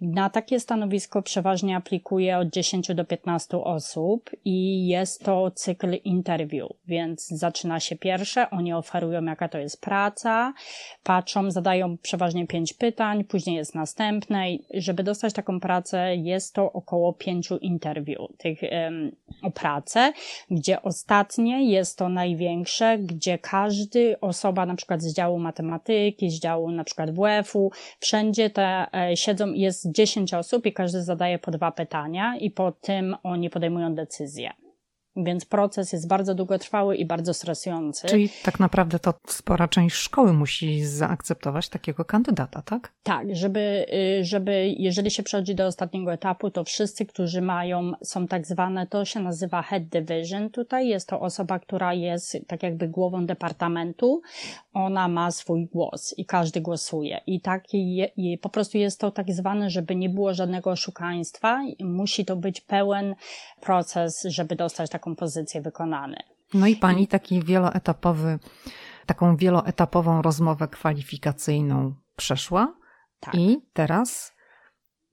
Na 0.00 0.30
takie 0.30 0.60
stanowisko 0.60 1.22
przeważnie 1.22 1.76
aplikuje 1.76 2.38
od 2.38 2.48
10 2.48 2.94
do 2.94 3.04
15 3.04 3.58
osób 3.58 4.30
i 4.44 4.86
jest 4.86 5.24
to 5.24 5.50
cykl 5.50 5.94
interview, 6.04 6.68
więc 6.86 7.28
zaczyna 7.28 7.80
się 7.80 7.96
pierwsze, 7.96 8.50
oni 8.50 8.72
oferują 8.72 9.24
jaka 9.24 9.48
to 9.48 9.58
jest 9.58 9.80
praca, 9.80 10.52
patrzą, 11.02 11.50
zadają 11.50 11.98
przeważnie 11.98 12.46
pięć 12.46 12.72
pytań, 12.72 13.24
później 13.24 13.56
jest 13.56 13.74
następne 13.74 14.52
i 14.52 14.64
żeby 14.74 15.02
dostać 15.02 15.32
taką 15.32 15.60
pracę 15.60 16.16
jest 16.16 16.54
to 16.54 16.72
około 16.72 17.12
pięciu 17.12 17.56
interview 17.56 18.18
tych 18.38 18.58
um, 18.62 19.12
o 19.42 19.50
pracę, 19.50 20.12
gdzie 20.50 20.82
ostatnie 20.82 21.70
jest 21.70 21.98
to 21.98 22.08
największe, 22.08 22.98
gdzie 22.98 23.38
każdy 23.38 24.20
osoba 24.20 24.66
na 24.66 24.74
przykład 24.74 24.83
z 25.02 25.14
działu 25.14 25.38
matematyki, 25.38 26.30
z 26.30 26.40
działu 26.40 26.70
na 26.70 26.84
przykład 26.84 27.10
WF-u, 27.10 27.70
wszędzie 28.00 28.50
te 28.50 28.86
e, 28.94 29.16
siedzą, 29.16 29.52
jest 29.52 29.92
10 29.92 30.34
osób 30.34 30.66
i 30.66 30.72
każdy 30.72 31.02
zadaje 31.02 31.38
po 31.38 31.50
dwa 31.50 31.72
pytania 31.72 32.36
i 32.36 32.50
po 32.50 32.72
tym 32.72 33.16
oni 33.22 33.50
podejmują 33.50 33.94
decyzję. 33.94 34.63
Więc 35.16 35.44
proces 35.44 35.92
jest 35.92 36.08
bardzo 36.08 36.34
długotrwały 36.34 36.96
i 36.96 37.06
bardzo 37.06 37.34
stresujący. 37.34 38.08
Czyli 38.08 38.30
tak 38.42 38.60
naprawdę 38.60 38.98
to 38.98 39.14
spora 39.26 39.68
część 39.68 39.96
szkoły 39.96 40.32
musi 40.32 40.84
zaakceptować 40.84 41.68
takiego 41.68 42.04
kandydata, 42.04 42.62
tak? 42.62 42.92
Tak, 43.02 43.36
żeby, 43.36 43.86
y, 44.20 44.24
żeby 44.24 44.74
jeżeli 44.78 45.10
się 45.10 45.22
przechodzi 45.22 45.54
do 45.54 45.66
ostatniego 45.66 46.12
etapu, 46.12 46.50
to 46.50 46.64
wszyscy, 46.64 47.06
którzy 47.06 47.42
mają, 47.42 47.92
są 48.02 48.26
tak 48.28 48.46
zwane, 48.46 48.86
to 48.86 49.04
się 49.04 49.20
nazywa 49.20 49.62
head 49.62 49.84
division. 49.84 50.50
Tutaj 50.50 50.88
jest 50.88 51.08
to 51.08 51.20
osoba, 51.20 51.58
która 51.58 51.94
jest 51.94 52.38
tak 52.46 52.62
jakby 52.62 52.88
głową 52.88 53.26
departamentu. 53.26 54.22
Ona 54.72 55.08
ma 55.08 55.30
swój 55.30 55.66
głos 55.66 56.14
i 56.18 56.26
każdy 56.26 56.60
głosuje. 56.60 57.20
I 57.26 57.40
taki, 57.40 58.02
i 58.16 58.38
po 58.38 58.48
prostu 58.48 58.78
jest 58.78 59.00
to 59.00 59.10
tak 59.10 59.32
zwane, 59.32 59.70
żeby 59.70 59.96
nie 59.96 60.08
było 60.08 60.34
żadnego 60.34 60.70
oszukaństwa. 60.70 61.60
Musi 61.80 62.24
to 62.24 62.36
być 62.36 62.60
pełen 62.60 63.14
proces, 63.60 64.22
żeby 64.28 64.56
dostać 64.56 64.90
taką 64.90 65.03
taką 65.04 65.16
pozycję 65.16 65.60
wykonany. 65.60 66.16
No 66.54 66.66
i 66.66 66.76
pani 66.76 67.06
taki 67.08 67.42
wieloetapowy, 67.42 68.38
taką 69.06 69.36
wieloetapową 69.36 70.22
rozmowę 70.22 70.68
kwalifikacyjną 70.68 71.94
przeszła. 72.16 72.74
Tak. 73.20 73.34
I 73.34 73.62
teraz 73.72 74.34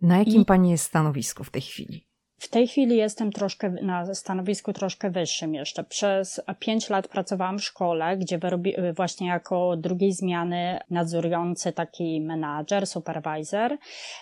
na 0.01 0.17
jakim 0.17 0.41
I... 0.41 0.45
pani 0.45 0.71
jest 0.71 0.85
stanowisku 0.85 1.43
w 1.43 1.49
tej 1.49 1.61
chwili? 1.61 2.07
W 2.41 2.47
tej 2.47 2.67
chwili 2.67 2.97
jestem 2.97 3.31
troszkę 3.31 3.69
na 3.69 4.15
stanowisku 4.15 4.73
troszkę 4.73 5.09
wyższym 5.09 5.53
jeszcze. 5.53 5.83
Przez 5.83 6.41
pięć 6.59 6.89
lat 6.89 7.07
pracowałam 7.07 7.59
w 7.59 7.63
szkole, 7.63 8.17
gdzie 8.17 8.37
wyrobi, 8.37 8.75
właśnie 8.95 9.27
jako 9.27 9.77
drugiej 9.77 10.13
zmiany 10.13 10.79
nadzorujący 10.89 11.71
taki 11.71 12.21
menadżer, 12.21 12.87
supervisor. 12.87 13.77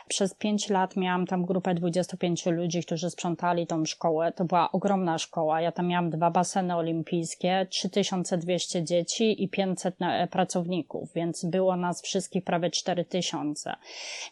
Przez 0.07 0.33
pięć 0.33 0.69
lat 0.69 0.95
miałam 0.95 1.27
tam 1.27 1.45
grupę 1.45 1.75
25 1.75 2.45
ludzi, 2.45 2.83
którzy 2.83 3.09
sprzątali 3.09 3.67
tą 3.67 3.85
szkołę. 3.85 4.31
To 4.31 4.45
była 4.45 4.71
ogromna 4.71 5.17
szkoła. 5.17 5.61
Ja 5.61 5.71
tam 5.71 5.87
miałam 5.87 6.09
dwa 6.09 6.31
baseny 6.31 6.75
olimpijskie, 6.75 7.67
3200 7.69 8.83
dzieci 8.83 9.43
i 9.43 9.49
500 9.49 9.95
pracowników, 10.31 11.13
więc 11.13 11.45
było 11.45 11.75
nas 11.75 12.01
wszystkich 12.01 12.43
prawie 12.43 12.69
4000. 12.69 13.75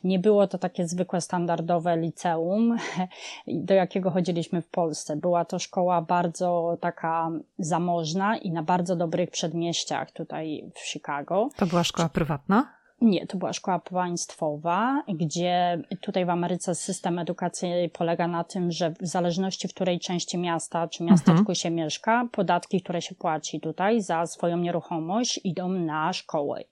Nie 0.04 0.20
było 0.20 0.48
to 0.48 0.58
takie 0.58 0.88
zwykłe, 0.88 1.22
standardowe 1.22 1.98
liceum. 1.98 2.78
Do 3.48 3.77
jakiego 3.78 4.12
chodziliśmy 4.12 4.62
w 4.62 4.68
Polsce. 4.70 5.16
Była 5.16 5.46
to 5.46 5.60
szkoła 5.60 6.02
bardzo 6.02 6.78
taka 6.82 7.32
zamożna 7.60 8.38
i 8.38 8.52
na 8.52 8.64
bardzo 8.64 8.96
dobrych 8.96 9.30
przedmieściach 9.32 10.12
tutaj 10.12 10.72
w 10.76 10.80
Chicago. 10.80 11.50
To 11.58 11.66
była 11.66 11.84
szkoła 11.84 12.10
prywatna? 12.10 12.78
Nie, 13.02 13.28
to 13.28 13.38
była 13.38 13.54
szkoła 13.54 13.80
państwowa, 13.80 15.04
gdzie 15.08 15.82
tutaj 16.02 16.26
w 16.26 16.30
Ameryce 16.30 16.76
system 16.76 17.20
edukacji 17.20 17.70
polega 17.94 18.28
na 18.28 18.44
tym, 18.44 18.72
że 18.72 18.90
w 18.90 19.08
zależności 19.08 19.68
w 19.68 19.74
której 19.74 20.00
części 20.00 20.38
miasta 20.38 20.88
czy 20.88 21.04
miasteczku 21.04 21.40
mhm. 21.40 21.56
się 21.56 21.70
mieszka, 21.72 22.28
podatki, 22.32 22.82
które 22.82 23.02
się 23.02 23.16
płaci 23.16 23.60
tutaj 23.60 24.02
za 24.02 24.26
swoją 24.26 24.58
nieruchomość 24.58 25.40
idą 25.44 25.70
na 25.70 26.14
szkoły. 26.14 26.64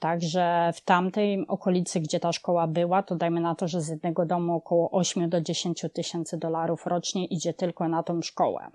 Także 0.00 0.70
w 0.74 0.80
tamtej 0.80 1.46
okolicy, 1.48 2.00
gdzie 2.00 2.20
ta 2.20 2.32
szkoła 2.32 2.66
była, 2.66 3.02
to 3.02 3.16
dajmy 3.16 3.40
na 3.40 3.54
to, 3.54 3.68
że 3.68 3.80
z 3.80 3.88
jednego 3.88 4.26
domu 4.26 4.54
około 4.54 4.90
8 4.90 5.28
do 5.28 5.40
10 5.40 5.84
tysięcy 5.94 6.38
dolarów 6.38 6.86
rocznie 6.86 7.26
idzie 7.26 7.54
tylko 7.54 7.88
na 7.88 8.02
tą 8.02 8.22
szkołę. 8.22 8.70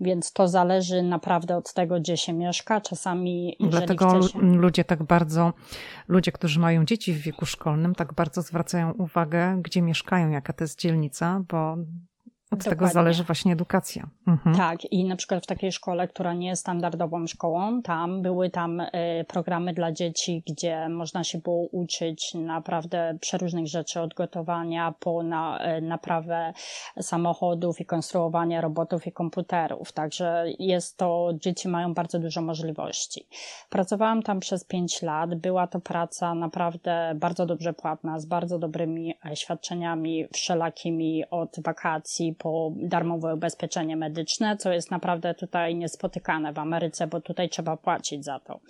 Więc 0.00 0.32
to 0.32 0.48
zależy 0.48 1.02
naprawdę 1.02 1.56
od 1.56 1.72
tego, 1.72 2.00
gdzie 2.00 2.16
się 2.16 2.32
mieszka. 2.32 2.80
Czasami. 2.80 3.56
Dlatego 3.60 4.22
się... 4.22 4.38
ludzie 4.38 4.84
tak 4.84 5.02
bardzo, 5.02 5.52
ludzie, 6.08 6.32
którzy 6.32 6.60
mają 6.60 6.84
dzieci 6.84 7.12
w 7.12 7.18
wieku 7.18 7.46
szkolnym, 7.46 7.94
tak 7.94 8.12
bardzo 8.12 8.42
zwracają 8.42 8.92
uwagę, 8.92 9.58
gdzie 9.62 9.82
mieszkają, 9.82 10.30
jaka 10.30 10.52
to 10.52 10.64
jest 10.64 10.80
dzielnica, 10.80 11.42
bo 11.48 11.76
od 12.50 12.58
Dokładnie. 12.58 12.70
tego 12.70 12.92
zależy 12.92 13.24
właśnie 13.24 13.52
edukacja. 13.52 14.06
Mhm. 14.26 14.56
Tak, 14.56 14.84
i 14.84 15.04
na 15.04 15.16
przykład 15.16 15.44
w 15.44 15.46
takiej 15.46 15.72
szkole, 15.72 16.08
która 16.08 16.34
nie 16.34 16.48
jest 16.48 16.62
standardową 16.62 17.26
szkołą, 17.26 17.82
tam 17.82 18.22
były 18.22 18.50
tam 18.50 18.80
y, 18.80 18.90
programy 19.28 19.74
dla 19.74 19.92
dzieci, 19.92 20.42
gdzie 20.46 20.88
można 20.88 21.24
się 21.24 21.38
było 21.38 21.66
uczyć 21.72 22.34
naprawdę 22.34 23.18
przeróżnych 23.20 23.66
rzeczy, 23.66 24.00
od 24.00 24.14
gotowania 24.14 24.94
po 25.00 25.22
na, 25.22 25.76
y, 25.78 25.80
naprawę 25.80 26.52
samochodów 27.00 27.80
i 27.80 27.86
konstruowania 27.86 28.60
robotów 28.60 29.06
i 29.06 29.12
komputerów. 29.12 29.92
Także 29.92 30.44
jest 30.58 30.96
to, 30.96 31.30
dzieci 31.34 31.68
mają 31.68 31.94
bardzo 31.94 32.18
dużo 32.18 32.42
możliwości. 32.42 33.28
Pracowałam 33.70 34.22
tam 34.22 34.40
przez 34.40 34.64
pięć 34.64 35.02
lat. 35.02 35.34
Była 35.34 35.66
to 35.66 35.80
praca 35.80 36.34
naprawdę 36.34 37.12
bardzo 37.16 37.46
dobrze 37.46 37.72
płatna, 37.72 38.20
z 38.20 38.26
bardzo 38.26 38.58
dobrymi 38.58 39.14
e, 39.30 39.36
świadczeniami 39.36 40.26
wszelakimi 40.32 41.24
od 41.30 41.56
wakacji 41.64 42.33
po 42.38 42.72
darmowe 42.76 43.34
ubezpieczenie 43.34 43.96
medyczne, 43.96 44.56
co 44.56 44.72
jest 44.72 44.90
naprawdę 44.90 45.34
tutaj 45.34 45.74
niespotykane 45.74 46.52
w 46.52 46.58
Ameryce, 46.58 47.06
bo 47.06 47.20
tutaj 47.20 47.48
trzeba 47.48 47.76
płacić 47.76 48.24
za 48.24 48.40
to. 48.40 48.60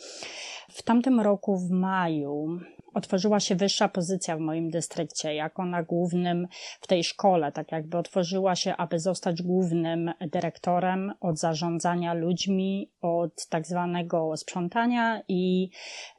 W 0.70 0.82
tamtym 0.82 1.20
roku 1.20 1.56
w 1.56 1.70
maju 1.70 2.58
otworzyła 2.94 3.40
się 3.40 3.56
wyższa 3.56 3.88
pozycja 3.88 4.36
w 4.36 4.40
moim 4.40 4.70
dystrykcie, 4.70 5.34
jako 5.34 5.64
na 5.64 5.82
głównym 5.82 6.48
w 6.80 6.86
tej 6.86 7.04
szkole, 7.04 7.52
tak 7.52 7.72
jakby 7.72 7.98
otworzyła 7.98 8.56
się, 8.56 8.76
aby 8.76 9.00
zostać 9.00 9.42
głównym 9.42 10.12
dyrektorem 10.20 11.12
od 11.20 11.38
zarządzania 11.38 12.14
ludźmi, 12.14 12.90
od 13.00 13.46
tak 13.48 13.66
zwanego 13.66 14.36
sprzątania 14.36 15.22
i 15.28 15.70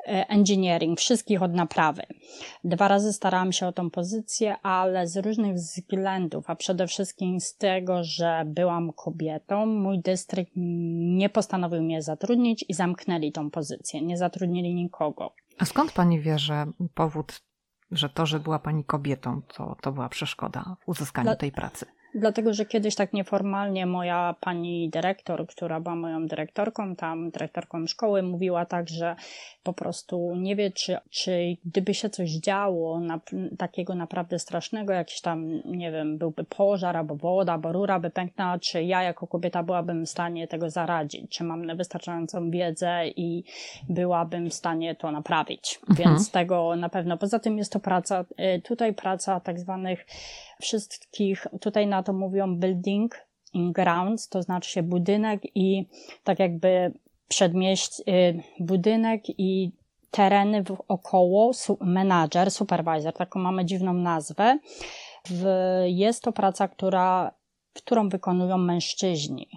e, 0.07 0.29
engineering, 0.29 0.99
wszystkich 0.99 1.41
od 1.43 1.53
naprawy. 1.53 2.01
Dwa 2.63 2.87
razy 2.87 3.13
starałam 3.13 3.51
się 3.51 3.67
o 3.67 3.71
tą 3.71 3.89
pozycję, 3.89 4.55
ale 4.63 5.07
z 5.07 5.17
różnych 5.17 5.55
względów, 5.55 6.45
a 6.47 6.55
przede 6.55 6.87
wszystkim 6.87 7.39
z 7.39 7.57
tego, 7.57 8.03
że 8.03 8.43
byłam 8.45 8.93
kobietą, 8.93 9.65
mój 9.65 9.99
dystrykt 9.99 10.51
nie 10.55 11.29
postanowił 11.29 11.81
mnie 11.81 12.01
zatrudnić 12.01 12.65
i 12.69 12.73
zamknęli 12.73 13.31
tą 13.31 13.51
pozycję. 13.51 14.01
Nie 14.01 14.17
zatrudnili 14.17 14.75
nikogo. 14.75 15.33
A 15.59 15.65
skąd 15.65 15.91
pani 15.91 16.21
wie, 16.21 16.39
że 16.39 16.65
powód, 16.93 17.41
że 17.91 18.09
to, 18.09 18.25
że 18.25 18.39
była 18.39 18.59
pani 18.59 18.85
kobietą, 18.85 19.41
to, 19.41 19.75
to 19.81 19.91
była 19.91 20.09
przeszkoda 20.09 20.77
w 20.85 20.89
uzyskaniu 20.89 21.25
Dla... 21.25 21.35
tej 21.35 21.51
pracy? 21.51 21.85
Dlatego, 22.15 22.53
że 22.53 22.65
kiedyś 22.65 22.95
tak 22.95 23.13
nieformalnie 23.13 23.85
moja 23.85 24.35
pani 24.39 24.89
dyrektor, 24.89 25.47
która 25.47 25.79
była 25.79 25.95
moją 25.95 26.27
dyrektorką, 26.27 26.95
tam 26.95 27.29
dyrektorką 27.29 27.87
szkoły, 27.87 28.23
mówiła 28.23 28.65
tak, 28.65 28.89
że 28.89 29.15
po 29.63 29.73
prostu 29.73 30.35
nie 30.35 30.55
wie, 30.55 30.71
czy, 30.71 30.97
czy 31.09 31.57
gdyby 31.65 31.93
się 31.93 32.09
coś 32.09 32.31
działo 32.31 32.99
na, 32.99 33.19
takiego 33.57 33.95
naprawdę 33.95 34.39
strasznego, 34.39 34.93
jakiś 34.93 35.21
tam, 35.21 35.61
nie 35.65 35.91
wiem, 35.91 36.17
byłby 36.17 36.43
pożar, 36.43 36.97
albo 36.97 37.15
woda, 37.15 37.53
albo 37.53 37.71
rura 37.71 37.99
by 37.99 38.09
pęknęła, 38.09 38.59
czy 38.59 38.83
ja 38.83 39.03
jako 39.03 39.27
kobieta 39.27 39.63
byłabym 39.63 40.05
w 40.05 40.09
stanie 40.09 40.47
tego 40.47 40.69
zaradzić, 40.69 41.31
czy 41.31 41.43
mam 41.43 41.77
wystarczającą 41.77 42.51
wiedzę 42.51 43.07
i 43.07 43.43
byłabym 43.89 44.49
w 44.49 44.53
stanie 44.53 44.95
to 44.95 45.11
naprawić. 45.11 45.79
Mhm. 45.89 46.09
Więc 46.09 46.31
tego 46.31 46.75
na 46.75 46.89
pewno. 46.89 47.17
Poza 47.17 47.39
tym 47.39 47.57
jest 47.57 47.71
to 47.71 47.79
praca, 47.79 48.25
y, 48.57 48.61
tutaj 48.61 48.93
praca 48.93 49.39
tak 49.39 49.59
zwanych 49.59 50.05
wszystkich, 50.61 51.47
tutaj 51.61 51.87
na 51.87 52.03
to 52.05 52.13
mówią 52.13 52.55
building 52.55 53.27
in 53.53 53.71
grounds, 53.71 54.29
to 54.29 54.41
znaczy 54.41 54.71
się 54.71 54.83
budynek 54.83 55.41
i 55.55 55.85
tak 56.23 56.39
jakby 56.39 56.93
przedmieść, 57.27 57.99
y, 57.99 58.43
budynek 58.59 59.23
i 59.39 59.71
tereny 60.11 60.63
wokoło, 60.63 61.51
menadżer, 61.81 62.51
supervisor, 62.51 63.13
taką 63.13 63.39
mamy 63.39 63.65
dziwną 63.65 63.93
nazwę. 63.93 64.59
Jest 65.85 66.23
to 66.23 66.31
praca, 66.31 66.67
która, 66.67 67.31
którą 67.73 68.09
wykonują 68.09 68.57
mężczyźni. 68.57 69.47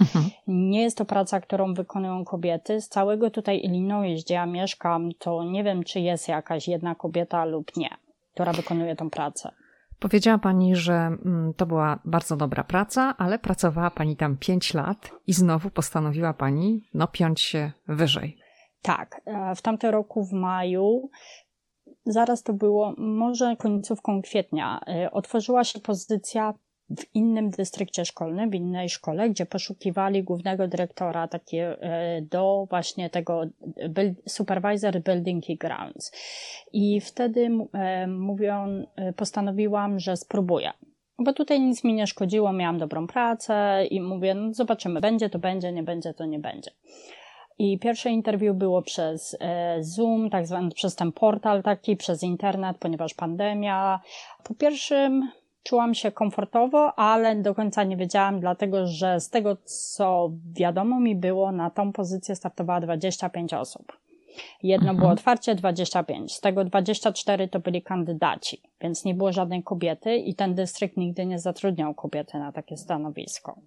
Mhm. 0.00 0.30
Nie 0.46 0.82
jest 0.82 0.98
to 0.98 1.04
praca, 1.04 1.40
którą 1.40 1.74
wykonują 1.74 2.24
kobiety. 2.24 2.80
Z 2.80 2.88
całego 2.88 3.30
tutaj 3.30 3.60
Illinois, 3.64 4.24
gdzie 4.24 4.34
ja 4.34 4.46
mieszkam, 4.46 5.10
to 5.18 5.44
nie 5.44 5.64
wiem, 5.64 5.84
czy 5.84 6.00
jest 6.00 6.28
jakaś 6.28 6.68
jedna 6.68 6.94
kobieta 6.94 7.44
lub 7.44 7.76
nie, 7.76 7.90
która 8.34 8.52
wykonuje 8.52 8.96
tą 8.96 9.10
pracę. 9.10 9.52
Powiedziała 10.00 10.38
Pani, 10.38 10.76
że 10.76 10.92
mm, 10.92 11.54
to 11.56 11.66
była 11.66 11.98
bardzo 12.04 12.36
dobra 12.36 12.64
praca, 12.64 13.14
ale 13.18 13.38
pracowała 13.38 13.90
Pani 13.90 14.16
tam 14.16 14.36
5 14.36 14.74
lat 14.74 15.10
i 15.26 15.32
znowu 15.32 15.70
postanowiła 15.70 16.34
Pani 16.34 16.88
no, 16.94 17.08
piąć 17.08 17.40
się 17.40 17.72
wyżej. 17.88 18.36
Tak, 18.82 19.20
w 19.56 19.62
tamtym 19.62 19.90
roku 19.90 20.24
w 20.24 20.32
maju 20.32 21.10
zaraz 22.06 22.42
to 22.42 22.52
było, 22.52 22.94
może 22.98 23.56
końcówką 23.56 24.22
kwietnia, 24.22 24.80
otworzyła 25.12 25.64
się 25.64 25.80
pozycja 25.80 26.54
w 26.98 27.14
innym 27.14 27.50
dystrykcie 27.50 28.04
szkolnym, 28.04 28.50
w 28.50 28.54
innej 28.54 28.88
szkole, 28.88 29.30
gdzie 29.30 29.46
poszukiwali 29.46 30.22
głównego 30.22 30.68
dyrektora 30.68 31.28
takie 31.28 31.82
e, 31.82 32.22
do 32.22 32.66
właśnie 32.70 33.10
tego 33.10 33.42
supervisor 34.28 35.00
building 35.00 35.50
i 35.50 35.56
grounds. 35.56 36.12
I 36.72 37.00
wtedy 37.00 37.50
e, 37.72 38.06
mówią, 38.06 38.86
e, 38.96 39.12
postanowiłam, 39.12 39.98
że 39.98 40.16
spróbuję. 40.16 40.70
Bo 41.18 41.32
tutaj 41.32 41.60
nic 41.60 41.84
mi 41.84 41.94
nie 41.94 42.06
szkodziło, 42.06 42.52
miałam 42.52 42.78
dobrą 42.78 43.06
pracę 43.06 43.86
i 43.90 44.00
mówię, 44.00 44.34
no 44.34 44.54
zobaczymy, 44.54 45.00
będzie 45.00 45.30
to 45.30 45.38
będzie, 45.38 45.72
nie 45.72 45.82
będzie 45.82 46.14
to 46.14 46.24
nie 46.24 46.38
będzie. 46.38 46.70
I 47.58 47.78
pierwsze 47.78 48.10
interwiu 48.10 48.54
było 48.54 48.82
przez 48.82 49.38
Zoom, 49.80 50.30
tak 50.30 50.46
zwany 50.46 50.70
przez 50.70 50.96
ten 50.96 51.12
portal 51.12 51.62
taki, 51.62 51.96
przez 51.96 52.22
internet, 52.22 52.78
ponieważ 52.78 53.14
pandemia. 53.14 54.00
Po 54.44 54.54
pierwszym 54.54 55.30
czułam 55.62 55.94
się 55.94 56.12
komfortowo, 56.12 56.98
ale 56.98 57.36
do 57.36 57.54
końca 57.54 57.84
nie 57.84 57.96
wiedziałam, 57.96 58.40
dlatego 58.40 58.86
że 58.86 59.20
z 59.20 59.30
tego, 59.30 59.56
co 59.64 60.30
wiadomo 60.52 61.00
mi 61.00 61.16
było, 61.16 61.52
na 61.52 61.70
tą 61.70 61.92
pozycję 61.92 62.36
startowała 62.36 62.80
25 62.80 63.54
osób. 63.54 64.00
Jedno 64.62 64.90
mhm. 64.90 64.96
było 64.96 65.10
otwarcie, 65.10 65.54
25. 65.54 66.34
Z 66.34 66.40
tego 66.40 66.64
24 66.64 67.48
to 67.48 67.60
byli 67.60 67.82
kandydaci, 67.82 68.62
więc 68.80 69.04
nie 69.04 69.14
było 69.14 69.32
żadnej 69.32 69.62
kobiety 69.62 70.16
i 70.16 70.34
ten 70.34 70.54
dystrykt 70.54 70.96
nigdy 70.96 71.26
nie 71.26 71.38
zatrudniał 71.38 71.94
kobiety 71.94 72.38
na 72.38 72.52
takie 72.52 72.76
stanowisko. 72.76 73.60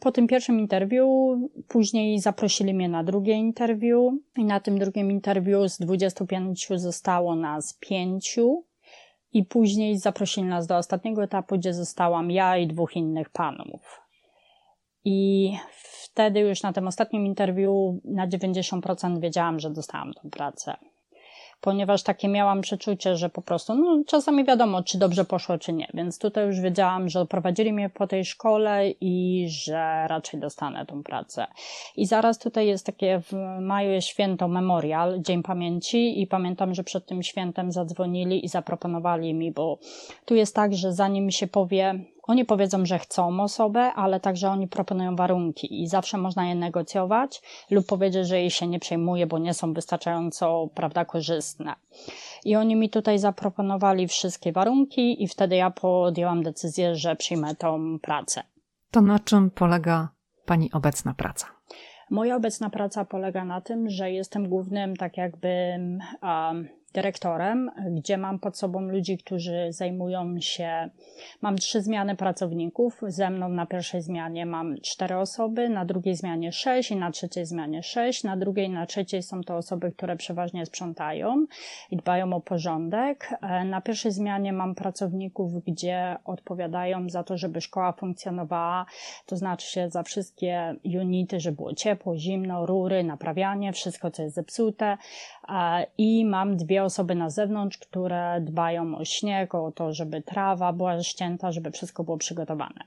Po 0.00 0.12
tym 0.12 0.26
pierwszym 0.26 0.60
interwiu, 0.60 1.36
później 1.68 2.18
zaprosili 2.18 2.74
mnie 2.74 2.88
na 2.88 3.04
drugie 3.04 3.34
interwiu 3.34 4.18
i 4.36 4.44
na 4.44 4.60
tym 4.60 4.78
drugim 4.78 5.10
interwiu 5.10 5.68
z 5.68 5.78
25 5.78 6.68
zostało 6.74 7.36
nas 7.36 7.78
pięciu 7.80 8.64
i 9.38 9.44
później 9.44 9.98
zaprosili 9.98 10.46
nas 10.46 10.66
do 10.66 10.76
ostatniego 10.76 11.22
etapu, 11.22 11.58
gdzie 11.58 11.74
zostałam 11.74 12.30
ja 12.30 12.56
i 12.56 12.66
dwóch 12.66 12.96
innych 12.96 13.30
panów. 13.30 14.02
I 15.04 15.52
wtedy 15.72 16.40
już 16.40 16.62
na 16.62 16.72
tym 16.72 16.86
ostatnim 16.86 17.26
interwiu 17.26 18.00
na 18.04 18.28
90% 18.28 19.20
wiedziałam, 19.20 19.60
że 19.60 19.70
dostałam 19.70 20.12
tą 20.14 20.30
pracę 20.30 20.76
ponieważ 21.60 22.02
takie 22.02 22.28
miałam 22.28 22.60
przeczucie, 22.60 23.16
że 23.16 23.30
po 23.30 23.42
prostu, 23.42 23.74
no 23.74 24.02
czasami 24.06 24.44
wiadomo, 24.44 24.82
czy 24.82 24.98
dobrze 24.98 25.24
poszło, 25.24 25.58
czy 25.58 25.72
nie, 25.72 25.88
więc 25.94 26.18
tutaj 26.18 26.46
już 26.46 26.60
wiedziałam, 26.60 27.08
że 27.08 27.26
prowadzili 27.26 27.72
mnie 27.72 27.90
po 27.90 28.06
tej 28.06 28.24
szkole 28.24 28.90
i 29.00 29.46
że 29.48 30.06
raczej 30.08 30.40
dostanę 30.40 30.86
tą 30.86 31.02
pracę. 31.02 31.46
I 31.96 32.06
zaraz 32.06 32.38
tutaj 32.38 32.66
jest 32.66 32.86
takie, 32.86 33.20
w 33.20 33.32
maju 33.60 33.90
jest 33.90 34.08
święto 34.08 34.48
Memorial, 34.48 35.20
Dzień 35.20 35.42
Pamięci 35.42 36.22
i 36.22 36.26
pamiętam, 36.26 36.74
że 36.74 36.84
przed 36.84 37.06
tym 37.06 37.22
świętem 37.22 37.72
zadzwonili 37.72 38.44
i 38.44 38.48
zaproponowali 38.48 39.34
mi, 39.34 39.52
bo 39.52 39.78
tu 40.24 40.34
jest 40.34 40.54
tak, 40.54 40.74
że 40.74 40.92
zanim 40.92 41.30
się 41.30 41.46
powie, 41.46 42.04
oni 42.28 42.44
powiedzą, 42.44 42.86
że 42.86 42.98
chcą 42.98 43.40
osobę, 43.40 43.80
ale 43.80 44.20
także 44.20 44.50
oni 44.50 44.68
proponują 44.68 45.16
warunki 45.16 45.82
i 45.82 45.88
zawsze 45.88 46.18
można 46.18 46.48
je 46.48 46.54
negocjować 46.54 47.42
lub 47.70 47.86
powiedzieć, 47.86 48.28
że 48.28 48.40
jej 48.40 48.50
się 48.50 48.66
nie 48.66 48.78
przejmuje, 48.78 49.26
bo 49.26 49.38
nie 49.38 49.54
są 49.54 49.72
wystarczająco, 49.72 50.68
prawda, 50.74 51.04
korzystne. 51.04 51.74
I 52.44 52.56
oni 52.56 52.76
mi 52.76 52.90
tutaj 52.90 53.18
zaproponowali 53.18 54.08
wszystkie 54.08 54.52
warunki 54.52 55.22
i 55.22 55.28
wtedy 55.28 55.56
ja 55.56 55.70
podjęłam 55.70 56.42
decyzję, 56.42 56.96
że 56.96 57.16
przyjmę 57.16 57.54
tą 57.54 57.98
pracę. 57.98 58.42
To 58.90 59.00
na 59.00 59.18
czym 59.18 59.50
polega 59.50 60.08
Pani 60.48 60.72
obecna 60.72 61.14
praca? 61.14 61.46
Moja 62.10 62.36
obecna 62.36 62.70
praca 62.70 63.04
polega 63.04 63.44
na 63.44 63.60
tym, 63.60 63.90
że 63.90 64.10
jestem 64.10 64.48
głównym, 64.48 64.96
tak 64.96 65.16
jakby, 65.16 65.48
um, 66.22 66.68
dyrektorem, 66.92 67.70
gdzie 67.90 68.18
mam 68.18 68.38
pod 68.38 68.58
sobą 68.58 68.80
ludzi, 68.80 69.18
którzy 69.18 69.66
zajmują 69.70 70.40
się. 70.40 70.90
Mam 71.42 71.56
trzy 71.56 71.82
zmiany 71.82 72.16
pracowników. 72.16 73.00
Ze 73.08 73.30
mną 73.30 73.48
na 73.48 73.66
pierwszej 73.66 74.02
zmianie 74.02 74.46
mam 74.46 74.76
cztery 74.82 75.16
osoby, 75.16 75.68
na 75.68 75.84
drugiej 75.84 76.16
zmianie 76.16 76.52
sześć 76.52 76.90
i 76.90 76.96
na 76.96 77.10
trzeciej 77.10 77.46
zmianie 77.46 77.82
sześć. 77.82 78.24
Na 78.24 78.36
drugiej 78.36 78.66
i 78.66 78.70
na 78.70 78.86
trzeciej 78.86 79.22
są 79.22 79.40
to 79.40 79.56
osoby, 79.56 79.92
które 79.92 80.16
przeważnie 80.16 80.66
sprzątają 80.66 81.46
i 81.90 81.96
dbają 81.96 82.32
o 82.32 82.40
porządek. 82.40 83.34
E, 83.42 83.64
na 83.64 83.80
pierwszej 83.80 84.12
zmianie 84.12 84.52
mam 84.52 84.74
pracowników, 84.74 85.64
gdzie 85.64 86.16
odpowiadają 86.24 87.08
za 87.08 87.22
to, 87.22 87.36
żeby 87.36 87.60
szkoła 87.60 87.92
funkcjonowała, 87.92 88.86
to 89.26 89.36
znaczy 89.36 89.66
się 89.66 89.90
za 89.90 90.02
wszystkie 90.02 90.74
unity, 90.84 91.40
żeby 91.40 91.56
było 91.56 91.74
ciepło, 91.74 92.16
zimno, 92.16 92.66
rury, 92.66 93.04
naprawianie, 93.04 93.72
wszystko, 93.72 94.10
co 94.10 94.22
jest 94.22 94.34
zepsute. 94.34 94.96
E, 95.48 95.86
I 95.98 96.24
mam 96.24 96.56
dwie 96.56 96.84
na 97.14 97.30
zewnątrz, 97.30 97.78
które 97.78 98.40
dbają 98.40 98.98
o 98.98 99.04
śnieg, 99.04 99.54
o 99.54 99.72
to, 99.72 99.92
żeby 99.92 100.22
trawa 100.22 100.72
była 100.72 101.02
ścięta, 101.02 101.52
żeby 101.52 101.70
wszystko 101.70 102.04
było 102.04 102.16
przygotowane. 102.16 102.80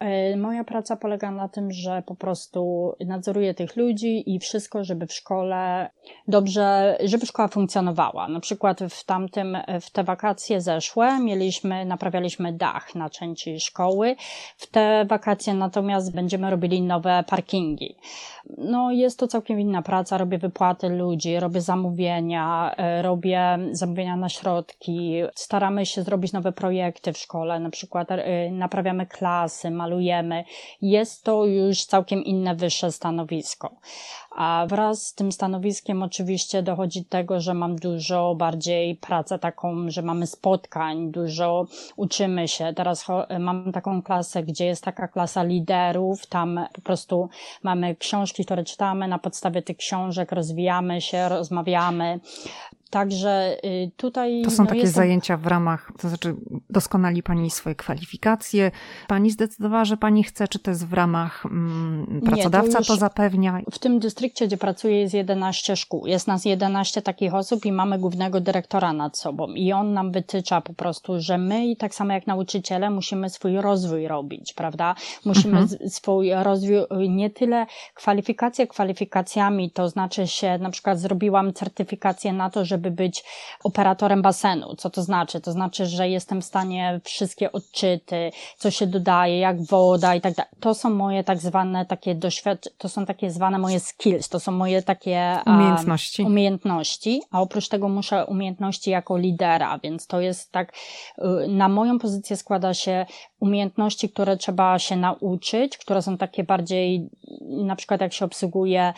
E, 0.00 0.36
moja 0.36 0.64
praca 0.64 0.96
polega 0.96 1.30
na 1.30 1.48
tym, 1.48 1.72
że 1.72 2.02
po 2.06 2.14
prostu 2.14 2.92
nadzoruję 3.06 3.54
tych 3.54 3.76
ludzi 3.76 4.34
i 4.34 4.38
wszystko, 4.38 4.84
żeby 4.84 5.06
w 5.06 5.12
szkole 5.12 5.90
dobrze, 6.28 6.98
żeby 7.04 7.26
szkoła 7.26 7.48
funkcjonowała. 7.48 8.28
Na 8.28 8.40
przykład 8.40 8.80
w 8.90 9.04
tamtym, 9.04 9.58
w 9.80 9.90
te 9.90 10.04
wakacje 10.04 10.60
zeszłe 10.60 11.18
mieliśmy, 11.20 11.84
naprawialiśmy 11.84 12.52
dach 12.52 12.94
na 12.94 13.10
części 13.10 13.60
szkoły. 13.60 14.16
W 14.56 14.66
te 14.66 15.04
wakacje 15.04 15.54
natomiast 15.54 16.14
będziemy 16.14 16.50
robili 16.50 16.82
nowe 16.82 17.24
parkingi. 17.26 17.96
No, 18.58 18.90
jest 18.90 19.18
to 19.18 19.28
całkiem 19.28 19.60
inna 19.60 19.82
praca. 19.82 20.18
Robię 20.18 20.38
wypłaty 20.38 20.88
ludzi, 20.88 21.40
robię 21.40 21.60
zamówienia, 21.60 22.74
e, 22.76 23.02
zamówienia 23.70 24.16
na 24.16 24.28
środki, 24.28 25.20
staramy 25.34 25.86
się 25.86 26.02
zrobić 26.02 26.32
nowe 26.32 26.52
projekty 26.52 27.12
w 27.12 27.18
szkole, 27.18 27.60
na 27.60 27.70
przykład 27.70 28.10
y, 28.10 28.50
naprawiamy 28.52 29.06
klasy, 29.06 29.70
malujemy. 29.70 30.44
Jest 30.82 31.24
to 31.24 31.44
już 31.44 31.84
całkiem 31.84 32.24
inne, 32.24 32.54
wyższe 32.54 32.92
stanowisko. 32.92 33.76
A 34.36 34.66
wraz 34.68 35.06
z 35.06 35.14
tym 35.14 35.32
stanowiskiem 35.32 36.02
oczywiście 36.02 36.62
dochodzi 36.62 37.02
do 37.02 37.08
tego, 37.08 37.40
że 37.40 37.54
mam 37.54 37.76
dużo 37.76 38.34
bardziej 38.34 38.96
pracę 38.96 39.38
taką, 39.38 39.90
że 39.90 40.02
mamy 40.02 40.26
spotkań, 40.26 41.10
dużo 41.10 41.66
uczymy 41.96 42.48
się. 42.48 42.72
Teraz 42.76 43.06
mam 43.38 43.72
taką 43.72 44.02
klasę, 44.02 44.42
gdzie 44.42 44.66
jest 44.66 44.84
taka 44.84 45.08
klasa 45.08 45.42
liderów, 45.42 46.26
tam 46.26 46.60
po 46.72 46.80
prostu 46.80 47.28
mamy 47.62 47.96
książki, 47.96 48.44
które 48.44 48.64
czytamy, 48.64 49.08
na 49.08 49.18
podstawie 49.18 49.62
tych 49.62 49.76
książek 49.76 50.32
rozwijamy 50.32 51.00
się, 51.00 51.28
rozmawiamy. 51.28 52.20
Także 52.90 53.56
y, 53.64 53.90
tutaj. 53.96 54.42
To 54.44 54.50
są 54.50 54.62
no 54.62 54.68
takie 54.68 54.80
jestem... 54.80 54.94
zajęcia 54.94 55.36
w 55.36 55.46
ramach, 55.46 55.92
to 55.98 56.08
znaczy 56.08 56.34
doskonali 56.70 57.22
Pani 57.22 57.50
swoje 57.50 57.74
kwalifikacje. 57.74 58.70
Pani 59.08 59.30
zdecydowała, 59.30 59.84
że 59.84 59.96
Pani 59.96 60.24
chce, 60.24 60.48
czy 60.48 60.58
to 60.58 60.70
jest 60.70 60.86
w 60.86 60.92
ramach 60.92 61.46
mm, 61.46 62.20
pracodawca 62.24 62.78
Nie, 62.78 62.84
to, 62.84 62.92
to, 62.92 62.96
zapewnia? 62.96 63.60
W 63.70 63.78
tym 63.78 63.98
dystrykcie, 63.98 64.46
gdzie 64.46 64.56
pracuję, 64.56 65.00
jest 65.00 65.14
11 65.14 65.76
szkół. 65.76 66.06
Jest 66.06 66.26
nas 66.26 66.44
11 66.44 67.02
takich 67.02 67.34
osób 67.34 67.66
i 67.66 67.72
mamy 67.72 67.98
głównego 67.98 68.40
dyrektora 68.40 68.92
nad 68.92 69.18
sobą. 69.18 69.48
I 69.48 69.72
on 69.72 69.92
nam 69.92 70.12
wytycza 70.12 70.60
po 70.60 70.74
prostu, 70.74 71.20
że 71.20 71.38
my, 71.38 71.66
i 71.66 71.76
tak 71.76 71.94
samo 71.94 72.12
jak 72.12 72.26
nauczyciele, 72.26 72.90
musimy 72.90 73.30
swój 73.30 73.56
rozwój 73.56 74.08
robić, 74.08 74.52
prawda? 74.52 74.94
Musimy 75.24 75.58
mhm. 75.58 75.90
swój 75.90 76.30
rozwój, 76.42 77.10
nie 77.10 77.30
tyle 77.30 77.66
kwalifikacje 77.94 78.66
kwalifikacjami, 78.66 79.70
to 79.70 79.88
znaczy 79.88 80.26
się, 80.26 80.58
na 80.58 80.70
przykład 80.70 81.00
zrobiłam 81.00 81.52
certyfikację 81.52 82.32
na 82.32 82.50
to, 82.50 82.64
że 82.64 82.77
żeby 82.78 82.90
być 82.90 83.24
operatorem 83.64 84.22
basenu. 84.22 84.74
Co 84.76 84.90
to 84.90 85.02
znaczy? 85.02 85.40
To 85.40 85.52
znaczy, 85.52 85.86
że 85.86 86.08
jestem 86.08 86.42
w 86.42 86.44
stanie 86.44 87.00
wszystkie 87.04 87.52
odczyty, 87.52 88.30
co 88.58 88.70
się 88.70 88.86
dodaje, 88.86 89.38
jak 89.38 89.62
woda 89.62 90.14
i 90.14 90.20
tak 90.20 90.34
dalej. 90.34 90.50
To 90.60 90.74
są 90.74 90.90
moje 90.90 91.24
tak 91.24 91.38
zwane 91.38 91.86
takie 91.86 92.14
doświadczenia, 92.14 92.76
to 92.78 92.88
są 92.88 93.06
takie 93.06 93.30
zwane 93.30 93.58
moje 93.58 93.80
skills, 93.80 94.28
to 94.28 94.40
są 94.40 94.52
moje 94.52 94.82
takie 94.82 95.38
umiejętności. 95.46 96.22
Um, 96.22 96.32
umiejętności, 96.32 97.22
a 97.30 97.40
oprócz 97.40 97.68
tego 97.68 97.88
muszę 97.88 98.26
umiejętności 98.26 98.90
jako 98.90 99.16
lidera, 99.16 99.78
więc 99.82 100.06
to 100.06 100.20
jest 100.20 100.52
tak, 100.52 100.72
y, 101.18 101.48
na 101.48 101.68
moją 101.68 101.98
pozycję 101.98 102.36
składa 102.36 102.74
się 102.74 103.06
umiejętności, 103.40 104.08
które 104.08 104.36
trzeba 104.36 104.78
się 104.78 104.96
nauczyć, 104.96 105.78
które 105.78 106.02
są 106.02 106.16
takie 106.16 106.44
bardziej, 106.44 107.08
na 107.40 107.76
przykład 107.76 108.00
jak 108.00 108.12
się 108.12 108.24
obsługuje 108.24 108.92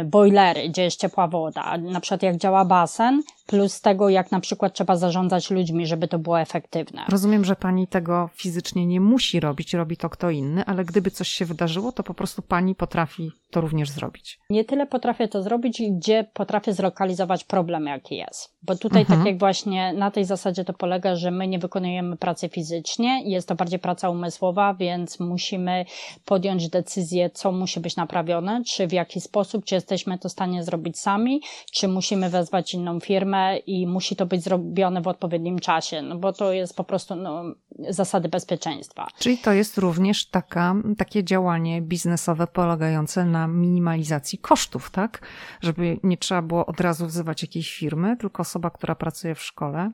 y, 0.00 0.04
boilery, 0.04 0.68
gdzie 0.68 0.82
jest 0.82 1.00
ciepła 1.00 1.28
woda, 1.28 1.78
na 1.78 2.00
przykład 2.00 2.22
jak 2.22 2.36
działa 2.36 2.64
basen, 2.64 3.22
plus 3.46 3.80
tego, 3.80 4.08
jak 4.08 4.32
na 4.32 4.40
przykład 4.40 4.74
trzeba 4.74 4.96
zarządzać 4.96 5.50
ludźmi, 5.50 5.86
żeby 5.86 6.08
to 6.08 6.18
było 6.18 6.40
efektywne. 6.40 7.04
Rozumiem, 7.08 7.44
że 7.44 7.56
pani 7.56 7.86
tego 7.86 8.30
fizycznie 8.34 8.86
nie 8.86 9.00
musi 9.00 9.40
robić, 9.40 9.74
robi 9.74 9.96
to 9.96 10.10
kto 10.10 10.30
inny, 10.30 10.64
ale 10.64 10.84
gdyby 10.84 11.10
coś 11.10 11.28
się 11.28 11.44
wydarzyło, 11.44 11.92
to 11.92 12.02
po 12.02 12.14
prostu 12.14 12.42
pani 12.42 12.74
potrafi 12.74 13.30
to 13.50 13.60
również 13.60 13.90
zrobić. 13.90 14.38
Nie 14.50 14.64
tyle 14.64 14.86
potrafię 14.86 15.28
to 15.28 15.42
zrobić, 15.42 15.82
gdzie 15.90 16.26
potrafię 16.34 16.72
zlokalizować 16.72 17.44
problem, 17.44 17.86
jaki 17.86 18.16
jest. 18.16 18.56
Bo 18.62 18.76
tutaj, 18.76 19.02
tak 19.02 19.10
mhm. 19.10 19.20
tak 19.20 19.26
jak 19.26 19.38
właśnie 19.38 19.92
na 19.92 20.10
tej 20.10 20.24
zasadzie 20.24 20.64
to 20.64 20.72
polega, 20.72 21.16
że 21.16 21.30
my 21.30 21.48
nie 21.48 21.58
wykonujemy 21.58 22.16
pracy 22.16 22.48
fizycznie, 22.48 23.22
jest 23.24 23.48
to 23.48 23.54
bardziej 23.54 23.78
praca 23.78 24.10
umysłowa, 24.10 24.74
więc 24.74 25.20
musimy 25.20 25.84
podjąć 26.24 26.68
decyzję, 26.68 27.30
co 27.30 27.52
musi 27.52 27.80
być 27.80 27.96
naprawione, 27.96 28.62
czy 28.64 28.86
w 28.86 28.92
jaki 28.92 29.20
sposób, 29.20 29.64
czy 29.64 29.74
jesteśmy 29.74 30.18
to 30.18 30.28
w 30.28 30.32
stanie 30.32 30.64
zrobić 30.64 30.98
sami, 30.98 31.40
czy 31.72 31.88
musimy 31.88 32.30
wezwać 32.30 32.74
inną 32.74 33.00
firmę 33.00 33.35
i 33.66 33.86
musi 33.86 34.16
to 34.16 34.26
być 34.26 34.42
zrobione 34.42 35.00
w 35.00 35.08
odpowiednim 35.08 35.58
czasie, 35.58 36.02
no 36.02 36.18
bo 36.18 36.32
to 36.32 36.52
jest 36.52 36.76
po 36.76 36.84
prostu 36.84 37.16
no, 37.16 37.42
zasady 37.88 38.28
bezpieczeństwa. 38.28 39.08
Czyli 39.18 39.38
to 39.38 39.52
jest 39.52 39.78
również 39.78 40.30
taka, 40.30 40.74
takie 40.98 41.24
działanie 41.24 41.82
biznesowe 41.82 42.46
polegające 42.46 43.24
na 43.24 43.48
minimalizacji 43.48 44.38
kosztów, 44.38 44.90
tak? 44.90 45.26
Żeby 45.60 45.98
nie 46.02 46.16
trzeba 46.16 46.42
było 46.42 46.66
od 46.66 46.80
razu 46.80 47.06
wzywać 47.06 47.42
jakiejś 47.42 47.74
firmy, 47.74 48.16
tylko 48.16 48.40
osoba, 48.40 48.70
która 48.70 48.94
pracuje 48.94 49.34
w 49.34 49.42
szkole, 49.42 49.92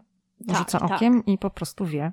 tak, 0.48 0.56
rzuca 0.56 0.80
tak. 0.80 0.90
okiem 0.90 1.26
i 1.26 1.38
po 1.38 1.50
prostu 1.50 1.86
wie, 1.86 2.12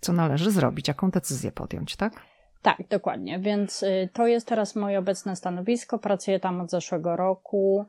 co 0.00 0.12
należy 0.12 0.50
zrobić, 0.50 0.88
jaką 0.88 1.10
decyzję 1.10 1.52
podjąć, 1.52 1.96
tak? 1.96 2.22
Tak, 2.62 2.88
dokładnie. 2.90 3.38
Więc 3.38 3.82
y, 3.82 4.08
to 4.12 4.26
jest 4.26 4.48
teraz 4.48 4.76
moje 4.76 4.98
obecne 4.98 5.36
stanowisko. 5.36 5.98
Pracuję 5.98 6.40
tam 6.40 6.60
od 6.60 6.70
zeszłego 6.70 7.16
roku. 7.16 7.86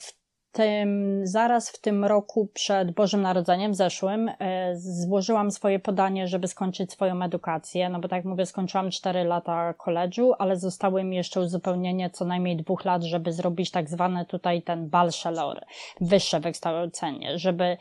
W 0.00 0.19
tym, 0.52 1.20
zaraz 1.26 1.70
w 1.70 1.80
tym 1.80 2.04
roku 2.04 2.48
przed 2.54 2.90
Bożym 2.90 3.22
Narodzeniem, 3.22 3.74
zeszłym, 3.74 4.28
e, 4.28 4.76
złożyłam 4.76 5.50
swoje 5.50 5.78
podanie, 5.78 6.28
żeby 6.28 6.48
skończyć 6.48 6.92
swoją 6.92 7.22
edukację, 7.22 7.88
no 7.88 8.00
bo 8.00 8.08
tak 8.08 8.16
jak 8.16 8.24
mówię, 8.24 8.46
skończyłam 8.46 8.90
4 8.90 9.24
lata 9.24 9.74
koledżu, 9.74 10.32
ale 10.38 10.56
zostały 10.56 11.04
mi 11.04 11.16
jeszcze 11.16 11.40
uzupełnienie 11.40 12.10
co 12.10 12.24
najmniej 12.24 12.56
dwóch 12.56 12.84
lat, 12.84 13.02
żeby 13.02 13.32
zrobić 13.32 13.70
tak 13.70 13.90
zwany 13.90 14.24
tutaj 14.24 14.62
ten 14.62 14.88
bachelor, 14.88 15.64
wyższe 16.00 16.40
wykształcenie, 16.40 17.38
żeby 17.38 17.76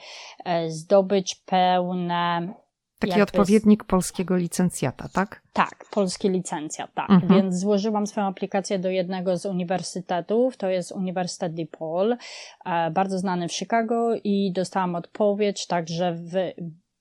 e, 0.45 0.69
zdobyć 0.69 1.35
pełne 1.35 2.53
Taki 2.99 3.21
odpowiednik 3.21 3.83
polskiego 3.83 4.35
licencjata, 4.35 5.09
tak? 5.13 5.41
Tak, 5.53 5.85
polski 5.91 6.29
licencjat, 6.29 6.93
tak. 6.93 7.09
Mhm. 7.09 7.41
Więc 7.41 7.55
złożyłam 7.55 8.07
swoją 8.07 8.27
aplikację 8.27 8.79
do 8.79 8.89
jednego 8.89 9.37
z 9.37 9.45
uniwersytetów, 9.45 10.57
to 10.57 10.69
jest 10.69 10.91
Uniwersytet 10.91 11.53
DePaul, 11.53 12.17
e, 12.65 12.91
bardzo 12.91 13.19
znany 13.19 13.47
w 13.47 13.53
Chicago 13.53 14.11
i 14.23 14.51
dostałam 14.51 14.95
odpowiedź, 14.95 15.67
także 15.67 16.13
w 16.13 16.33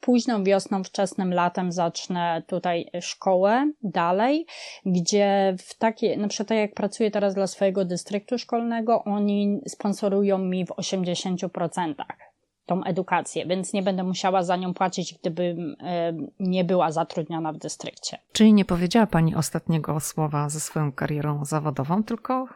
późną 0.01 0.44
wiosną, 0.44 0.84
wczesnym 0.84 1.34
latem 1.34 1.72
zacznę 1.72 2.42
tutaj 2.46 2.90
szkołę 3.01 3.72
dalej, 3.82 4.46
gdzie 4.86 5.57
w 5.59 5.78
takie, 5.78 6.16
na 6.16 6.28
przykład 6.28 6.49
tak 6.49 6.59
jak 6.59 6.74
pracuję 6.74 7.11
teraz 7.11 7.34
dla 7.34 7.46
swojego 7.46 7.84
dystryktu 7.84 8.38
szkolnego, 8.38 9.05
oni 9.05 9.61
sponsorują 9.68 10.38
mi 10.38 10.66
w 10.66 10.68
80% 10.68 11.94
tą 12.68 12.84
edukację, 12.84 13.46
więc 13.46 13.72
nie 13.72 13.82
będę 13.82 14.02
musiała 14.02 14.42
za 14.42 14.56
nią 14.56 14.74
płacić, 14.74 15.14
gdybym 15.14 15.76
e, 15.80 16.12
nie 16.40 16.64
była 16.64 16.92
zatrudniona 16.92 17.52
w 17.52 17.58
dystrykcie. 17.58 18.18
Czyli 18.32 18.52
nie 18.52 18.64
powiedziała 18.64 19.06
Pani 19.06 19.34
ostatniego 19.34 20.00
słowa 20.00 20.48
ze 20.48 20.60
swoją 20.60 20.92
karierą 20.92 21.44
zawodową, 21.44 22.04
tylko 22.04 22.48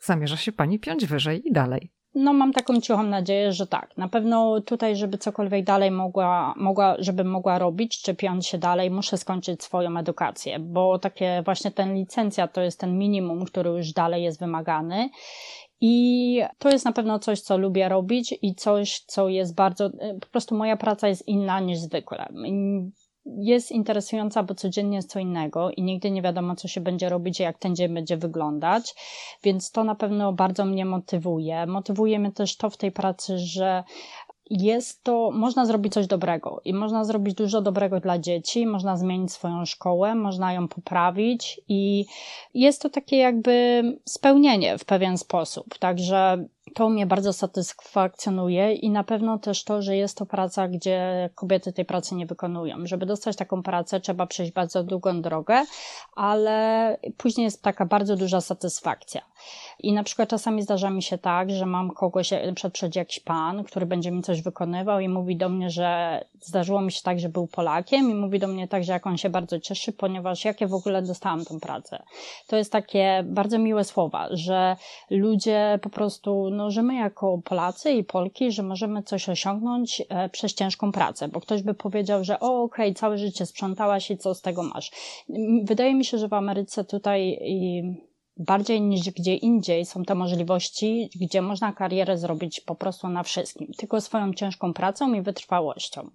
zamierza 0.00 0.36
się 0.36 0.52
Pani 0.52 0.78
piąć 0.78 1.06
wyżej 1.06 1.48
i 1.48 1.52
dalej. 1.52 1.90
No, 2.14 2.32
mam 2.32 2.52
taką 2.52 2.80
cichą 2.80 3.02
nadzieję, 3.02 3.52
że 3.52 3.66
tak. 3.66 3.96
Na 3.96 4.08
pewno 4.08 4.60
tutaj, 4.60 4.96
żeby 4.96 5.18
cokolwiek 5.18 5.64
dalej 5.64 5.90
mogła, 5.90 6.54
mogła, 6.56 6.96
żebym 6.98 7.30
mogła 7.30 7.58
robić, 7.58 8.02
czy 8.02 8.14
piąć 8.14 8.46
się 8.46 8.58
dalej, 8.58 8.90
muszę 8.90 9.18
skończyć 9.18 9.62
swoją 9.62 9.98
edukację, 9.98 10.58
bo 10.58 10.98
takie 10.98 11.42
właśnie 11.44 11.70
ten 11.70 11.94
licencja 11.94 12.48
to 12.48 12.60
jest 12.60 12.80
ten 12.80 12.98
minimum, 12.98 13.44
który 13.44 13.70
już 13.70 13.92
dalej 13.92 14.24
jest 14.24 14.40
wymagany. 14.40 15.10
I 15.80 16.42
to 16.58 16.70
jest 16.70 16.84
na 16.84 16.92
pewno 16.92 17.18
coś, 17.18 17.40
co 17.40 17.58
lubię 17.58 17.88
robić 17.88 18.34
i 18.42 18.54
coś, 18.54 19.00
co 19.06 19.28
jest 19.28 19.54
bardzo, 19.54 19.86
e, 19.86 20.14
po 20.20 20.26
prostu 20.26 20.54
moja 20.54 20.76
praca 20.76 21.08
jest 21.08 21.28
inna 21.28 21.60
niż 21.60 21.78
zwykle. 21.78 22.28
Jest 23.26 23.70
interesująca, 23.72 24.42
bo 24.42 24.54
codziennie 24.54 24.96
jest 24.96 25.10
co 25.10 25.18
innego 25.18 25.70
i 25.70 25.82
nigdy 25.82 26.10
nie 26.10 26.22
wiadomo, 26.22 26.56
co 26.56 26.68
się 26.68 26.80
będzie 26.80 27.08
robić 27.08 27.40
i 27.40 27.42
jak 27.42 27.58
ten 27.58 27.76
dzień 27.76 27.94
będzie 27.94 28.16
wyglądać, 28.16 28.94
więc 29.42 29.70
to 29.70 29.84
na 29.84 29.94
pewno 29.94 30.32
bardzo 30.32 30.64
mnie 30.64 30.84
motywuje. 30.84 31.66
Motywuje 31.66 32.18
mnie 32.18 32.32
też 32.32 32.56
to 32.56 32.70
w 32.70 32.76
tej 32.76 32.92
pracy, 32.92 33.38
że 33.38 33.84
jest 34.50 35.04
to, 35.04 35.30
można 35.30 35.66
zrobić 35.66 35.92
coś 35.92 36.06
dobrego 36.06 36.60
i 36.64 36.74
można 36.74 37.04
zrobić 37.04 37.34
dużo 37.34 37.60
dobrego 37.60 38.00
dla 38.00 38.18
dzieci, 38.18 38.66
można 38.66 38.96
zmienić 38.96 39.32
swoją 39.32 39.64
szkołę, 39.64 40.14
można 40.14 40.52
ją 40.52 40.68
poprawić 40.68 41.60
i 41.68 42.06
jest 42.54 42.82
to 42.82 42.90
takie 42.90 43.16
jakby 43.16 43.82
spełnienie 44.04 44.78
w 44.78 44.84
pewien 44.84 45.18
sposób. 45.18 45.78
Także 45.78 46.44
to 46.74 46.88
mnie 46.88 47.06
bardzo 47.06 47.32
satysfakcjonuje 47.32 48.74
i 48.74 48.90
na 48.90 49.04
pewno 49.04 49.38
też 49.38 49.64
to, 49.64 49.82
że 49.82 49.96
jest 49.96 50.18
to 50.18 50.26
praca, 50.26 50.68
gdzie 50.68 51.30
kobiety 51.34 51.72
tej 51.72 51.84
pracy 51.84 52.14
nie 52.14 52.26
wykonują. 52.26 52.76
Żeby 52.86 53.06
dostać 53.06 53.36
taką 53.36 53.62
pracę, 53.62 54.00
trzeba 54.00 54.26
przejść 54.26 54.52
bardzo 54.52 54.84
długą 54.84 55.22
drogę, 55.22 55.64
ale 56.16 56.96
później 57.16 57.44
jest 57.44 57.62
taka 57.62 57.86
bardzo 57.86 58.16
duża 58.16 58.40
satysfakcja. 58.40 59.29
I 59.78 59.92
na 59.92 60.02
przykład 60.02 60.28
czasami 60.28 60.62
zdarza 60.62 60.90
mi 60.90 61.02
się 61.02 61.18
tak, 61.18 61.50
że 61.50 61.66
mam 61.66 61.90
kogoś, 61.90 62.30
na 62.30 62.52
przykład 62.54 62.72
przychodzi 62.72 62.98
jakiś 62.98 63.20
pan, 63.20 63.64
który 63.64 63.86
będzie 63.86 64.10
mi 64.10 64.22
coś 64.22 64.42
wykonywał 64.42 65.00
i 65.00 65.08
mówi 65.08 65.36
do 65.36 65.48
mnie, 65.48 65.70
że 65.70 66.20
zdarzyło 66.40 66.80
mi 66.80 66.92
się 66.92 67.00
tak, 67.02 67.20
że 67.20 67.28
był 67.28 67.46
Polakiem 67.46 68.10
i 68.10 68.14
mówi 68.14 68.38
do 68.38 68.46
mnie 68.46 68.68
tak, 68.68 68.84
że 68.84 68.92
jak 68.92 69.06
on 69.06 69.16
się 69.16 69.30
bardzo 69.30 69.60
cieszy, 69.60 69.92
ponieważ 69.92 70.44
jakie 70.44 70.66
w 70.66 70.74
ogóle 70.74 71.02
dostałam 71.02 71.44
tą 71.44 71.60
pracę. 71.60 72.02
To 72.46 72.56
jest 72.56 72.72
takie 72.72 73.24
bardzo 73.26 73.58
miłe 73.58 73.84
słowa, 73.84 74.28
że 74.30 74.76
ludzie 75.10 75.78
po 75.82 75.90
prostu, 75.90 76.50
no, 76.50 76.70
że 76.70 76.82
my 76.82 76.94
jako 76.94 77.38
Polacy 77.44 77.90
i 77.90 78.04
Polki, 78.04 78.52
że 78.52 78.62
możemy 78.62 79.02
coś 79.02 79.28
osiągnąć 79.28 80.02
e, 80.08 80.28
przez 80.28 80.54
ciężką 80.54 80.92
pracę, 80.92 81.28
bo 81.28 81.40
ktoś 81.40 81.62
by 81.62 81.74
powiedział, 81.74 82.24
że 82.24 82.40
o, 82.40 82.62
okej, 82.62 82.90
okay, 82.90 82.94
całe 82.94 83.18
życie 83.18 83.46
sprzątałaś 83.46 84.10
i 84.10 84.18
co 84.18 84.34
z 84.34 84.40
tego 84.42 84.62
masz. 84.62 84.90
Wydaje 85.64 85.94
mi 85.94 86.04
się, 86.04 86.18
że 86.18 86.28
w 86.28 86.34
Ameryce 86.34 86.84
tutaj 86.84 87.38
bardziej 88.40 88.80
niż 88.80 89.10
gdzie 89.10 89.34
indziej 89.34 89.86
są 89.86 90.04
te 90.04 90.14
możliwości, 90.14 91.10
gdzie 91.20 91.42
można 91.42 91.72
karierę 91.72 92.18
zrobić 92.18 92.60
po 92.60 92.74
prostu 92.74 93.08
na 93.08 93.22
wszystkim, 93.22 93.72
tylko 93.78 94.00
swoją 94.00 94.34
ciężką 94.34 94.72
pracą 94.74 95.12
i 95.14 95.22
wytrwałością. 95.22 96.10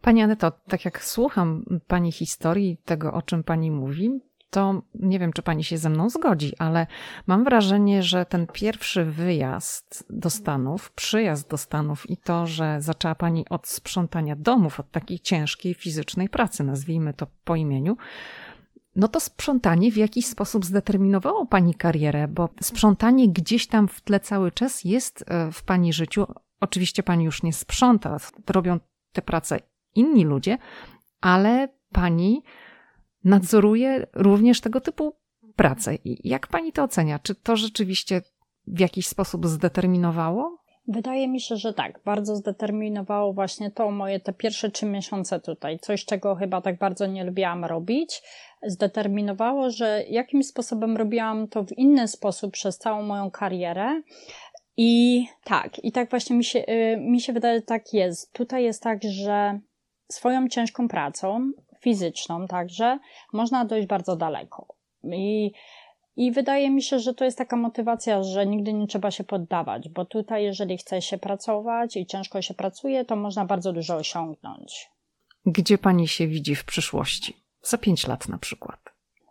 Pani 0.00 0.22
Aneto, 0.22 0.52
tak 0.68 0.84
jak 0.84 1.04
słucham 1.04 1.64
Pani 1.86 2.12
historii, 2.12 2.76
tego 2.84 3.12
o 3.12 3.22
czym 3.22 3.44
Pani 3.44 3.70
mówi, 3.70 4.20
to 4.50 4.82
nie 4.94 5.18
wiem, 5.18 5.32
czy 5.32 5.42
pani 5.42 5.64
się 5.64 5.78
ze 5.78 5.90
mną 5.90 6.10
zgodzi, 6.10 6.52
ale 6.58 6.86
mam 7.26 7.44
wrażenie, 7.44 8.02
że 8.02 8.26
ten 8.26 8.46
pierwszy 8.46 9.04
wyjazd 9.04 10.06
do 10.10 10.30
Stanów, 10.30 10.92
przyjazd 10.92 11.50
do 11.50 11.58
Stanów 11.58 12.10
i 12.10 12.16
to, 12.16 12.46
że 12.46 12.76
zaczęła 12.80 13.14
pani 13.14 13.44
od 13.50 13.68
sprzątania 13.68 14.36
domów, 14.36 14.80
od 14.80 14.90
takiej 14.90 15.20
ciężkiej 15.20 15.74
fizycznej 15.74 16.28
pracy, 16.28 16.64
nazwijmy 16.64 17.14
to 17.14 17.26
po 17.44 17.56
imieniu, 17.56 17.96
no 18.96 19.08
to 19.08 19.20
sprzątanie 19.20 19.92
w 19.92 19.96
jakiś 19.96 20.26
sposób 20.26 20.64
zdeterminowało 20.64 21.46
pani 21.46 21.74
karierę, 21.74 22.28
bo 22.28 22.48
sprzątanie 22.60 23.28
gdzieś 23.28 23.66
tam 23.66 23.88
w 23.88 24.00
tle 24.00 24.20
cały 24.20 24.52
czas 24.52 24.84
jest 24.84 25.24
e, 25.26 25.52
w 25.52 25.62
pani 25.62 25.92
życiu. 25.92 26.26
Oczywiście 26.60 27.02
pani 27.02 27.24
już 27.24 27.42
nie 27.42 27.52
sprząta, 27.52 28.16
robią 28.50 28.78
te 29.12 29.22
prace 29.22 29.58
inni 29.94 30.24
ludzie, 30.24 30.58
ale 31.20 31.68
pani 31.92 32.42
nadzoruje 33.24 34.06
również 34.14 34.60
tego 34.60 34.80
typu 34.80 35.16
pracę. 35.56 35.94
I 35.94 36.28
jak 36.28 36.46
pani 36.46 36.72
to 36.72 36.82
ocenia? 36.82 37.18
Czy 37.18 37.34
to 37.34 37.56
rzeczywiście 37.56 38.22
w 38.66 38.80
jakiś 38.80 39.06
sposób 39.06 39.46
zdeterminowało? 39.46 40.66
Wydaje 40.88 41.28
mi 41.28 41.40
się, 41.40 41.56
że 41.56 41.74
tak. 41.74 42.00
Bardzo 42.04 42.36
zdeterminowało 42.36 43.32
właśnie 43.32 43.70
to 43.70 43.90
moje 43.90 44.20
te 44.20 44.32
pierwsze 44.32 44.70
trzy 44.70 44.86
miesiące 44.86 45.40
tutaj. 45.40 45.78
Coś, 45.78 46.04
czego 46.04 46.34
chyba 46.34 46.60
tak 46.60 46.78
bardzo 46.78 47.06
nie 47.06 47.24
lubiłam 47.24 47.64
robić. 47.64 48.22
Zdeterminowało, 48.66 49.70
że 49.70 50.04
jakimś 50.08 50.46
sposobem 50.46 50.96
robiłam 50.96 51.48
to 51.48 51.64
w 51.64 51.78
inny 51.78 52.08
sposób 52.08 52.52
przez 52.52 52.78
całą 52.78 53.02
moją 53.02 53.30
karierę. 53.30 54.02
I 54.76 55.24
tak, 55.44 55.84
i 55.84 55.92
tak 55.92 56.10
właśnie 56.10 56.36
mi 56.36 56.44
się, 56.44 56.58
y, 56.58 56.96
mi 57.00 57.20
się 57.20 57.32
wydaje, 57.32 57.58
że 57.58 57.62
tak 57.62 57.92
jest. 57.92 58.32
Tutaj 58.32 58.64
jest 58.64 58.82
tak, 58.82 58.98
że 59.02 59.60
swoją 60.12 60.48
ciężką 60.48 60.88
pracą 60.88 61.52
fizyczną 61.80 62.46
także, 62.46 62.98
można 63.32 63.64
dojść 63.64 63.88
bardzo 63.88 64.16
daleko. 64.16 64.66
I, 65.04 65.52
I 66.16 66.32
wydaje 66.32 66.70
mi 66.70 66.82
się, 66.82 66.98
że 66.98 67.14
to 67.14 67.24
jest 67.24 67.38
taka 67.38 67.56
motywacja, 67.56 68.22
że 68.22 68.46
nigdy 68.46 68.72
nie 68.72 68.86
trzeba 68.86 69.10
się 69.10 69.24
poddawać, 69.24 69.88
bo 69.88 70.04
tutaj, 70.04 70.44
jeżeli 70.44 70.78
chce 70.78 71.02
się 71.02 71.18
pracować 71.18 71.96
i 71.96 72.06
ciężko 72.06 72.42
się 72.42 72.54
pracuje, 72.54 73.04
to 73.04 73.16
można 73.16 73.44
bardzo 73.44 73.72
dużo 73.72 73.96
osiągnąć. 73.96 74.90
Gdzie 75.46 75.78
pani 75.78 76.08
się 76.08 76.26
widzi 76.26 76.54
w 76.54 76.64
przyszłości? 76.64 77.45
Za 77.68 77.78
pięć 77.78 78.06
lat 78.06 78.28
na 78.28 78.38
przykład. 78.38 78.80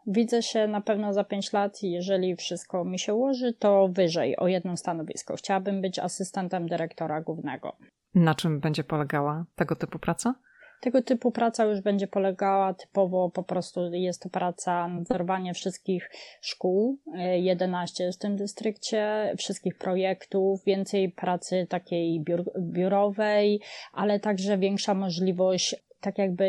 Widzę 0.08 0.44
się 0.44 0.68
na 0.68 0.82
pewno 0.82 1.14
za 1.14 1.24
5 1.24 1.54
lat, 1.54 1.84
jeżeli 1.84 2.36
wszystko 2.36 2.86
mi 2.86 3.00
się 3.00 3.14
ułoży, 3.14 3.54
to 3.54 3.88
wyżej 3.88 4.38
o 4.38 4.48
jedno 4.48 4.78
stanowisko. 4.78 5.36
Chciałabym 5.36 5.82
być 5.82 6.00
asystentem 6.00 6.68
dyrektora 6.68 7.22
głównego. 7.22 7.76
Na 8.16 8.36
czym 8.36 8.60
będzie 8.60 8.84
polegała 8.84 9.46
tego 9.56 9.76
typu 9.76 10.00
praca? 10.00 10.36
Tego 10.82 11.02
typu 11.02 11.32
praca 11.32 11.66
już 11.66 11.82
będzie 11.82 12.08
polegała 12.08 12.74
typowo 12.74 13.30
po 13.30 13.44
prostu 13.44 13.94
jest 13.94 14.22
to 14.22 14.30
praca 14.30 14.88
nadzorowanie 14.88 15.54
wszystkich 15.54 16.10
szkół, 16.42 17.00
11 17.36 18.04
e, 18.04 18.12
w 18.12 18.18
tym 18.18 18.36
dystrykcie, 18.36 19.34
wszystkich 19.38 19.78
projektów, 19.78 20.64
więcej 20.66 21.12
pracy 21.12 21.68
takiej 21.70 22.22
biur, 22.22 22.44
biurowej, 22.60 23.62
ale 23.94 24.20
także 24.20 24.58
większa 24.58 24.94
możliwość 24.94 25.76
tak 26.06 26.18
jakby 26.18 26.46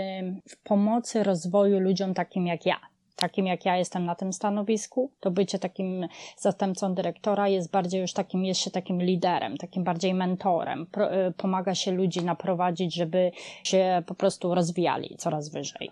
w 0.48 0.57
pomocy 0.62 1.22
rozwoju 1.22 1.80
ludziom 1.80 2.14
takim 2.14 2.46
jak 2.46 2.66
ja 2.66 2.76
takim 3.16 3.46
jak 3.46 3.64
ja 3.64 3.76
jestem 3.76 4.04
na 4.04 4.14
tym 4.14 4.32
stanowisku, 4.32 5.11
to 5.20 5.30
bycie 5.30 5.59
takim 5.59 6.07
zastępcą 6.38 6.94
dyrektora 6.94 7.48
jest 7.48 7.70
bardziej 7.70 8.00
już 8.00 8.12
takim, 8.12 8.44
jest 8.44 8.61
się 8.61 8.70
takim 8.70 9.02
liderem, 9.02 9.57
takim 9.57 9.84
bardziej 9.84 10.14
mentorem. 10.14 10.86
Y, 11.28 11.32
pomaga 11.32 11.74
się 11.74 11.92
ludzi 11.92 12.24
naprowadzić, 12.24 12.94
żeby 12.94 13.30
się 13.64 14.02
po 14.07 14.14
prostu 14.14 14.54
rozwijali 14.54 15.16
coraz 15.18 15.48
wyżej. 15.48 15.90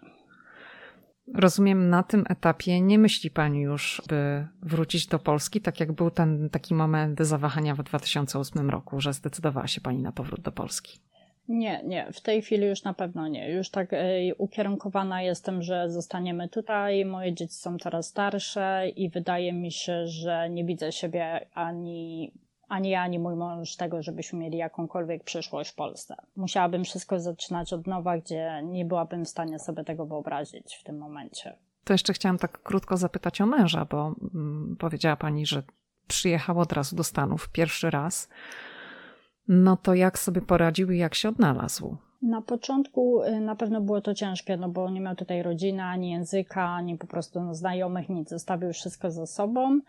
Rozumiem, 1.34 1.90
na 1.90 2.02
tym 2.02 2.24
etapie 2.28 2.80
nie 2.80 2.98
myśli 2.98 3.30
Pani 3.30 3.60
już, 3.60 4.02
by 4.08 4.46
wrócić 4.62 5.06
do 5.06 5.18
Polski, 5.18 5.60
tak 5.60 5.80
jak 5.80 5.92
był 5.92 6.10
ten 6.10 6.50
taki 6.50 6.74
moment 6.74 7.20
zawahania 7.20 7.74
w 7.74 7.82
2008 7.82 8.70
roku, 8.70 9.00
że 9.00 9.12
zdecydowała 9.12 9.66
się 9.66 9.80
Pani 9.80 9.98
na 9.98 10.12
powrót 10.12 10.40
do 10.40 10.52
Polski. 10.52 11.00
Nie, 11.48 11.82
nie, 11.84 12.12
w 12.12 12.20
tej 12.20 12.42
chwili 12.42 12.66
już 12.66 12.82
na 12.82 12.94
pewno 12.94 13.28
nie. 13.28 13.50
Już 13.50 13.70
tak 13.70 13.92
e, 13.92 14.34
ukierunkowana 14.38 15.22
jestem, 15.22 15.62
że 15.62 15.90
zostaniemy 15.90 16.48
tutaj. 16.48 17.04
Moje 17.04 17.34
dzieci 17.34 17.54
są 17.54 17.78
coraz 17.78 18.06
starsze 18.06 18.88
i 18.88 19.10
wydaje 19.10 19.52
mi 19.52 19.72
się, 19.72 20.06
że 20.06 20.50
nie 20.50 20.64
widzę 20.64 20.92
siebie 20.92 21.46
ani, 21.54 22.32
ani 22.68 22.90
ja, 22.90 23.02
ani 23.02 23.18
mój 23.18 23.36
mąż 23.36 23.76
tego, 23.76 24.02
żebyśmy 24.02 24.38
mieli 24.38 24.58
jakąkolwiek 24.58 25.24
przyszłość 25.24 25.70
w 25.70 25.74
Polsce. 25.74 26.16
Musiałabym 26.36 26.84
wszystko 26.84 27.20
zaczynać 27.20 27.72
od 27.72 27.86
nowa, 27.86 28.18
gdzie 28.18 28.62
nie 28.64 28.84
byłabym 28.84 29.24
w 29.24 29.28
stanie 29.28 29.58
sobie 29.58 29.84
tego 29.84 30.06
wyobrazić 30.06 30.76
w 30.80 30.84
tym 30.84 30.98
momencie. 30.98 31.56
To 31.84 31.94
jeszcze 31.94 32.12
chciałam 32.12 32.38
tak 32.38 32.62
krótko 32.62 32.96
zapytać 32.96 33.40
o 33.40 33.46
męża, 33.46 33.84
bo 33.84 34.14
mm, 34.34 34.76
powiedziała 34.78 35.16
pani, 35.16 35.46
że 35.46 35.62
przyjechał 36.08 36.58
od 36.58 36.72
razu 36.72 36.96
do 36.96 37.04
Stanów 37.04 37.48
pierwszy 37.48 37.90
raz. 37.90 38.28
No 39.48 39.76
to 39.76 39.94
jak 39.94 40.18
sobie 40.18 40.40
poradził 40.40 40.90
i 40.90 40.98
jak 40.98 41.14
się 41.14 41.28
odnalazł? 41.28 41.96
Na 42.22 42.42
początku 42.42 43.22
y, 43.22 43.40
na 43.40 43.56
pewno 43.56 43.80
było 43.80 44.00
to 44.00 44.14
ciężkie, 44.14 44.56
no 44.56 44.68
bo 44.68 44.90
nie 44.90 45.00
miał 45.00 45.14
tutaj 45.14 45.42
rodziny, 45.42 45.82
ani 45.82 46.10
języka, 46.10 46.68
ani 46.68 46.98
po 46.98 47.06
prostu 47.06 47.54
znajomych, 47.54 48.08
nic. 48.08 48.30
Zostawił 48.30 48.72
wszystko 48.72 49.10
za 49.10 49.26
sobą. 49.26 49.80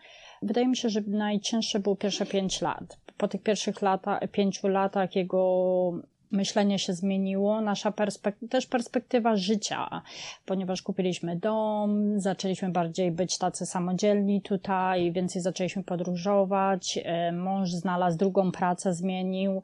Wydaje 0.42 0.68
mi 0.68 0.76
się, 0.76 0.88
że 0.88 1.00
najcięższe 1.06 1.80
było 1.80 1.96
pierwsze 1.96 2.26
pięć 2.26 2.60
lat. 2.60 2.98
Po 3.16 3.28
tych 3.28 3.42
pierwszych 3.42 3.82
lata, 3.82 4.20
pięciu 4.32 4.68
latach 4.68 5.16
jego 5.16 5.92
myślenie 6.30 6.78
się 6.78 6.92
zmieniło, 6.92 7.60
nasza 7.60 7.92
perspektywa, 7.92 8.50
też 8.50 8.66
perspektywa 8.66 9.36
życia, 9.36 10.02
ponieważ 10.46 10.82
kupiliśmy 10.82 11.36
dom, 11.36 12.20
zaczęliśmy 12.20 12.70
bardziej 12.70 13.10
być 13.10 13.38
tacy 13.38 13.66
samodzielni 13.66 14.42
tutaj, 14.42 15.12
więcej 15.12 15.42
zaczęliśmy 15.42 15.84
podróżować, 15.84 16.98
e, 17.04 17.32
mąż 17.32 17.70
znalazł 17.70 18.18
drugą 18.18 18.52
pracę, 18.52 18.94
zmienił 18.94 19.62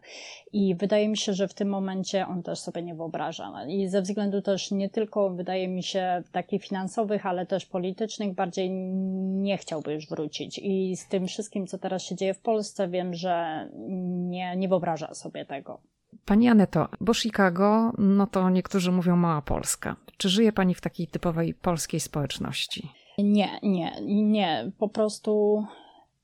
i 0.52 0.74
wydaje 0.74 1.08
mi 1.08 1.16
się, 1.16 1.34
że 1.34 1.48
w 1.48 1.54
tym 1.54 1.68
momencie 1.68 2.26
on 2.26 2.42
też 2.42 2.58
sobie 2.58 2.82
nie 2.82 2.94
wyobraża. 2.94 3.66
I 3.68 3.88
ze 3.88 4.02
względu 4.02 4.42
też 4.42 4.70
nie 4.70 4.88
tylko, 4.88 5.30
wydaje 5.30 5.68
mi 5.68 5.82
się, 5.82 6.22
takich 6.32 6.62
finansowych, 6.62 7.26
ale 7.26 7.46
też 7.46 7.66
politycznych, 7.66 8.34
bardziej 8.34 8.70
nie 8.70 9.58
chciałby 9.58 9.94
już 9.94 10.08
wrócić. 10.08 10.60
I 10.62 10.96
z 10.96 11.08
tym 11.08 11.26
wszystkim, 11.26 11.66
co 11.66 11.78
teraz 11.78 12.02
się 12.02 12.16
dzieje 12.16 12.34
w 12.34 12.40
Polsce, 12.40 12.88
wiem, 12.88 13.14
że 13.14 13.68
nie, 14.28 14.56
nie 14.56 14.68
wyobraża 14.68 15.14
sobie 15.14 15.44
tego. 15.44 15.91
Pani 16.24 16.48
Aneto, 16.48 16.88
bo 17.00 17.14
Chicago, 17.14 17.92
no 17.98 18.26
to 18.26 18.50
niektórzy 18.50 18.92
mówią 18.92 19.16
mała 19.16 19.42
Polska. 19.42 19.96
Czy 20.16 20.28
żyje 20.28 20.52
Pani 20.52 20.74
w 20.74 20.80
takiej 20.80 21.06
typowej 21.06 21.54
polskiej 21.54 22.00
społeczności? 22.00 22.88
Nie, 23.18 23.48
nie, 23.62 23.92
nie. 24.06 24.70
Po 24.78 24.88
prostu 24.88 25.64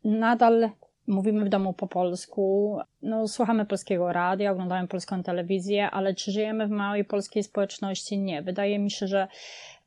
nadal 0.05 0.70
mówimy 1.07 1.45
w 1.45 1.49
domu 1.49 1.72
po 1.72 1.86
polsku, 1.86 2.78
no, 3.03 3.28
słuchamy 3.28 3.66
polskiego 3.66 4.12
radia, 4.12 4.53
oglądamy 4.53 4.89
polską 4.89 5.22
telewizję, 5.22 5.91
ale 5.91 6.14
czy 6.14 6.32
żyjemy 6.32 6.66
w 6.66 6.70
małej 6.70 7.05
polskiej 7.05 7.43
społeczności? 7.43 8.18
Nie. 8.18 8.43
Wydaje 8.43 8.78
mi 8.78 8.91
się, 8.91 9.07
że 9.07 9.28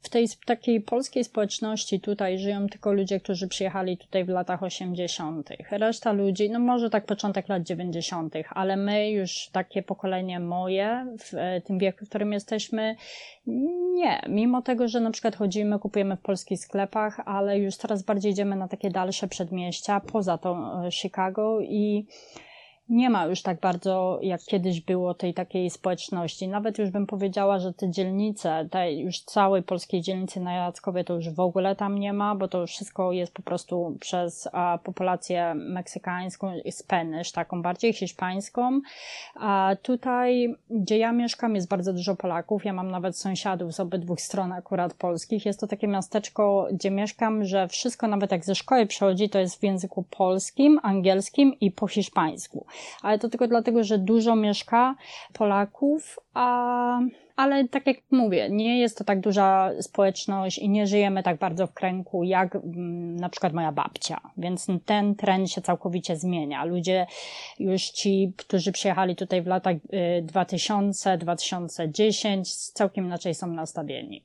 w 0.02 0.10
tej 0.10 0.28
takiej 0.46 0.82
polskiej 0.82 1.24
społeczności 1.24 2.00
tutaj 2.00 2.40
żyją 2.40 2.68
tylko 2.68 2.94
ludzie, 2.94 3.20
którzy 3.20 3.48
przyjechali 3.48 3.98
tutaj 3.98 4.26
w 4.26 4.30
latach 4.30 4.64
80. 4.64 5.50
Reszta 5.72 6.12
ludzi, 6.12 6.50
no 6.50 6.60
może 6.60 6.90
tak 6.90 7.06
początek 7.06 7.50
lat 7.50 7.64
90., 7.64 8.34
ale 8.50 8.78
my 8.78 9.12
już 9.12 9.50
takie 9.52 9.84
pokolenie 9.84 10.40
moje, 10.40 11.16
w 11.20 11.34
e, 11.34 11.62
tym 11.62 11.80
wieku, 11.80 12.06
w 12.06 12.10
którym 12.10 12.34
jesteśmy, 12.34 12.96
nie. 13.94 14.22
Mimo 14.30 14.62
tego, 14.62 14.88
że 14.88 15.00
na 15.00 15.12
przykład 15.12 15.36
chodzimy, 15.36 15.80
kupujemy 15.80 16.18
w 16.18 16.22
polskich 16.22 16.60
sklepach, 16.60 17.20
ale 17.26 17.60
już 17.60 17.76
coraz 17.76 18.04
bardziej 18.04 18.32
idziemy 18.32 18.56
na 18.56 18.68
takie 18.68 18.90
dalsze 18.90 19.28
przedmieścia, 19.28 20.00
poza 20.00 20.38
to 20.38 20.82
e, 20.86 20.92
Chicago 20.92 21.60
i 21.62 22.06
nie 22.92 23.10
ma 23.10 23.26
już 23.26 23.42
tak 23.42 23.60
bardzo, 23.60 24.20
jak 24.22 24.42
kiedyś 24.44 24.82
było 24.82 25.14
tej 25.14 25.34
takiej 25.34 25.70
społeczności. 25.70 26.48
Nawet 26.48 26.78
już 26.78 26.90
bym 26.90 27.08
powiedziała, 27.08 27.60
że 27.60 27.74
te 27.74 27.90
dzielnice, 27.90 28.68
tej 28.72 29.00
już 29.00 29.20
całej 29.20 29.64
polskiej 29.64 30.02
dzielnicy 30.02 30.40
na 30.40 30.54
Jackowie 30.54 31.04
to 31.04 31.14
już 31.14 31.30
w 31.30 31.40
ogóle 31.40 31.76
tam 31.76 32.00
nie 32.00 32.14
ma, 32.14 32.36
bo 32.36 32.48
to 32.48 32.68
wszystko 32.68 33.12
jest 33.12 33.34
po 33.34 33.42
prostu 33.42 33.98
przez 34.00 34.50
a, 34.52 34.80
populację 34.84 35.54
meksykańską, 35.56 36.54
Spanish, 36.72 37.32
taką 37.32 37.62
bardziej 37.62 37.94
hiszpańską. 37.94 38.82
A 39.36 39.76
tutaj, 39.82 40.56
gdzie 40.70 40.98
ja 40.98 41.12
mieszkam, 41.12 41.56
jest 41.56 41.68
bardzo 41.68 41.94
dużo 41.94 42.16
Polaków. 42.16 42.66
Ja 42.66 42.74
mam 42.74 42.92
nawet 42.92 43.18
sąsiadów 43.18 43.74
z 43.74 43.80
obydwu 43.80 44.16
stron 44.18 44.52
akurat 44.52 44.94
polskich. 44.94 45.46
Jest 45.46 45.60
to 45.60 45.68
takie 45.68 45.88
miasteczko, 45.88 46.68
gdzie 46.72 46.92
mieszkam, 46.92 47.46
że 47.46 47.68
wszystko, 47.68 48.08
nawet 48.08 48.32
jak 48.32 48.46
ze 48.46 48.56
szkoły 48.56 48.86
przychodzi, 48.86 49.30
to 49.30 49.40
jest 49.40 49.60
w 49.60 49.64
języku 49.64 50.04
polskim, 50.04 50.80
angielskim 50.84 51.60
i 51.60 51.72
po 51.72 51.88
hiszpańsku 51.88 52.66
ale 53.02 53.20
to 53.20 53.30
tylko 53.30 53.48
dlatego, 53.48 53.84
że 53.84 53.98
dużo 53.98 54.36
mieszka 54.36 54.96
Polaków, 55.34 56.20
a 56.34 57.00
ale 57.36 57.68
tak 57.68 57.88
jak 57.88 57.98
mówię, 58.12 58.50
nie 58.50 58.80
jest 58.80 58.98
to 58.98 59.04
tak 59.04 59.20
duża 59.20 59.72
społeczność 59.82 60.58
i 60.58 60.70
nie 60.70 60.88
żyjemy 60.88 61.24
tak 61.24 61.38
bardzo 61.38 61.68
w 61.68 61.74
kręgu 61.74 62.24
jak 62.24 62.56
mm, 62.56 63.16
na 63.16 63.30
przykład 63.30 63.54
moja 63.54 63.72
babcia, 63.72 64.22
więc 64.38 64.68
ten 64.86 65.16
trend 65.16 65.52
się 65.52 65.62
całkowicie 65.62 66.18
zmienia. 66.18 66.66
Ludzie 66.66 67.08
już 67.60 67.82
ci, 67.82 68.34
którzy 68.38 68.72
przyjechali 68.72 69.16
tutaj 69.16 69.42
w 69.42 69.48
latach 69.48 69.76
2000-2010 70.22 72.40
y, 72.40 72.44
całkiem 72.74 73.06
inaczej 73.06 73.36
są 73.36 73.48
nastawieni. 73.48 74.24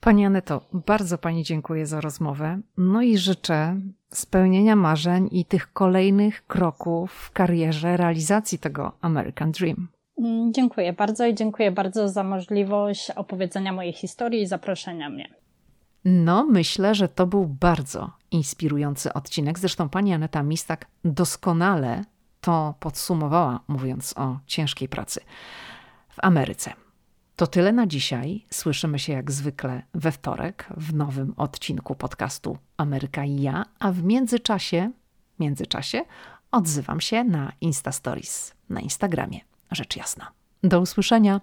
Pani 0.00 0.26
Aneto, 0.26 0.60
bardzo 0.72 1.18
Pani 1.18 1.44
dziękuję 1.44 1.86
za 1.86 2.00
rozmowę. 2.00 2.60
No 2.76 3.02
i 3.02 3.18
życzę 3.18 3.76
spełnienia 4.10 4.76
marzeń 4.76 5.28
i 5.32 5.44
tych 5.44 5.72
kolejnych 5.72 6.46
kroków 6.46 7.12
w 7.12 7.30
karierze 7.30 7.96
realizacji 7.96 8.58
tego 8.58 8.92
American 9.00 9.52
Dream. 9.52 9.88
Mm, 10.18 10.52
dziękuję 10.52 10.92
bardzo 10.92 11.26
i 11.26 11.34
dziękuję 11.34 11.72
bardzo 11.72 12.08
za 12.08 12.24
możliwość 12.24 13.10
opowiedzenia 13.10 13.72
mojej 13.72 13.92
historii 13.92 14.42
i 14.42 14.46
zaproszenia 14.46 15.10
mnie. 15.10 15.28
No, 16.04 16.46
myślę, 16.50 16.94
że 16.94 17.08
to 17.08 17.26
był 17.26 17.46
bardzo 17.46 18.10
inspirujący 18.30 19.12
odcinek. 19.12 19.58
Zresztą 19.58 19.88
pani 19.88 20.12
Aneta 20.12 20.42
Mistak 20.42 20.86
doskonale 21.04 22.04
to 22.40 22.74
podsumowała, 22.80 23.60
mówiąc 23.68 24.14
o 24.16 24.38
ciężkiej 24.46 24.88
pracy 24.88 25.20
w 26.08 26.16
Ameryce. 26.22 26.72
To 27.38 27.46
tyle 27.46 27.72
na 27.72 27.86
dzisiaj. 27.86 28.46
Słyszymy 28.50 28.98
się 28.98 29.12
jak 29.12 29.30
zwykle 29.30 29.82
we 29.94 30.12
wtorek 30.12 30.66
w 30.76 30.94
nowym 30.94 31.34
odcinku 31.36 31.94
podcastu 31.94 32.58
Ameryka 32.76 33.24
i 33.24 33.42
ja, 33.42 33.64
a 33.78 33.92
w 33.92 34.02
międzyczasie, 34.02 34.90
międzyczasie 35.38 36.04
odzywam 36.50 37.00
się 37.00 37.24
na 37.24 37.52
Insta 37.60 37.92
Stories 37.92 38.54
na 38.70 38.80
Instagramie. 38.80 39.40
Rzecz 39.70 39.96
jasna. 39.96 40.32
Do 40.62 40.80
usłyszenia. 40.80 41.40